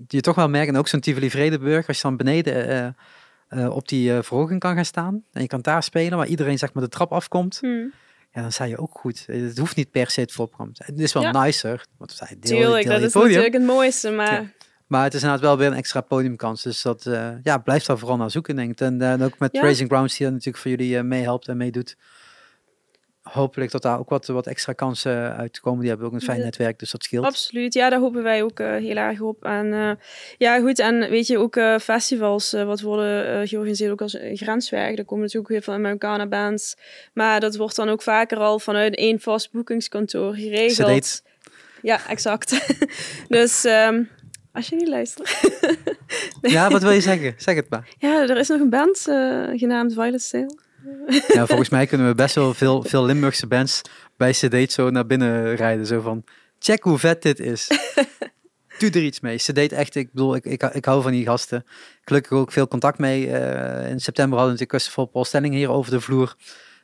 je 0.07 0.21
toch 0.21 0.35
wel 0.35 0.49
merkt, 0.49 0.69
en 0.71 0.77
ook 0.77 0.87
zo'n 0.87 0.99
Tivoli 0.99 1.29
Vredenburg, 1.29 1.87
als 1.87 1.97
je 1.97 2.03
dan 2.03 2.17
beneden 2.17 2.95
eh, 3.49 3.75
op 3.75 3.87
die 3.87 4.13
eh, 4.15 4.21
verhoging 4.23 4.59
kan 4.59 4.75
gaan 4.75 4.85
staan. 4.85 5.23
En 5.33 5.41
je 5.41 5.47
kan 5.47 5.61
daar 5.61 5.83
spelen, 5.83 6.17
waar 6.17 6.27
iedereen 6.27 6.57
zeg 6.57 6.73
maar 6.73 6.83
de 6.83 6.89
trap 6.89 7.11
afkomt. 7.11 7.57
Hmm. 7.61 7.91
ja, 8.33 8.41
dan 8.41 8.51
sta 8.51 8.63
je 8.63 8.77
ook 8.77 8.97
goed. 8.99 9.23
Het 9.27 9.57
hoeft 9.57 9.75
niet 9.75 9.91
per 9.91 10.09
se 10.09 10.21
het 10.21 10.31
voorprogramma. 10.31 10.73
te 10.73 10.83
zijn. 10.83 10.97
Het 10.97 11.05
is 11.05 11.13
wel 11.13 11.23
Ja. 11.23 11.43
nicer, 11.43 11.85
want 11.97 12.11
we 12.11 12.17
zijn 12.25 12.37
deel, 12.39 12.59
Tuurlijk, 12.61 12.83
deel 12.85 12.93
dat 12.93 13.01
is 13.03 13.11
podium. 13.11 13.29
natuurlijk 13.29 13.57
het 13.63 13.65
mooiste, 13.75 14.09
maar 14.09 14.31
Ja. 14.33 14.49
Maar 14.87 15.03
het 15.03 15.13
is 15.13 15.21
inderdaad 15.21 15.45
wel 15.45 15.57
weer 15.57 15.67
een 15.67 15.73
extra 15.73 16.01
podiumkans. 16.01 16.61
Dus 16.63 16.81
dat, 16.81 17.05
eh, 17.05 17.29
ja, 17.43 17.57
blijf 17.57 17.83
daar 17.85 17.97
vooral 17.97 18.17
naar 18.17 18.31
zoeken, 18.31 18.55
denk 18.55 18.71
ik. 18.71 18.79
En, 18.79 19.01
en 19.01 19.21
ook 19.23 19.39
met 19.39 19.53
Ja. 19.53 19.61
Raising 19.61 19.89
Grounds, 19.89 20.17
die 20.17 20.25
er 20.25 20.31
natuurlijk 20.31 20.57
voor 20.63 20.71
jullie 20.71 20.97
eh, 20.97 21.03
meehelpt 21.03 21.47
en 21.47 21.57
meedoet. 21.57 21.95
Hopelijk 23.31 23.71
dat 23.71 23.81
daar 23.81 23.99
ook 23.99 24.09
wat, 24.09 24.27
wat 24.27 24.47
extra 24.47 24.73
kansen 24.73 25.35
uitkomen. 25.35 25.79
Die 25.79 25.89
hebben 25.89 26.07
ook 26.07 26.13
een 26.13 26.21
fijn 26.21 26.41
netwerk, 26.41 26.79
dus 26.79 26.91
dat 26.91 27.03
scheelt. 27.03 27.25
Absoluut, 27.25 27.73
ja, 27.73 27.89
daar 27.89 27.99
hopen 27.99 28.23
wij 28.23 28.43
ook 28.43 28.59
eh, 28.59 28.67
heel 28.67 28.95
erg 28.95 29.21
op. 29.21 29.43
En 29.43 29.73
eh, 29.73 29.91
ja, 30.37 30.59
goed, 30.59 30.79
en 30.79 31.09
weet 31.09 31.27
je, 31.27 31.37
ook 31.37 31.55
eh, 31.55 31.77
festivals, 31.77 32.51
wat 32.51 32.81
worden 32.81 33.47
georganiseerd 33.47 33.91
ook 33.91 34.01
als 34.01 34.17
grenswerk. 34.33 34.95
Daar 34.95 35.05
komen 35.05 35.23
natuurlijk 35.23 35.51
heel 35.51 35.61
veel 35.61 35.73
Americana 35.73 36.27
bands. 36.27 36.75
Maar 37.13 37.39
dat 37.39 37.55
wordt 37.55 37.75
dan 37.75 37.89
ook 37.89 38.01
vaker 38.01 38.37
al 38.37 38.59
vanuit 38.59 38.95
één 38.95 39.19
vast 39.19 39.51
boekingskantoor 39.51 40.33
geregeld. 40.33 40.71
Sedate. 40.71 41.21
Ja, 41.81 42.07
exact. 42.07 42.75
dus 43.27 43.63
ehm, 43.63 44.03
als 44.51 44.67
je 44.67 44.75
niet 44.75 44.87
luistert. 44.87 45.39
Ja, 46.41 46.69
wat 46.69 46.81
wil 46.81 46.91
je 46.91 47.01
zeggen? 47.11 47.33
Zeg 47.37 47.55
het 47.55 47.69
maar. 47.69 47.87
Ja, 47.97 48.21
er 48.21 48.37
is 48.37 48.47
nog 48.47 48.59
een 48.59 48.69
band 48.69 48.99
genaamd 49.59 49.93
Violet 49.93 50.21
Sale. 50.21 50.67
Ja, 51.27 51.45
volgens 51.45 51.69
mij 51.69 51.85
kunnen 51.85 52.07
we 52.07 52.15
best 52.15 52.35
wel 52.35 52.53
veel, 52.53 52.83
veel 52.83 53.05
Limburgse 53.05 53.47
bands 53.47 53.81
bij 54.17 54.33
Sedate 54.33 54.71
zo 54.71 54.89
naar 54.89 55.05
binnen 55.05 55.55
rijden. 55.55 55.85
Zo 55.85 56.01
van, 56.01 56.23
check 56.59 56.83
hoe 56.83 56.97
vet 56.97 57.21
dit 57.21 57.39
is. 57.39 57.67
Doe 58.79 58.89
er 58.89 59.03
iets 59.03 59.19
mee. 59.19 59.37
Sedate 59.37 59.75
echt, 59.75 59.95
ik 59.95 60.11
bedoel, 60.11 60.35
ik, 60.35 60.45
ik, 60.45 60.63
ik 60.63 60.85
hou 60.85 61.01
van 61.01 61.11
die 61.11 61.25
gasten. 61.25 61.65
Gelukkig 62.01 62.31
ook 62.31 62.51
veel 62.51 62.67
contact 62.67 62.97
mee. 62.97 63.31
Eh, 63.31 63.89
in 63.89 63.99
september 63.99 64.37
hadden 64.37 64.55
we 64.55 64.59
natuurlijk 64.59 64.71
Christopher 64.71 65.07
Paul 65.07 65.25
Stelling 65.25 65.53
hier 65.53 65.69
over 65.69 65.91
de 65.91 66.01
vloer. 66.01 66.35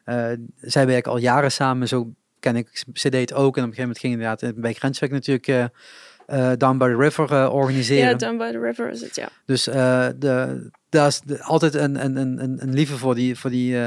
Eh, 0.03 0.31
zij 0.61 0.85
werken 0.85 1.11
al 1.11 1.17
jaren 1.17 1.51
samen, 1.51 1.87
zo 1.87 2.13
ken 2.39 2.55
ik 2.55 2.83
Sedate 2.93 3.33
ook. 3.33 3.57
En 3.57 3.63
op 3.63 3.69
een 3.69 3.75
gegeven 3.75 3.81
moment 3.81 3.99
ging 3.99 4.13
inderdaad 4.13 4.61
bij 4.61 4.73
Grenswerk 4.73 5.11
natuurlijk 5.11 5.47
eh, 5.47 5.65
eh, 6.25 6.51
Down 6.57 6.77
by 6.77 6.85
the 6.87 6.95
River 6.97 7.31
eh, 7.31 7.53
organiseren. 7.53 8.09
Ja, 8.09 8.13
Down 8.15 8.37
by 8.37 8.51
the 8.51 8.59
River 8.59 8.89
is 8.89 9.01
het, 9.01 9.15
ja. 9.15 9.29
Dus 9.45 9.67
eh 9.67 10.07
de, 10.17 10.69
daar 10.89 11.07
is 11.07 11.19
de- 11.21 11.43
altijd 11.43 11.73
een, 11.73 12.05
een, 12.05 12.15
een, 12.17 12.61
een- 12.61 12.73
lieve 12.73 12.97
voor, 12.97 13.15
die, 13.15 13.35
voor, 13.35 13.49
die, 13.49 13.77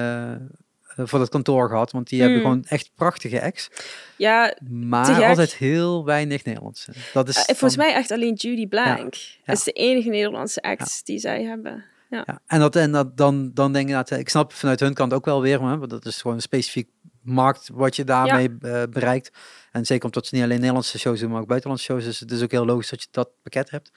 voor 0.96 1.18
dat 1.18 1.28
kantoor 1.28 1.68
gehad. 1.68 1.92
Want 1.92 2.08
die 2.08 2.20
hebben 2.20 2.38
Mm. 2.38 2.44
gewoon 2.44 2.64
echt 2.64 2.90
prachtige 2.94 3.42
acts. 3.42 3.68
Ja, 4.16 4.54
Maar 4.70 5.24
altijd 5.24 5.54
heel 5.54 6.04
weinig 6.04 6.44
Nederlandse. 6.44 6.92
Dat 7.12 7.28
is 7.28 7.36
volgens 7.46 7.76
mij 7.76 7.94
echt 7.94 8.10
alleen 8.10 8.34
Judy 8.34 8.66
Blank. 8.68 9.14
ja. 9.14 9.30
Dat 9.44 9.56
is 9.56 9.62
de 9.64 9.72
enige 9.72 10.08
Nederlandse 10.08 10.60
act 10.62 11.06
die 11.06 11.18
zij 11.18 11.42
hebben. 11.44 11.84
Ja. 12.10 12.22
Ja, 12.26 12.40
en, 12.46 12.60
dat, 12.60 12.76
en 12.76 12.92
dat, 12.92 13.16
dan, 13.16 13.50
dan 13.54 13.72
denk 13.72 13.88
ik, 13.88 13.94
dat, 13.94 14.10
ik 14.10 14.28
snap 14.28 14.52
vanuit 14.52 14.80
hun 14.80 14.94
kant 14.94 15.12
ook 15.12 15.24
wel 15.24 15.40
weer, 15.42 15.62
maar, 15.62 15.78
want 15.78 15.90
dat 15.90 16.06
is 16.06 16.20
gewoon 16.20 16.36
een 16.36 16.42
specifiek 16.42 16.88
markt 17.22 17.70
wat 17.72 17.96
je 17.96 18.04
daarmee 18.04 18.50
bereikt. 18.90 19.30
En 19.72 19.86
zeker 19.86 20.04
omdat 20.04 20.26
ze 20.26 20.34
niet 20.34 20.44
alleen 20.44 20.58
Nederlandse 20.58 20.98
shows 20.98 21.20
doen, 21.20 21.30
maar 21.30 21.40
ook 21.40 21.46
buitenlandse 21.48 21.84
shows. 21.86 22.04
Dus 22.04 22.20
het 22.20 22.30
is 22.30 22.42
ook 22.42 22.50
heel 22.50 22.64
logisch 22.64 22.88
dat 22.90 23.02
je 23.02 23.08
dat 23.10 23.28
pakket 23.42 23.70
hebt. 23.70 23.92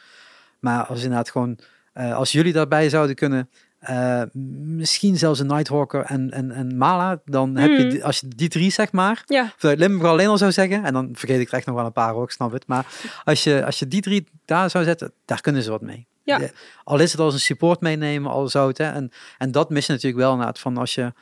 Maar 0.59 0.85
als 0.85 1.01
inderdaad 1.01 1.29
gewoon, 1.29 1.57
eh, 1.93 2.15
als 2.15 2.31
jullie 2.31 2.53
daarbij 2.53 2.89
zouden 2.89 3.15
kunnen, 3.15 3.49
eh, 3.79 4.21
misschien 4.65 5.17
zelfs 5.17 5.39
een 5.39 5.47
Nighthawker 5.47 6.01
en, 6.03 6.31
en, 6.31 6.51
en 6.51 6.77
Mala, 6.77 7.21
dan 7.25 7.55
heb 7.55 7.71
je, 7.77 7.83
Mm. 7.83 7.89
die- 7.89 8.05
als 8.05 8.19
je 8.19 8.27
die 8.27 8.49
drie 8.49 8.71
zeg 8.71 8.91
maar, 8.91 9.23
Ja, 9.25 9.53
vanuit 9.57 9.79
Limburg 9.79 10.09
alleen 10.11 10.27
al 10.27 10.37
zou 10.37 10.51
zeggen, 10.51 10.83
en 10.83 10.93
dan 10.93 11.09
vergeet 11.13 11.39
ik 11.39 11.47
er 11.47 11.53
echt 11.53 11.65
nog 11.65 11.75
wel 11.75 11.85
een 11.85 11.91
paar 11.91 12.13
hoor, 12.13 12.23
ik 12.23 12.29
snap 12.31 12.51
het. 12.51 12.67
Maar 12.67 12.85
als 13.23 13.43
je, 13.43 13.65
als 13.65 13.79
je 13.79 13.87
die 13.87 14.01
drie 14.01 14.27
daar 14.45 14.69
zou 14.69 14.83
zetten, 14.83 15.11
daar 15.25 15.41
kunnen 15.41 15.63
ze 15.63 15.69
wat 15.69 15.81
mee. 15.81 16.07
Ja. 16.23 16.37
De- 16.37 16.51
al 16.83 16.99
is 16.99 17.11
het 17.11 17.21
als 17.21 17.33
een 17.33 17.39
support 17.39 17.81
meenemen, 17.81 18.31
al 18.31 18.47
zou 18.47 18.67
het. 18.67 18.77
Hè, 18.77 18.91
en, 18.91 19.11
en 19.37 19.51
dat 19.51 19.69
mis 19.69 19.85
je 19.85 19.91
natuurlijk 19.91 20.21
wel 20.21 20.31
inderdaad 20.31 20.59
van 20.59 20.77
als 20.77 20.95
je, 20.95 21.13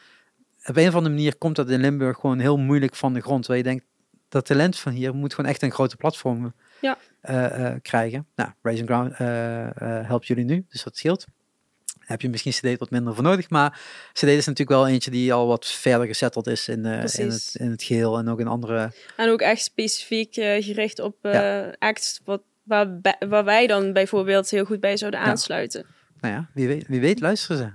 op 0.65 0.77
een 0.77 0.87
of 0.87 0.95
andere 0.95 1.15
manier 1.15 1.35
komt 1.37 1.55
dat 1.55 1.69
in 1.69 1.79
Limburg 1.79 2.17
gewoon 2.19 2.39
heel 2.39 2.57
moeilijk 2.57 2.95
van 2.95 3.13
de 3.13 3.21
grond. 3.21 3.47
Waar 3.47 3.57
je 3.57 3.63
denkt, 3.63 3.83
dat 4.29 4.45
talent 4.45 4.79
van 4.79 4.91
hier 4.91 5.15
moet 5.15 5.33
gewoon 5.33 5.51
echt 5.51 5.61
een 5.61 5.71
grote 5.71 5.95
platform 5.95 6.53
Ja. 6.81 6.97
eh, 7.21 7.65
eh, 7.65 7.75
krijgen. 7.81 8.27
Nou, 8.35 8.49
Raising 8.61 8.89
Ground 8.89 9.11
eh, 9.11 10.07
helpt 10.07 10.27
jullie 10.27 10.45
nu, 10.45 10.65
dus 10.69 10.83
dat 10.83 10.97
scheelt. 10.97 11.25
Heb 11.99 12.21
je 12.21 12.29
misschien 12.29 12.51
CD 12.51 12.79
wat 12.79 12.89
minder 12.89 13.13
voor 13.15 13.23
nodig, 13.23 13.49
maar 13.49 13.79
CD 14.13 14.23
is 14.23 14.45
natuurlijk 14.45 14.69
wel 14.69 14.87
eentje 14.87 15.11
die 15.11 15.33
al 15.33 15.47
wat 15.47 15.65
verder 15.67 16.07
gezetteld 16.07 16.47
is 16.47 16.67
in, 16.67 16.85
in, 16.85 16.91
het, 17.29 17.55
in 17.59 17.71
het 17.71 17.83
geheel 17.83 18.17
en 18.17 18.27
ook 18.27 18.39
in 18.39 18.47
andere 18.47 18.91
en 19.17 19.29
ook 19.29 19.41
echt 19.41 19.61
specifiek 19.63 20.33
gericht 20.33 20.99
op 20.99 21.15
Ja. 21.21 21.75
acts 21.79 22.19
wat, 22.25 22.41
waar, 22.63 22.87
waar 23.29 23.43
wij 23.43 23.67
dan 23.67 23.93
bijvoorbeeld 23.93 24.49
heel 24.49 24.65
goed 24.65 24.79
bij 24.79 24.97
zouden 24.97 25.19
Ja. 25.19 25.25
aansluiten. 25.25 25.85
Nou 26.19 26.33
ja, 26.33 26.49
wie 26.53 26.67
weet, 26.67 26.87
wie 26.87 26.99
weet 26.99 27.19
luisteren 27.19 27.57
ze. 27.57 27.71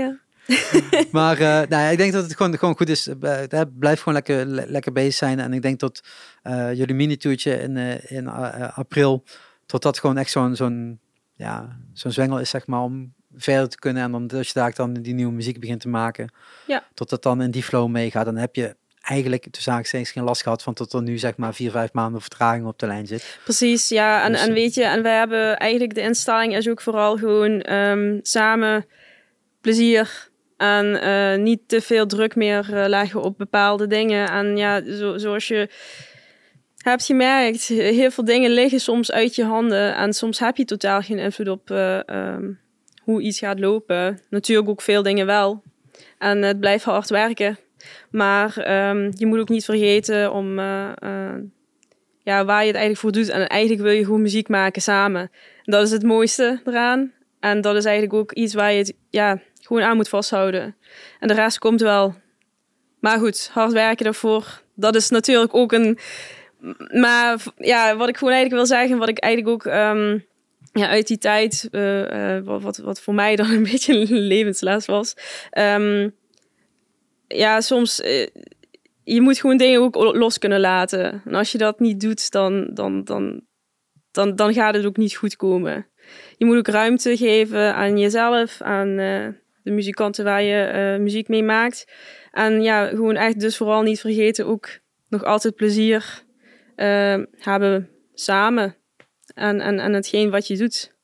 Ja. 0.00 0.18
maar 1.12 1.38
eh, 1.38 1.68
nou 1.68 1.92
ik 1.92 1.98
denk 1.98 2.12
dat 2.12 2.24
het 2.24 2.36
gewoon, 2.36 2.58
gewoon 2.58 2.76
goed 2.76 2.88
is. 2.88 3.06
eh, 3.20 3.60
blijf 3.78 3.98
gewoon 3.98 4.14
lekker, 4.14 4.46
le- 4.46 4.64
lekker 4.68 4.92
bezig 4.92 5.14
zijn. 5.14 5.40
En 5.40 5.52
ik 5.52 5.62
denk 5.62 5.80
dat 5.80 6.02
eh, 6.42 6.74
jullie 6.74 6.94
mini-tourtje 6.94 7.54
in, 7.60 7.76
in 8.08 8.28
april, 8.74 9.24
tot 9.66 9.82
dat 9.82 9.98
gewoon 9.98 10.16
echt 10.16 10.30
zo'n 10.30 10.56
zo'n 10.56 11.00
ja, 11.34 11.76
zo'n 11.92 12.12
zwengel 12.12 12.38
is, 12.40 12.50
zeg 12.50 12.66
maar, 12.66 12.80
om 12.80 13.12
verder 13.36 13.68
te 13.68 13.78
kunnen. 13.78 14.02
En 14.02 14.12
dan 14.12 14.30
als 14.34 14.46
je 14.46 14.52
daar 14.54 14.74
dan 14.74 14.92
die 14.92 15.14
nieuwe 15.14 15.32
muziek 15.32 15.60
begint 15.60 15.80
te 15.80 15.88
maken, 15.88 16.32
Ja. 16.66 16.84
tot 16.94 17.10
dat 17.10 17.22
dan 17.22 17.42
in 17.42 17.50
die 17.50 17.62
flow 17.62 17.88
meegaat, 17.88 18.24
dan 18.24 18.36
heb 18.36 18.54
je 18.54 18.76
eigenlijk 19.02 19.46
tussen 19.50 19.72
haakjes 19.72 20.10
geen 20.10 20.24
last 20.24 20.42
gehad 20.42 20.62
van 20.62 20.74
tot 20.74 20.92
er 20.92 21.02
nu 21.02 21.18
zeg 21.18 21.36
maar 21.36 21.54
vier, 21.54 21.70
vijf 21.70 21.92
maanden 21.92 22.20
vertraging 22.20 22.66
op 22.66 22.78
de 22.78 22.86
lijn 22.86 23.06
zit. 23.06 23.38
Precies, 23.44 23.88
ja. 23.88 24.24
En, 24.24 24.32
Dus, 24.32 24.46
en 24.46 24.52
weet 24.52 24.74
je, 24.74 24.84
en 24.84 25.02
wij 25.02 25.16
hebben 25.18 25.56
eigenlijk 25.58 25.94
de 25.94 26.00
instelling 26.00 26.56
is 26.56 26.68
ook 26.68 26.80
vooral 26.80 27.16
gewoon 27.16 27.60
ehm, 27.60 28.18
samen 28.22 28.86
plezier. 29.60 30.30
En 30.62 31.00
eh, 31.00 31.38
niet 31.38 31.60
te 31.66 31.80
veel 31.80 32.06
druk 32.06 32.34
meer 32.34 32.74
eh, 32.74 32.88
leggen 32.88 33.22
op 33.22 33.38
bepaalde 33.38 33.86
dingen. 33.86 34.30
En 34.30 34.56
ja, 34.56 34.82
zo, 34.94 35.18
zoals 35.18 35.48
je 35.48 35.68
hebt 36.76 37.04
gemerkt, 37.04 37.66
heel 37.66 38.10
veel 38.10 38.24
dingen 38.24 38.50
liggen 38.50 38.80
soms 38.80 39.12
uit 39.12 39.34
je 39.34 39.44
handen. 39.44 39.96
En 39.96 40.12
soms 40.12 40.38
heb 40.38 40.56
je 40.56 40.64
totaal 40.64 41.00
geen 41.00 41.18
invloed 41.18 41.48
op 41.48 41.70
eh, 41.70 42.08
ehm, 42.08 42.52
hoe 43.02 43.22
iets 43.22 43.38
gaat 43.38 43.58
lopen. 43.58 44.20
Natuurlijk 44.30 44.68
ook 44.68 44.82
veel 44.82 45.02
dingen 45.02 45.26
wel. 45.26 45.62
En 46.18 46.42
het 46.42 46.60
blijft 46.60 46.84
hard 46.84 47.10
werken. 47.10 47.58
Maar 48.10 48.56
ehm, 48.56 49.10
je 49.16 49.26
moet 49.26 49.38
ook 49.38 49.48
niet 49.48 49.64
vergeten 49.64 50.32
om 50.32 50.58
ja, 52.24 52.44
waar 52.44 52.60
je 52.60 52.66
het 52.66 52.76
eigenlijk 52.76 52.98
voor 52.98 53.12
doet. 53.12 53.28
En 53.28 53.48
eigenlijk 53.48 53.82
wil 53.82 53.92
je 53.92 54.04
gewoon 54.04 54.22
muziek 54.22 54.48
maken 54.48 54.82
samen. 54.82 55.20
En 55.64 55.72
dat 55.72 55.86
is 55.86 55.90
het 55.90 56.02
mooiste 56.02 56.60
eraan. 56.64 57.12
En 57.40 57.60
dat 57.60 57.76
is 57.76 57.84
eigenlijk 57.84 58.14
ook 58.14 58.32
iets 58.32 58.54
waar 58.54 58.72
je 58.72 58.78
het 58.78 58.94
ja, 59.10 59.40
gewoon 59.66 59.82
aan 59.82 59.96
moet 59.96 60.08
vasthouden. 60.08 60.76
En 61.20 61.28
de 61.28 61.34
rest 61.34 61.58
komt 61.58 61.80
wel. 61.80 62.14
Maar 63.00 63.18
goed, 63.18 63.50
hard 63.52 63.72
werken 63.72 64.04
daarvoor. 64.04 64.62
Dat 64.74 64.94
is 64.94 65.08
natuurlijk 65.08 65.54
ook 65.54 65.72
een. 65.72 65.98
Maar 67.00 67.42
ja, 67.56 67.96
wat 67.96 68.08
ik 68.08 68.16
gewoon 68.16 68.32
eigenlijk 68.32 68.62
wil 68.62 68.76
zeggen, 68.78 68.98
wat 68.98 69.08
ik 69.08 69.18
eigenlijk 69.18 69.54
ook 69.54 69.72
ehm, 69.72 70.18
ja, 70.72 70.88
uit 70.88 71.06
die 71.06 71.18
tijd, 71.18 71.68
eh, 71.70 72.36
eh, 72.36 72.44
wat, 72.44 72.76
wat, 72.76 73.00
voor 73.00 73.14
mij 73.14 73.36
dan 73.36 73.50
een 73.56 73.62
beetje 73.62 73.94
een 73.94 74.18
levensles 74.18 74.86
was. 74.86 75.14
Ehm, 75.50 76.08
ja, 77.26 77.60
soms. 77.60 78.00
eh, 78.00 78.26
je 79.04 79.20
moet 79.20 79.40
gewoon 79.40 79.56
dingen 79.56 79.80
ook 79.80 79.94
los 79.94 80.38
kunnen 80.38 80.60
laten. 80.60 81.22
En 81.24 81.34
als 81.34 81.52
je 81.52 81.58
dat 81.58 81.80
niet 81.80 82.00
doet, 82.00 82.30
dan, 82.30 82.70
dan, 82.74 83.04
dan, 83.04 83.40
dan, 84.10 84.36
dan 84.36 84.52
gaat 84.52 84.74
het 84.74 84.84
ook 84.86 84.96
niet 84.96 85.16
goed 85.16 85.36
komen. 85.36 85.86
Je 86.36 86.44
moet 86.44 86.56
ook 86.56 86.66
ruimte 86.68 87.16
geven 87.16 87.74
aan 87.74 87.98
jezelf, 87.98 88.60
aan 88.60 88.98
de 89.62 89.70
muzikanten 89.70 90.24
waar 90.24 90.42
je 90.42 90.62
eh, 90.62 91.00
muziek 91.00 91.28
mee 91.28 91.42
maakt. 91.42 91.84
En 92.30 92.62
ja, 92.62 92.86
gewoon 92.86 93.16
echt 93.16 93.40
dus 93.40 93.56
vooral 93.56 93.82
niet 93.82 94.00
vergeten 94.00 94.46
ook 94.46 94.68
nog 95.08 95.24
altijd 95.24 95.54
plezier 95.54 96.22
eh, 96.76 97.18
hebben 97.38 97.88
samen. 98.14 98.76
En, 99.34 99.60
en, 99.60 99.80
en 99.80 99.92
hetgeen 99.92 100.30
wat 100.30 100.46
je 100.46 100.56
doet. 100.56 100.94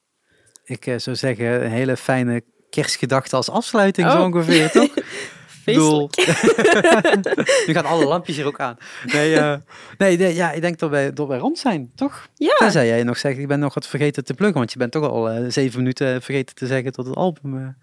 Ik 0.64 0.86
eh, 0.86 0.98
zou 0.98 1.16
zeggen, 1.16 1.64
een 1.64 1.70
hele 1.70 1.96
fijne 1.96 2.42
kerstgedachte 2.70 3.36
als 3.36 3.50
afsluiting 3.50 4.06
Oh. 4.06 4.12
zo 4.12 4.22
ongeveer, 4.24 4.70
toch? 4.80 4.94
Bedoel, 5.64 6.11
nu 7.66 7.72
gaan 7.72 7.84
alle 7.84 8.04
lampjes 8.04 8.36
hier 8.36 8.46
ook 8.46 8.61
aan. 8.61 8.76
Nee, 9.04 9.40
nee, 9.98 10.16
nee, 10.16 10.34
ja, 10.34 10.52
ik 10.52 10.61
denk 10.61 10.78
dat 10.78 10.90
wij, 10.90 11.12
dat 11.12 11.28
wij 11.28 11.38
rond 11.38 11.59
zijn, 11.59 11.92
toch? 11.94 12.28
Ja, 12.34 12.54
Tenzij 12.59 12.86
jij 12.86 13.02
nog 13.02 13.18
zegt, 13.18 13.38
ik 13.38 13.48
ben 13.48 13.59
nog 13.59 13.74
wat 13.74 13.86
vergeten 13.86 14.24
te 14.24 14.34
pluggen, 14.34 14.59
want 14.59 14.72
je 14.72 14.78
bent 14.78 14.92
toch 14.92 15.09
al 15.09 15.50
zeven 15.50 15.78
minuten 15.78 16.22
vergeten 16.22 16.54
te 16.54 16.66
zeggen 16.66 16.92
tot 16.92 17.06
het 17.06 17.16
album. 17.16 17.76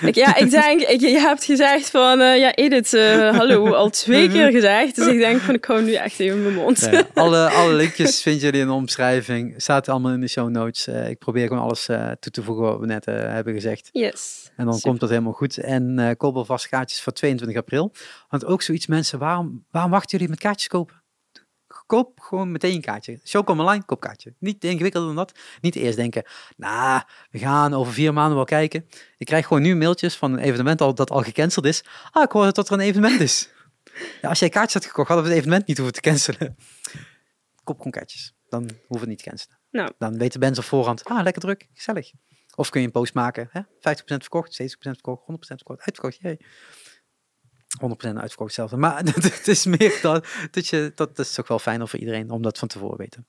Ik, 0.00 0.14
ja, 0.14 0.36
ik 0.36 0.50
denk, 0.50 0.80
ik, 0.80 1.00
je 1.00 1.18
hebt 1.18 1.44
gezegd 1.44 1.90
van, 1.90 2.20
eh, 2.20 2.38
ja 2.38 2.54
Edith, 2.54 2.94
eh, 2.94 3.36
hallo, 3.36 3.72
al 3.72 3.90
twee 3.90 4.28
keer 4.28 4.50
gezegd. 4.50 4.96
Dus 4.96 5.06
ik 5.06 5.18
denk 5.18 5.40
van, 5.40 5.54
ik 5.54 5.64
hou 5.64 5.82
nu 5.82 5.92
echt 5.92 6.20
even 6.20 6.42
mijn 6.42 6.54
mond. 6.54 6.90
Alle, 7.14 7.48
alle 7.60 7.72
linkjes 7.72 8.22
vinden 8.22 8.42
jullie 8.42 8.60
in 8.60 8.66
de 8.66 8.72
omschrijving. 8.72 9.54
Staat 9.56 9.88
allemaal 9.88 10.12
in 10.12 10.20
de 10.20 10.28
show 10.28 10.48
notes. 10.48 10.86
Eh, 10.86 11.08
ik 11.08 11.18
probeer 11.18 11.46
gewoon 11.46 11.62
alles 11.62 11.84
toe 12.20 12.32
te 12.32 12.42
voegen 12.42 12.64
wat 12.64 12.78
we 12.78 12.86
net 12.86 13.04
hebben 13.04 13.54
gezegd. 13.54 13.88
Yes. 13.92 14.50
En 14.56 14.64
dan 14.64 14.74
Super. 14.74 14.88
komt 14.88 15.00
dat 15.00 15.10
helemaal 15.10 15.32
goed. 15.32 15.58
En 15.58 15.98
eh 15.98 16.10
koop 16.16 16.36
alvast 16.36 16.68
kaartjes 16.68 17.00
voor 17.00 17.12
22 17.12 17.56
april. 17.56 17.92
Want 18.28 18.44
ook 18.44 18.62
zoiets 18.62 18.86
mensen, 18.86 19.18
waarom, 19.18 19.64
waarom 19.70 19.90
wachten 19.90 20.10
jullie 20.10 20.28
met 20.28 20.38
kaartjes 20.38 20.68
kopen? 20.68 21.01
Koop 21.92 22.20
gewoon 22.20 22.52
meteen 22.52 22.74
een 22.74 22.80
kaartje. 22.80 23.20
Showcom 23.24 23.60
online, 23.60 23.84
koop 23.84 24.00
kaartje. 24.00 24.34
Niet 24.38 24.64
ingewikkelder 24.64 25.14
dan 25.14 25.16
dat. 25.16 25.38
Niet 25.60 25.76
eerst 25.76 25.96
denken, 25.96 26.24
nou, 26.56 27.02
we 27.30 27.38
gaan 27.38 27.74
over 27.74 27.92
vier 27.92 28.12
maanden 28.12 28.36
wel 28.36 28.44
kijken. 28.44 28.88
Ik 29.18 29.26
krijg 29.26 29.46
gewoon 29.46 29.62
nu 29.62 29.76
mailtjes 29.76 30.16
van 30.16 30.32
een 30.32 30.38
evenement 30.38 30.80
al, 30.80 30.94
dat 30.94 31.10
al 31.10 31.22
gecanceld 31.22 31.64
is. 31.64 31.84
Ah, 32.10 32.22
ik 32.22 32.30
hoor 32.30 32.52
dat 32.52 32.68
er 32.68 32.74
een 32.74 32.80
evenement 32.80 33.20
is. 33.20 33.48
Ja, 34.22 34.28
als 34.28 34.38
jij 34.38 34.48
kaartjes 34.48 34.74
had 34.74 34.84
gekocht, 34.84 35.08
hadden 35.08 35.26
we 35.26 35.32
het 35.32 35.40
evenement 35.40 35.66
niet 35.66 35.76
hoeven 35.76 35.94
te 35.94 36.00
cancelen. 36.00 36.56
Koop 37.64 37.76
gewoon 37.76 37.92
kaartjes. 37.92 38.34
Dan 38.48 38.62
hoeven 38.62 38.86
we 38.88 38.98
het 38.98 39.08
niet 39.08 39.22
te 39.22 39.28
cancelen. 39.28 39.58
Nou. 39.70 39.90
Dan 39.98 40.18
weten 40.18 40.40
mensen 40.40 40.62
op 40.62 40.68
voorhand, 40.68 41.04
ah, 41.04 41.22
lekker 41.22 41.42
druk, 41.42 41.68
gezellig. 41.74 42.12
Of 42.54 42.70
kun 42.70 42.80
je 42.80 42.86
een 42.86 42.92
post 42.92 43.14
maken, 43.14 43.48
hè? 43.50 43.60
50% 43.60 43.64
verkocht, 44.04 44.62
70% 44.62 44.66
verkocht, 44.78 45.22
100% 45.26 45.36
verkocht, 45.36 45.80
uitverkocht, 45.80 46.18
jee. 46.20 46.46
100% 47.80 47.86
uitverkocht 48.00 48.38
hetzelfde. 48.38 48.76
Maar 48.76 48.96
het 49.14 49.48
is 49.48 49.66
meer 49.66 49.98
dat, 50.02 50.26
dat 50.50 50.66
je, 50.68 50.92
dat 50.94 51.18
is 51.18 51.34
toch 51.34 51.48
wel 51.48 51.58
fijner 51.58 51.88
voor 51.88 51.98
iedereen 51.98 52.30
om 52.30 52.42
dat 52.42 52.58
van 52.58 52.68
tevoren 52.68 52.96
te 52.96 53.02
weten. 53.02 53.26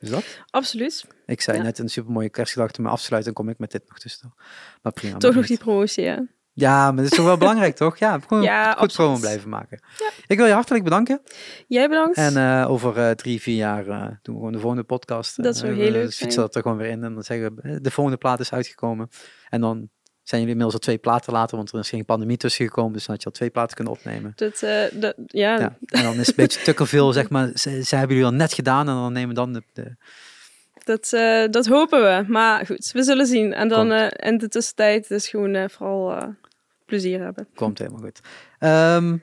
Dus 0.00 0.10
dat? 0.10 0.24
Absoluut. 0.50 1.06
Ik 1.26 1.40
zei 1.40 1.56
Ja. 1.56 1.62
net 1.62 1.78
een 1.78 1.88
supermooie 1.88 2.30
kerstgedachte 2.30 2.78
om 2.78 2.84
me 2.84 2.90
af 2.90 2.98
te 2.98 3.04
sluiten, 3.04 3.32
dan 3.34 3.44
kom 3.44 3.52
ik 3.52 3.58
met 3.58 3.70
dit 3.70 3.82
nog 3.88 3.98
tussen. 3.98 4.34
Maar 4.82 4.92
prima. 4.92 5.16
Toch 5.18 5.34
nog 5.34 5.46
die 5.46 5.58
promotie, 5.58 6.04
hè? 6.06 6.18
Ja, 6.52 6.86
maar 6.92 7.02
dat 7.02 7.10
is 7.12 7.16
toch 7.16 7.26
wel 7.26 7.36
belangrijk, 7.36 7.76
toch? 7.76 7.98
Ja, 7.98 8.18
gewoon 8.18 8.42
Ja, 8.42 8.72
goed 8.72 8.92
promo 8.92 9.18
blijven 9.18 9.48
maken. 9.48 9.80
Ik 10.26 10.36
wil 10.36 10.46
je 10.46 10.52
hartelijk 10.52 10.84
bedanken. 10.84 11.22
Jij 11.66 11.88
bedankt. 11.88 12.16
En 12.16 12.36
eh, 12.36 12.70
over 12.70 12.96
eh, 12.98 13.10
drie, 13.10 13.40
vier 13.40 13.56
jaar 13.56 13.86
eh, 13.88 14.00
doen 14.00 14.34
we 14.34 14.40
gewoon 14.40 14.52
de 14.52 14.58
volgende 14.58 14.84
podcast. 14.84 15.42
Dat 15.42 15.56
zou 15.56 15.72
Eh, 15.72 15.78
heel 15.78 15.90
leuk 15.90 16.12
fietsen 16.12 16.40
dat 16.40 16.54
er 16.54 16.62
gewoon 16.62 16.76
weer 16.76 16.90
in 16.90 17.04
en 17.04 17.14
dan 17.14 17.22
zeggen 17.22 17.54
we, 17.54 17.80
de 17.80 17.90
volgende 17.90 18.18
plaat 18.18 18.40
is 18.40 18.52
uitgekomen. 18.52 19.08
En 19.48 19.60
dan 19.60 19.88
zijn 20.22 20.40
jullie 20.40 20.56
inmiddels 20.56 20.72
al 20.72 20.78
twee 20.78 20.98
platen 20.98 21.32
later, 21.32 21.56
want 21.56 21.72
er 21.72 21.78
is 21.78 21.88
geen 21.88 22.04
pandemie 22.04 22.36
tussen 22.36 22.64
gekomen, 22.64 22.92
dus 22.92 23.06
dan 23.06 23.14
had 23.14 23.22
je 23.22 23.28
al 23.28 23.34
twee 23.34 23.50
platen 23.50 23.76
kunnen 23.76 23.92
opnemen. 23.92 24.32
dat, 24.36 24.62
eh, 24.62 24.84
dat, 24.92 25.14
ja, 25.26 25.58
Ja. 25.58 25.76
En 25.86 26.02
dan 26.02 26.12
is 26.12 26.18
het 26.18 26.28
een 26.28 26.34
beetje 26.36 26.62
tukkelveel, 26.62 27.12
zeg 27.12 27.28
maar, 27.28 27.50
ze, 27.54 27.84
ze 27.84 27.96
hebben 27.96 28.16
jullie 28.16 28.32
al 28.32 28.36
net 28.36 28.52
gedaan 28.52 28.88
en 28.88 28.94
dan 28.94 29.12
nemen 29.12 29.28
we 29.28 29.34
dan 29.34 29.52
de, 29.52 29.62
de 29.72 29.96
dat, 30.84 31.12
eh, 31.12 31.44
dat 31.50 31.66
hopen 31.66 32.02
we. 32.02 32.32
Maar 32.32 32.66
goed, 32.66 32.90
we 32.92 33.02
zullen 33.02 33.26
zien. 33.26 33.52
En 33.52 33.68
dan 33.68 33.92
eh, 33.92 34.28
in 34.30 34.38
de 34.38 34.48
tussentijd 34.48 35.08
dus 35.08 35.28
gewoon 35.28 35.70
vooral 35.70 36.34
plezier 36.86 37.20
hebben. 37.20 37.48
komt 37.54 37.78
helemaal 37.78 38.00
goed. 38.00 38.20
Ehm, 38.58 39.16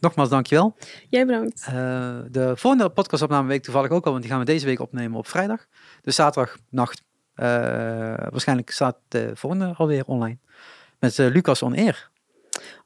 nogmaals, 0.00 0.28
dankjewel. 0.28 0.76
Jij 1.08 1.26
bedankt. 1.26 1.66
De 2.32 2.52
volgende 2.54 2.90
podcastopname 2.90 3.48
week 3.48 3.62
toevallig 3.62 3.90
ook 3.90 4.04
al, 4.04 4.10
want 4.10 4.22
die 4.22 4.32
gaan 4.32 4.40
we 4.40 4.46
deze 4.46 4.66
week 4.66 4.80
opnemen 4.80 5.18
op 5.18 5.28
vrijdag. 5.28 5.66
Dus 6.02 6.14
zaterdagnacht. 6.14 7.02
Eh 7.38 8.26
waarschijnlijk 8.30 8.70
staat 8.70 8.96
de 9.08 9.30
volgende 9.34 9.74
alweer 9.76 10.04
online. 10.06 10.38
Met 10.98 11.18
eh, 11.18 11.26
Lucas 11.26 11.62
on 11.62 11.76
Air. 11.76 12.10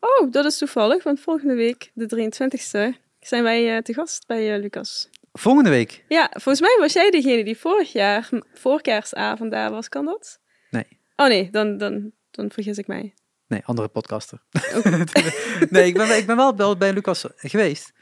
Oh, 0.00 0.32
dat 0.32 0.44
is 0.44 0.58
toevallig, 0.58 1.02
want 1.02 1.20
volgende 1.20 1.54
week, 1.54 1.90
de 1.94 2.30
23e, 2.30 2.98
zijn 3.20 3.42
wij 3.42 3.76
eh, 3.76 3.82
te 3.82 3.94
gast 3.94 4.26
bij 4.26 4.58
Lucas. 4.58 5.08
Volgende 5.32 5.70
week. 5.70 6.04
Ja, 6.08 6.28
volgens 6.30 6.60
mij 6.60 6.76
was 6.80 6.92
jij 6.92 7.10
degene 7.10 7.44
die 7.44 7.58
vorig 7.58 7.92
jaar, 7.92 8.28
m- 8.30 8.42
voor 8.54 8.80
kerstavond 8.80 9.50
daar 9.50 9.70
was. 9.70 9.88
Kan 9.88 10.04
dat? 10.04 10.38
Nee. 10.70 10.86
Oh 11.16 11.26
nee, 11.26 11.50
dan, 11.50 11.78
dan, 11.78 12.12
dan 12.30 12.50
vergis 12.50 12.78
ik 12.78 12.86
mij. 12.86 13.14
Nee, 13.46 13.62
andere 13.64 13.88
podcaster. 13.88 14.38
nee, 15.70 15.86
ik 15.86 15.94
ben, 15.94 16.16
ik 16.16 16.26
ben 16.26 16.36
wel 16.36 16.76
bij 16.76 16.92
Lucas 16.92 17.24
geweest. 17.36 17.92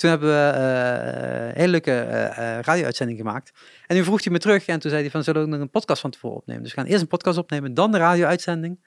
Toen 0.00 0.10
hebben 0.10 0.28
we 0.28 0.50
eh, 0.50 1.46
een 1.46 1.56
hele 1.56 1.68
leuke 1.68 1.92
eh, 1.92 2.56
eh, 2.56 2.62
radio-uitzending 2.62 3.18
gemaakt. 3.18 3.50
En 3.86 3.96
nu 3.96 4.04
vroeg 4.04 4.24
hij 4.24 4.32
me 4.32 4.38
terug 4.38 4.66
en 4.66 4.80
toen 4.80 4.90
zei 4.90 5.02
hij 5.02 5.10
van, 5.10 5.24
zullen 5.24 5.40
we 5.40 5.46
ook 5.46 5.52
nog 5.52 5.62
een 5.62 5.70
podcast 5.70 6.00
van 6.00 6.10
tevoren 6.10 6.36
opnemen? 6.36 6.62
Dus 6.62 6.74
we 6.74 6.80
gaan 6.80 6.88
eerst 6.88 7.02
een 7.02 7.08
podcast 7.08 7.38
opnemen, 7.38 7.74
dan 7.74 7.92
de 7.92 7.98
radio-uitzending. 7.98 8.78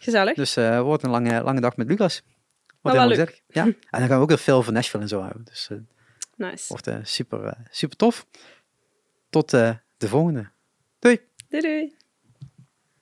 Gezellig. 0.00 0.34
Dus 0.34 0.56
eh 0.56 0.80
wordt 0.80 1.02
een 1.02 1.10
lange, 1.10 1.42
lange 1.42 1.60
dag 1.60 1.76
met 1.76 1.88
Lucas. 1.88 2.22
Wordt 2.80 2.98
wel 2.98 3.08
helemaal 3.08 3.26
gezellig. 3.26 3.40
Ja. 3.46 3.64
En 3.64 4.00
dan 4.00 4.08
gaan 4.08 4.16
we 4.16 4.22
ook 4.22 4.28
weer 4.28 4.38
veel 4.38 4.62
van 4.62 4.72
Nashville 4.72 5.02
en 5.02 5.08
zo 5.08 5.22
hebben. 5.22 5.44
Dus 5.44 5.68
eh 5.70 5.76
Nice. 6.36 6.64
wordt 6.68 6.86
eh, 6.86 6.98
super, 7.02 7.44
eh, 7.44 7.52
super 7.70 7.96
tof. 7.96 8.26
Tot 9.30 9.52
eh, 9.52 9.74
de 9.96 10.08
volgende. 10.08 10.50
Doei! 10.98 11.20
Doei 11.48 11.62
doei. 11.62 11.94